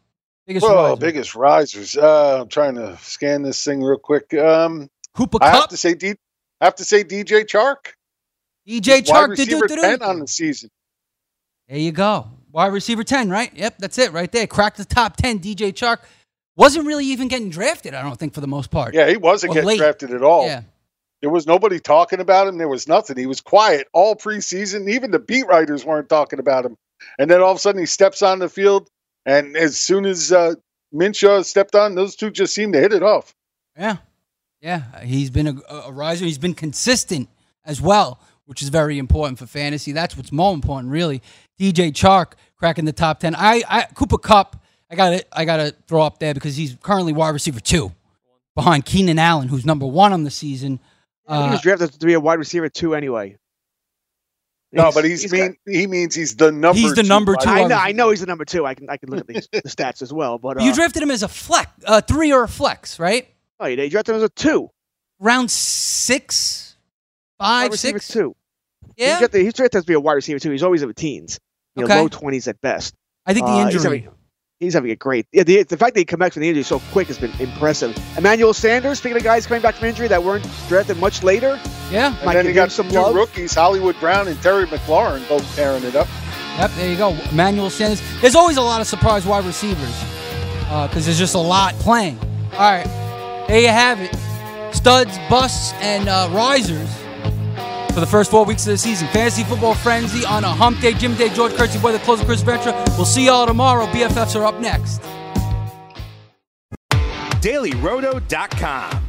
Biggest 0.45 0.63
Whoa, 0.63 0.91
riser. 0.91 1.01
biggest 1.01 1.33
risers. 1.33 1.97
Uh, 1.97 2.41
I'm 2.41 2.49
trying 2.49 2.75
to 2.75 2.99
scan 3.01 3.41
this 3.41 3.63
thing 3.63 3.81
real 3.81 3.97
quick. 3.97 4.31
Um, 4.35 4.91
Cooper 5.15 5.39
I 5.41 5.49
have 5.55 5.69
to 5.69 5.77
say, 5.77 5.95
D- 5.95 6.13
I 6.61 6.65
have 6.65 6.75
to 6.75 6.85
say, 6.85 7.03
DJ 7.03 7.45
Chark. 7.45 7.93
DJ 8.67 8.89
Wide 8.89 9.05
Chark 9.05 9.29
receiver 9.29 9.67
do-do-do-do. 9.67 9.81
10 9.81 10.03
on 10.03 10.19
the 10.19 10.27
season. 10.27 10.69
There 11.67 11.79
you 11.79 11.91
go. 11.91 12.27
Wide 12.51 12.73
receiver 12.73 13.03
10, 13.03 13.31
right? 13.31 13.51
Yep, 13.55 13.79
that's 13.79 13.97
it 13.97 14.11
right 14.11 14.31
there. 14.31 14.45
Crack 14.45 14.75
the 14.75 14.85
top 14.85 15.17
10. 15.17 15.39
DJ 15.39 15.73
Chark 15.73 15.99
wasn't 16.59 16.85
really 16.85 17.05
even 17.05 17.27
getting 17.27 17.49
drafted, 17.49 17.93
I 17.95 18.03
don't 18.03 18.17
think, 18.19 18.33
for 18.35 18.41
the 18.41 18.47
most 18.47 18.69
part. 18.69 18.93
Yeah, 18.93 19.09
he 19.09 19.17
wasn't 19.17 19.51
Or 19.51 19.53
getting 19.55 19.67
late. 19.69 19.77
drafted 19.79 20.11
at 20.11 20.21
all. 20.23 20.45
Yeah. 20.45 20.61
There 21.21 21.29
was 21.29 21.47
nobody 21.47 21.79
talking 21.79 22.19
about 22.19 22.47
him. 22.47 22.57
There 22.57 22.67
was 22.67 22.87
nothing. 22.87 23.17
He 23.17 23.25
was 23.25 23.41
quiet 23.41 23.87
all 23.93 24.15
preseason. 24.15 24.89
Even 24.89 25.11
the 25.11 25.19
beat 25.19 25.47
writers 25.47 25.83
weren't 25.83 26.07
talking 26.09 26.39
about 26.39 26.65
him. 26.65 26.75
And 27.17 27.29
then 27.31 27.41
all 27.41 27.51
of 27.51 27.57
a 27.57 27.59
sudden 27.59 27.79
he 27.79 27.85
steps 27.85 28.21
on 28.21 28.39
the 28.39 28.49
field, 28.49 28.87
and 29.25 29.55
as 29.57 29.79
soon 29.79 30.05
as 30.05 30.31
uh, 30.31 30.53
Minshew 30.93 31.43
stepped 31.45 31.75
on, 31.75 31.95
those 31.95 32.15
two 32.15 32.29
just 32.29 32.53
seemed 32.53 32.73
to 32.73 32.79
hit 32.79 32.93
it 32.93 33.03
off. 33.03 33.33
Yeah. 33.77 33.97
Yeah. 34.61 35.01
He's 35.03 35.29
been 35.29 35.47
a, 35.47 35.73
a 35.73 35.91
riser. 35.91 36.25
He's 36.25 36.37
been 36.37 36.53
consistent 36.55 37.29
as 37.65 37.81
well, 37.81 38.19
which 38.45 38.61
is 38.61 38.69
very 38.69 38.97
important 38.97 39.39
for 39.39 39.45
fantasy. 39.45 39.91
That's 39.93 40.17
what's 40.17 40.31
more 40.31 40.53
important, 40.53 40.91
really. 40.91 41.21
DJ 41.59 41.91
Chark 41.91 42.33
cracking 42.57 42.85
the 42.85 42.93
top 42.93 43.19
10. 43.21 43.35
I, 43.35 43.63
I 43.69 43.83
Cooper 43.93 44.17
Kupp, 44.17 44.58
I 44.91 44.95
got 44.95 45.09
to 45.11 45.25
I 45.31 45.45
got 45.45 45.57
to 45.57 45.75
throw 45.87 46.01
up 46.01 46.19
there 46.19 46.33
because 46.33 46.55
he's 46.55 46.75
currently 46.81 47.13
wide 47.13 47.29
receiver 47.29 47.59
2 47.59 47.91
behind 48.55 48.85
Keenan 48.85 49.19
Allen, 49.19 49.47
who's 49.47 49.65
number 49.65 49.85
1 49.85 50.13
on 50.13 50.23
the 50.23 50.31
season. 50.31 50.79
he 51.27 51.33
Uh, 51.33 51.51
was 51.51 51.61
drafted 51.61 51.91
to 51.93 52.05
be 52.05 52.13
a 52.13 52.19
wide 52.19 52.39
receiver 52.39 52.69
two 52.69 52.95
anyway. 52.95 53.37
No, 54.71 54.91
but 54.93 55.03
he's, 55.03 55.31
mean. 55.31 55.55
he 55.67 55.87
means 55.87 56.13
he's 56.13 56.35
the 56.35 56.51
number. 56.51 56.79
He's 56.79 56.93
the 56.93 57.01
two 57.01 57.07
number 57.09 57.35
two 57.35 57.49
I 57.49 57.65
know, 57.65 57.75
I 57.75 57.91
know 57.91 58.11
he's 58.11 58.19
the 58.19 58.27
number 58.27 58.45
two. 58.45 58.67
I 58.67 58.75
can 58.75 58.87
I 58.89 58.97
can 58.97 59.09
look 59.09 59.21
at 59.21 59.27
the, 59.27 59.33
the 59.63 59.69
stats 59.69 60.03
as 60.03 60.13
well. 60.13 60.37
But 60.37 60.59
uh, 60.59 60.63
you 60.63 60.73
drafted 60.75 61.01
him 61.01 61.09
as 61.09 61.23
a 61.23 61.27
flex, 61.27 61.69
uh, 61.85 62.01
3 62.01 62.31
or 62.33 62.43
a 62.43 62.47
flex, 62.47 62.99
right? 62.99 63.27
oh, 63.59 63.65
you 63.65 63.89
drafted 63.89 64.13
him 64.13 64.17
as 64.17 64.23
a 64.23 64.29
two. 64.29 64.69
Round 65.19 65.49
6, 65.51 66.77
5, 67.39 67.71
receiver 67.71 67.99
6. 67.99 68.07
two. 68.13 68.35
Yeah. 68.95 69.07
He's 69.09 69.17
drafted, 69.19 69.41
he's 69.41 69.53
drafted 69.53 69.81
to 69.81 69.87
be 69.87 69.93
a 69.93 69.99
wide 69.99 70.13
receiver 70.13 70.39
too. 70.39 70.51
He's 70.51 70.63
always 70.63 70.81
in 70.83 70.87
the 70.87 70.93
teens, 70.93 71.39
you 71.75 71.85
know, 71.87 71.95
low 71.95 72.07
twenties 72.07 72.47
at 72.47 72.61
best. 72.61 72.93
I 73.25 73.33
think 73.33 73.45
the 73.47 73.51
Uh, 73.51 73.65
injury 73.69 73.99
having- 74.01 74.15
He's 74.59 74.73
having 74.73 74.91
a 74.91 74.95
great. 74.97 75.25
Yeah, 75.31 75.43
the, 75.43 75.63
the 75.63 75.77
fact 75.77 75.93
that 75.95 76.01
he 76.01 76.05
comes 76.05 76.19
back 76.19 76.33
from 76.33 76.41
the 76.41 76.49
injury 76.49 76.63
so 76.63 76.79
quick 76.91 77.07
has 77.07 77.17
been 77.17 77.31
impressive. 77.39 77.97
Emmanuel 78.17 78.53
Sanders, 78.53 78.99
speaking 78.99 79.15
of 79.15 79.23
guys 79.23 79.47
coming 79.47 79.61
back 79.61 79.75
from 79.75 79.87
injury 79.87 80.09
that 80.09 80.21
weren't 80.21 80.45
drafted 80.67 80.97
much 80.97 81.23
later, 81.23 81.57
Yeah. 81.91 82.13
And 82.17 82.25
might 82.25 82.33
then 82.33 82.43
give 82.43 82.49
he 82.51 82.55
got 82.55 82.71
some 82.71 82.89
two 82.89 82.95
love. 82.95 83.15
rookies, 83.15 83.53
Hollywood 83.53 83.97
Brown 84.01 84.27
and 84.27 84.39
Terry 84.41 84.65
McLaurin, 84.67 85.27
both 85.29 85.45
tearing 85.55 85.83
it 85.85 85.95
up. 85.95 86.07
Yep, 86.57 86.71
there 86.71 86.91
you 86.91 86.97
go. 86.97 87.17
Emmanuel 87.31 87.69
Sanders. 87.69 88.01
There's 88.19 88.35
always 88.35 88.57
a 88.57 88.61
lot 88.61 88.81
of 88.81 88.87
surprise 88.87 89.25
wide 89.25 89.45
receivers 89.45 89.95
because 90.89 91.05
there's 91.05 91.17
just 91.17 91.35
a 91.35 91.39
lot 91.39 91.73
playing. 91.75 92.19
All 92.53 92.59
right, 92.59 93.45
there 93.47 93.61
you 93.61 93.69
have 93.69 94.01
it. 94.01 94.13
Studs, 94.75 95.17
busts, 95.29 95.71
and 95.81 96.09
uh, 96.09 96.27
risers 96.33 96.89
for 97.99 98.05
the 98.05 98.11
first 98.11 98.31
four 98.31 98.45
weeks 98.45 98.65
of 98.65 98.71
the 98.71 98.77
season. 98.77 99.07
Fantasy 99.09 99.43
Football 99.43 99.75
Frenzy 99.75 100.25
on 100.25 100.43
a 100.45 100.47
hump 100.47 100.79
day. 100.79 100.93
Jim 100.93 101.15
Day, 101.15 101.29
George 101.29 101.51
Kurtzy, 101.53 101.81
boy, 101.81 101.91
the 101.91 101.99
closer, 101.99 102.23
Chris 102.23 102.41
Ventura. 102.41 102.73
We'll 102.95 103.05
see 103.05 103.25
y'all 103.25 103.45
tomorrow. 103.45 103.85
BFFs 103.87 104.39
are 104.39 104.45
up 104.45 104.59
next. 104.59 105.01
DailyRoto.com. 107.41 109.08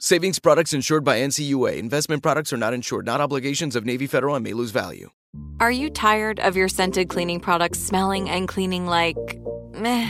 Savings 0.00 0.38
products 0.38 0.72
insured 0.72 1.02
by 1.02 1.18
NCUA. 1.18 1.76
Investment 1.76 2.22
products 2.22 2.52
are 2.52 2.56
not 2.56 2.72
insured, 2.72 3.04
not 3.04 3.20
obligations 3.20 3.74
of 3.74 3.84
Navy 3.84 4.06
Federal 4.06 4.36
and 4.36 4.44
may 4.44 4.52
lose 4.52 4.70
value. 4.70 5.10
Are 5.58 5.72
you 5.72 5.90
tired 5.90 6.38
of 6.38 6.56
your 6.56 6.68
scented 6.68 7.08
cleaning 7.08 7.40
products 7.40 7.80
smelling 7.80 8.30
and 8.30 8.46
cleaning 8.46 8.86
like 8.86 9.16
meh? 9.74 10.08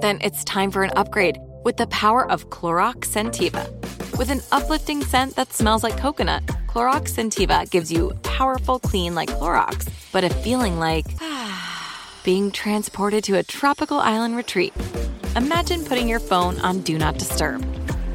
Then 0.00 0.20
it's 0.22 0.42
time 0.44 0.70
for 0.70 0.84
an 0.84 0.90
upgrade 0.96 1.36
with 1.64 1.76
the 1.76 1.86
power 1.88 2.26
of 2.30 2.48
Clorox 2.48 3.08
Scentiva. 3.08 3.68
With 4.16 4.30
an 4.30 4.40
uplifting 4.52 5.04
scent 5.04 5.36
that 5.36 5.52
smells 5.52 5.82
like 5.82 5.98
coconut, 5.98 6.46
Clorox 6.66 7.10
Scentiva 7.10 7.68
gives 7.68 7.92
you 7.92 8.14
powerful 8.22 8.78
clean 8.78 9.14
like 9.14 9.28
Clorox, 9.28 9.86
but 10.12 10.24
a 10.24 10.30
feeling 10.30 10.78
like 10.78 11.04
being 12.24 12.50
transported 12.50 13.22
to 13.24 13.36
a 13.36 13.42
tropical 13.42 13.98
island 13.98 14.34
retreat. 14.34 14.72
Imagine 15.36 15.84
putting 15.84 16.08
your 16.08 16.20
phone 16.20 16.58
on 16.60 16.80
Do 16.80 16.96
Not 16.96 17.18
Disturb, 17.18 17.62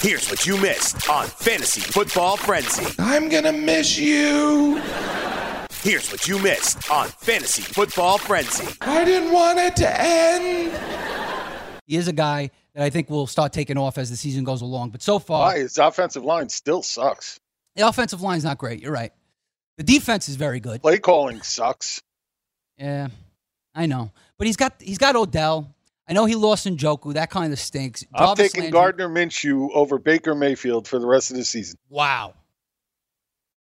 Here's 0.00 0.30
what 0.30 0.46
you 0.46 0.56
missed 0.56 1.08
on 1.10 1.26
Fantasy 1.26 1.80
Football 1.82 2.36
Frenzy. 2.38 2.86
I'm 2.98 3.28
gonna 3.28 3.52
miss 3.52 3.98
you. 3.98 4.76
Here's 5.82 6.10
what 6.10 6.26
you 6.26 6.38
missed 6.38 6.90
on 6.90 7.08
Fantasy 7.08 7.60
Football 7.62 8.16
Frenzy. 8.18 8.66
I 8.80 9.04
didn't 9.04 9.30
want 9.32 9.58
it 9.58 9.76
to 9.76 10.00
end. 10.00 10.72
He 11.86 11.96
is 11.96 12.08
a 12.08 12.12
guy 12.14 12.50
that 12.74 12.82
I 12.82 12.88
think 12.88 13.10
will 13.10 13.26
start 13.26 13.52
taking 13.52 13.76
off 13.76 13.98
as 13.98 14.08
the 14.08 14.16
season 14.16 14.42
goes 14.44 14.62
along. 14.62 14.90
But 14.90 15.02
so 15.02 15.18
far, 15.18 15.40
Why 15.48 15.58
his 15.58 15.76
offensive 15.76 16.24
line 16.24 16.48
still 16.48 16.82
sucks. 16.82 17.38
the 17.76 17.86
offensive 17.86 18.22
line's 18.22 18.44
not 18.44 18.56
great. 18.56 18.80
You're 18.80 18.92
right. 18.92 19.12
The 19.76 19.84
defense 19.84 20.28
is 20.30 20.36
very 20.36 20.60
good. 20.60 20.80
Play 20.80 20.98
calling 20.98 21.42
sucks. 21.42 22.00
Yeah, 22.78 23.08
I 23.74 23.84
know. 23.86 24.12
But 24.38 24.46
he's 24.46 24.56
got 24.56 24.74
he's 24.80 24.98
got 24.98 25.14
Odell. 25.14 25.74
I 26.10 26.12
know 26.12 26.24
he 26.24 26.34
lost 26.34 26.66
Njoku. 26.66 27.14
That 27.14 27.30
kind 27.30 27.52
of 27.52 27.58
stinks. 27.60 28.04
I'm 28.12 28.26
Jarvis 28.26 28.52
taking 28.52 28.62
Landry- 28.64 28.80
Gardner 28.80 29.08
Minshew 29.08 29.70
over 29.72 29.98
Baker 29.98 30.34
Mayfield 30.34 30.88
for 30.88 30.98
the 30.98 31.06
rest 31.06 31.30
of 31.30 31.36
the 31.36 31.44
season. 31.44 31.78
Wow. 31.88 32.34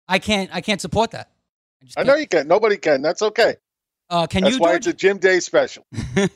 I 0.09 0.19
can't 0.19 0.51
I 0.53 0.61
can't 0.61 0.81
support 0.81 1.13
that. 1.13 1.31
I 1.97 2.03
know 2.03 2.17
you 2.17 2.27
can. 2.27 2.49
Nobody 2.49 2.77
can. 2.77 3.03
That's 3.03 3.23
okay. 3.23 3.57
Uh, 4.11 4.27
can 4.27 4.43
That's 4.43 4.57
you, 4.57 4.61
why 4.61 4.73
George? 4.73 4.79
it's 4.79 4.87
a 4.89 4.93
Jim 4.93 5.19
Day 5.19 5.41
special. 5.41 5.87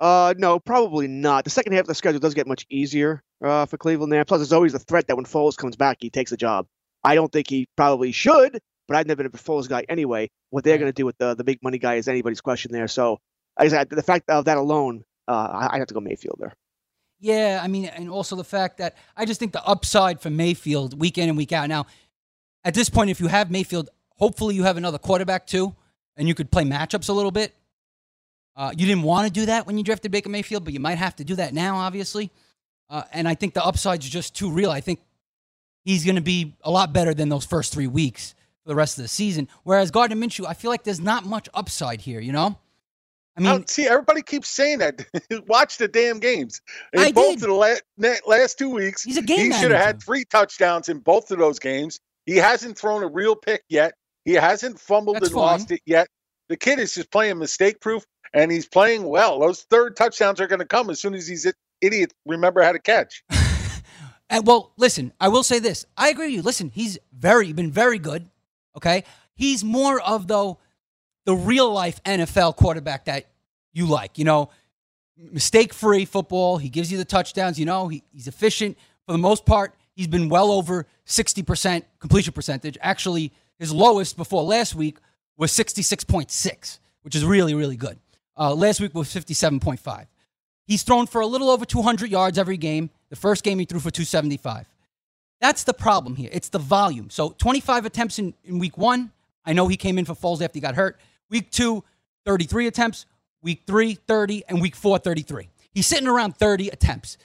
Uh, 0.00 0.34
no, 0.36 0.58
probably 0.58 1.06
not. 1.06 1.44
The 1.44 1.50
second 1.50 1.74
half 1.74 1.82
of 1.82 1.86
the 1.86 1.94
schedule 1.94 2.18
does 2.18 2.34
get 2.34 2.48
much 2.48 2.66
easier 2.68 3.22
uh, 3.40 3.66
for 3.66 3.76
Cleveland 3.76 4.10
there. 4.10 4.24
Plus, 4.24 4.40
there's 4.40 4.52
always 4.52 4.72
the 4.72 4.80
threat 4.80 5.06
that 5.06 5.14
when 5.14 5.24
Foles 5.24 5.56
comes 5.56 5.76
back, 5.76 5.98
he 6.00 6.10
takes 6.10 6.32
the 6.32 6.36
job. 6.36 6.66
I 7.04 7.14
don't 7.14 7.30
think 7.30 7.48
he 7.48 7.68
probably 7.76 8.10
should, 8.10 8.58
but 8.88 8.96
I've 8.96 9.06
never 9.06 9.22
been 9.22 9.26
a 9.32 9.38
Foles 9.38 9.68
guy 9.68 9.84
anyway. 9.88 10.28
What 10.50 10.64
they're 10.64 10.78
going 10.78 10.88
to 10.88 10.92
do 10.92 11.06
with 11.06 11.16
the, 11.18 11.36
the 11.36 11.44
big 11.44 11.60
money 11.62 11.78
guy 11.78 11.94
is 11.94 12.08
anybody's 12.08 12.40
question 12.40 12.72
there. 12.72 12.88
So, 12.88 13.20
the 13.58 14.02
fact 14.04 14.28
of 14.30 14.44
that 14.46 14.56
alone, 14.56 15.04
uh, 15.28 15.68
I, 15.70 15.78
have 15.78 15.86
to 15.88 15.94
go 15.94 16.00
Mayfield 16.00 16.36
there. 16.38 16.54
Yeah, 17.20 17.60
I 17.62 17.68
mean, 17.68 17.84
and 17.86 18.10
also 18.10 18.34
the 18.34 18.44
fact 18.44 18.78
that 18.78 18.96
I 19.16 19.24
just 19.24 19.38
think 19.38 19.52
the 19.52 19.64
upside 19.64 20.20
for 20.20 20.30
Mayfield 20.30 20.98
week 20.98 21.18
in 21.18 21.28
and 21.28 21.38
week 21.38 21.52
out. 21.52 21.68
Now, 21.68 21.86
at 22.64 22.74
this 22.74 22.88
point, 22.88 23.10
if 23.10 23.20
you 23.20 23.28
have 23.28 23.50
Mayfield, 23.50 23.90
hopefully 24.16 24.54
you 24.54 24.64
have 24.64 24.76
another 24.76 24.98
quarterback 24.98 25.46
too, 25.46 25.74
and 26.16 26.26
you 26.26 26.34
could 26.34 26.50
play 26.50 26.64
matchups 26.64 27.08
a 27.08 27.12
little 27.12 27.30
bit. 27.30 27.54
Uh, 28.54 28.72
you 28.76 28.86
didn't 28.86 29.02
want 29.02 29.26
to 29.26 29.32
do 29.32 29.46
that 29.46 29.66
when 29.66 29.78
you 29.78 29.84
drafted 29.84 30.10
Baker 30.10 30.28
Mayfield, 30.28 30.64
but 30.64 30.72
you 30.72 30.80
might 30.80 30.98
have 30.98 31.16
to 31.16 31.24
do 31.24 31.36
that 31.36 31.54
now, 31.54 31.76
obviously. 31.76 32.30
Uh, 32.90 33.02
and 33.12 33.26
I 33.26 33.34
think 33.34 33.54
the 33.54 33.64
upside's 33.64 34.08
just 34.08 34.36
too 34.36 34.50
real. 34.50 34.70
I 34.70 34.80
think 34.80 35.00
he's 35.84 36.04
going 36.04 36.16
to 36.16 36.22
be 36.22 36.54
a 36.62 36.70
lot 36.70 36.92
better 36.92 37.14
than 37.14 37.28
those 37.28 37.46
first 37.46 37.72
three 37.72 37.86
weeks 37.86 38.34
for 38.62 38.68
the 38.68 38.74
rest 38.74 38.98
of 38.98 39.02
the 39.02 39.08
season. 39.08 39.48
Whereas 39.62 39.90
Gardner 39.90 40.16
Minshew, 40.16 40.46
I 40.46 40.54
feel 40.54 40.70
like 40.70 40.84
there's 40.84 41.00
not 41.00 41.24
much 41.24 41.48
upside 41.54 42.02
here, 42.02 42.20
you 42.20 42.32
know? 42.32 42.58
I 43.36 43.40
mean, 43.40 43.50
Oh, 43.50 43.64
see, 43.66 43.86
everybody 43.86 44.22
keeps 44.22 44.48
saying 44.48 44.78
that. 44.78 45.06
Watch 45.46 45.78
the 45.78 45.88
damn 45.88 46.20
games. 46.20 46.60
In 46.92 47.00
I 47.00 47.12
both 47.12 47.36
did. 47.40 47.44
of 47.44 47.48
the 47.48 47.80
la- 47.98 48.14
last 48.26 48.58
two 48.58 48.68
weeks, 48.68 49.02
He's 49.02 49.16
a 49.16 49.22
game 49.22 49.52
he 49.52 49.58
should 49.58 49.70
have 49.70 49.80
had 49.80 50.02
three 50.02 50.24
touchdowns 50.24 50.88
in 50.88 50.98
both 50.98 51.30
of 51.30 51.38
those 51.38 51.58
games. 51.58 51.98
He 52.26 52.36
hasn't 52.36 52.78
thrown 52.78 53.02
a 53.02 53.08
real 53.08 53.34
pick 53.34 53.62
yet. 53.68 53.94
He 54.24 54.34
hasn't 54.34 54.78
fumbled 54.78 55.16
That's 55.16 55.28
and 55.28 55.36
lost 55.36 55.70
it 55.72 55.80
yet. 55.86 56.08
The 56.48 56.56
kid 56.56 56.78
is 56.78 56.94
just 56.94 57.10
playing 57.10 57.38
mistake 57.38 57.80
proof, 57.80 58.04
and 58.34 58.52
he's 58.52 58.66
playing 58.66 59.04
well. 59.04 59.40
Those 59.40 59.62
third 59.62 59.96
touchdowns 59.96 60.40
are 60.40 60.46
going 60.46 60.60
to 60.60 60.66
come 60.66 60.90
as 60.90 61.00
soon 61.00 61.14
as 61.14 61.26
these 61.26 61.50
idiots 61.80 62.14
remember 62.26 62.62
how 62.62 62.72
to 62.72 62.78
catch. 62.78 63.24
And 63.30 63.40
uh, 64.30 64.42
well, 64.44 64.72
listen, 64.76 65.12
I 65.18 65.28
will 65.28 65.42
say 65.42 65.58
this. 65.58 65.86
I 65.96 66.10
agree 66.10 66.26
with 66.26 66.34
you. 66.34 66.42
Listen, 66.42 66.70
he's 66.72 66.98
very 67.12 67.52
been 67.52 67.72
very 67.72 67.98
good. 67.98 68.28
Okay. 68.76 69.04
He's 69.34 69.64
more 69.64 70.00
of 70.00 70.28
though 70.28 70.58
the 71.24 71.34
real 71.34 71.70
life 71.70 72.02
NFL 72.04 72.56
quarterback 72.56 73.06
that 73.06 73.26
you 73.72 73.86
like. 73.86 74.18
You 74.18 74.24
know, 74.24 74.50
mistake 75.16 75.72
free 75.72 76.04
football. 76.04 76.58
He 76.58 76.68
gives 76.68 76.90
you 76.90 76.98
the 76.98 77.04
touchdowns. 77.04 77.58
You 77.58 77.66
know, 77.66 77.88
he, 77.88 78.02
he's 78.12 78.26
efficient 78.26 78.76
for 79.06 79.12
the 79.12 79.18
most 79.18 79.46
part. 79.46 79.74
He's 79.94 80.06
been 80.06 80.28
well 80.28 80.50
over 80.50 80.86
60% 81.06 81.82
completion 81.98 82.32
percentage. 82.32 82.78
Actually, 82.80 83.32
his 83.58 83.72
lowest 83.72 84.16
before 84.16 84.42
last 84.42 84.74
week 84.74 84.98
was 85.36 85.52
66.6, 85.52 86.78
which 87.02 87.14
is 87.14 87.24
really, 87.24 87.54
really 87.54 87.76
good. 87.76 87.98
Uh, 88.36 88.54
last 88.54 88.80
week 88.80 88.94
was 88.94 89.08
57.5. 89.08 90.06
He's 90.66 90.82
thrown 90.82 91.06
for 91.06 91.20
a 91.20 91.26
little 91.26 91.50
over 91.50 91.64
200 91.64 92.10
yards 92.10 92.38
every 92.38 92.56
game. 92.56 92.90
The 93.10 93.16
first 93.16 93.44
game 93.44 93.58
he 93.58 93.64
threw 93.64 93.80
for 93.80 93.90
275. 93.90 94.66
That's 95.40 95.64
the 95.64 95.74
problem 95.74 96.16
here. 96.16 96.30
It's 96.32 96.48
the 96.48 96.58
volume. 96.58 97.10
So 97.10 97.30
25 97.30 97.84
attempts 97.84 98.18
in, 98.18 98.32
in 98.44 98.58
week 98.58 98.78
one. 98.78 99.10
I 99.44 99.52
know 99.52 99.66
he 99.66 99.76
came 99.76 99.98
in 99.98 100.04
for 100.04 100.14
Foles 100.14 100.40
after 100.40 100.56
he 100.56 100.60
got 100.60 100.76
hurt. 100.76 101.00
Week 101.32 101.50
two, 101.50 101.82
33 102.26 102.68
attempts. 102.68 103.06
Week 103.42 103.62
three, 103.66 103.94
30. 103.94 104.44
And 104.48 104.60
week 104.62 104.76
four, 104.76 104.98
33. 104.98 105.48
He's 105.72 105.86
sitting 105.86 106.06
around 106.06 106.36
30 106.36 106.68
attempts. 106.68 107.16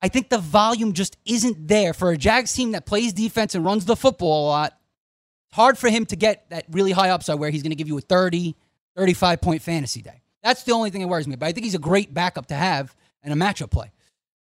I 0.00 0.08
think 0.08 0.30
the 0.30 0.38
volume 0.38 0.94
just 0.94 1.16
isn't 1.24 1.68
there 1.68 1.92
for 1.92 2.10
a 2.10 2.16
Jags 2.16 2.52
team 2.52 2.72
that 2.72 2.86
plays 2.86 3.12
defense 3.12 3.54
and 3.54 3.64
runs 3.64 3.84
the 3.84 3.94
football 3.94 4.46
a 4.46 4.48
lot. 4.48 4.76
It's 5.48 5.54
hard 5.56 5.78
for 5.78 5.88
him 5.88 6.06
to 6.06 6.16
get 6.16 6.48
that 6.50 6.64
really 6.72 6.90
high 6.90 7.10
upside 7.10 7.38
where 7.38 7.50
he's 7.50 7.62
going 7.62 7.70
to 7.70 7.76
give 7.76 7.86
you 7.86 7.98
a 7.98 8.00
30, 8.00 8.56
35 8.96 9.40
point 9.40 9.62
fantasy 9.62 10.02
day. 10.02 10.22
That's 10.42 10.64
the 10.64 10.72
only 10.72 10.90
thing 10.90 11.02
that 11.02 11.08
worries 11.08 11.28
me. 11.28 11.36
But 11.36 11.46
I 11.46 11.52
think 11.52 11.64
he's 11.64 11.76
a 11.76 11.78
great 11.78 12.12
backup 12.12 12.46
to 12.46 12.54
have 12.54 12.96
and 13.22 13.32
a 13.32 13.36
matchup 13.36 13.70
play. 13.70 13.92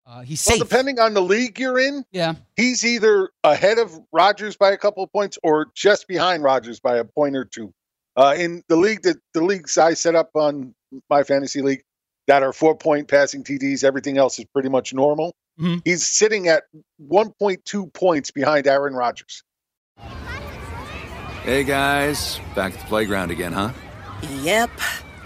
Uh, 0.06 0.22
he's 0.22 0.44
Well, 0.46 0.56
safe. 0.58 0.66
depending 0.68 0.98
on 0.98 1.12
the 1.12 1.20
league 1.20 1.58
you're 1.58 1.78
in, 1.78 2.04
yeah, 2.10 2.34
he's 2.56 2.84
either 2.84 3.30
ahead 3.44 3.78
of 3.78 3.92
Rodgers 4.12 4.56
by 4.56 4.70
a 4.72 4.78
couple 4.78 5.04
of 5.04 5.12
points 5.12 5.38
or 5.42 5.66
just 5.74 6.08
behind 6.08 6.42
Rodgers 6.42 6.80
by 6.80 6.96
a 6.96 7.04
point 7.04 7.36
or 7.36 7.44
two. 7.44 7.74
Uh, 8.16 8.34
in 8.36 8.62
the 8.68 8.76
league 8.76 9.02
that 9.02 9.16
the 9.34 9.42
leagues 9.42 9.78
I 9.78 9.94
set 9.94 10.14
up 10.14 10.30
on 10.34 10.74
my 11.08 11.22
fantasy 11.22 11.62
league 11.62 11.82
that 12.26 12.42
are 12.42 12.52
four 12.52 12.76
point 12.76 13.08
passing 13.08 13.44
TDs, 13.44 13.84
everything 13.84 14.18
else 14.18 14.38
is 14.38 14.44
pretty 14.52 14.68
much 14.68 14.92
normal. 14.92 15.34
Mhm. 15.60 15.82
He's 15.84 16.08
sitting 16.08 16.48
at 16.48 16.64
1.2 16.98 17.86
points 17.92 18.30
behind 18.30 18.66
Aaron 18.66 18.94
Rodgers. 18.94 19.42
Hey 21.44 21.64
guys, 21.64 22.38
back 22.54 22.74
at 22.74 22.80
the 22.80 22.86
playground 22.86 23.30
again, 23.30 23.52
huh? 23.52 23.70
Yep. 24.42 24.70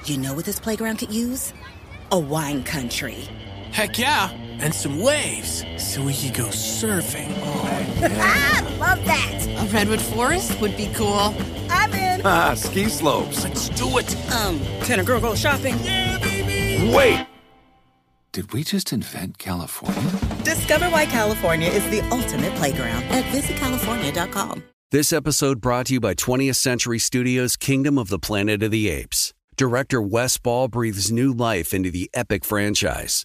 You 0.05 0.18
know 0.18 0.35
what 0.35 0.45
this 0.45 0.61
playground 0.61 0.99
could 0.99 1.12
use? 1.12 1.53
A 2.12 2.18
wine 2.18 2.62
country. 2.62 3.28
Heck 3.72 3.99
yeah, 3.99 4.30
and 4.61 4.72
some 4.72 5.01
waves 5.01 5.64
so 5.78 6.03
we 6.05 6.14
could 6.14 6.35
go 6.35 6.45
surfing. 6.47 7.32
Ah, 8.07 8.76
love 8.78 9.03
that. 9.07 9.47
A 9.47 9.66
redwood 9.74 10.01
forest 10.01 10.61
would 10.61 10.76
be 10.76 10.93
cool. 10.95 11.35
I'm 11.71 11.93
in. 11.93 12.21
Ah, 12.27 12.55
ski 12.55 12.89
slopes. 12.89 13.45
Let's 13.45 13.69
do 13.71 13.99
it. 13.99 14.33
Um, 14.33 14.59
can 14.85 15.01
a 15.01 15.05
girl 15.05 15.21
go 15.21 15.35
shopping? 15.35 15.77
Wait! 16.93 17.27
Did 18.33 18.53
we 18.53 18.65
just 18.65 18.93
invent 18.93 19.39
California? 19.39 20.11
Discover 20.43 20.87
why 20.87 21.07
California 21.07 21.69
is 21.69 21.89
the 21.91 22.01
ultimate 22.11 22.53
playground 22.55 23.05
at 23.05 23.25
visitcalifornia.com. 23.27 24.65
This 24.91 25.12
episode 25.12 25.61
brought 25.61 25.87
to 25.87 25.95
you 25.95 26.01
by 26.01 26.15
20th 26.15 26.57
Century 26.57 26.99
Studios' 26.99 27.57
Kingdom 27.57 27.99
of 27.99 28.09
the 28.09 28.19
Planet 28.19 28.62
of 28.62 28.71
the 28.71 28.89
Apes. 28.89 29.33
Director 29.57 30.03
Wes 30.03 30.37
Ball 30.39 30.67
breathes 30.69 31.12
new 31.12 31.33
life 31.33 31.73
into 31.73 31.91
the 31.91 32.11
epic 32.15 32.45
franchise. 32.45 33.25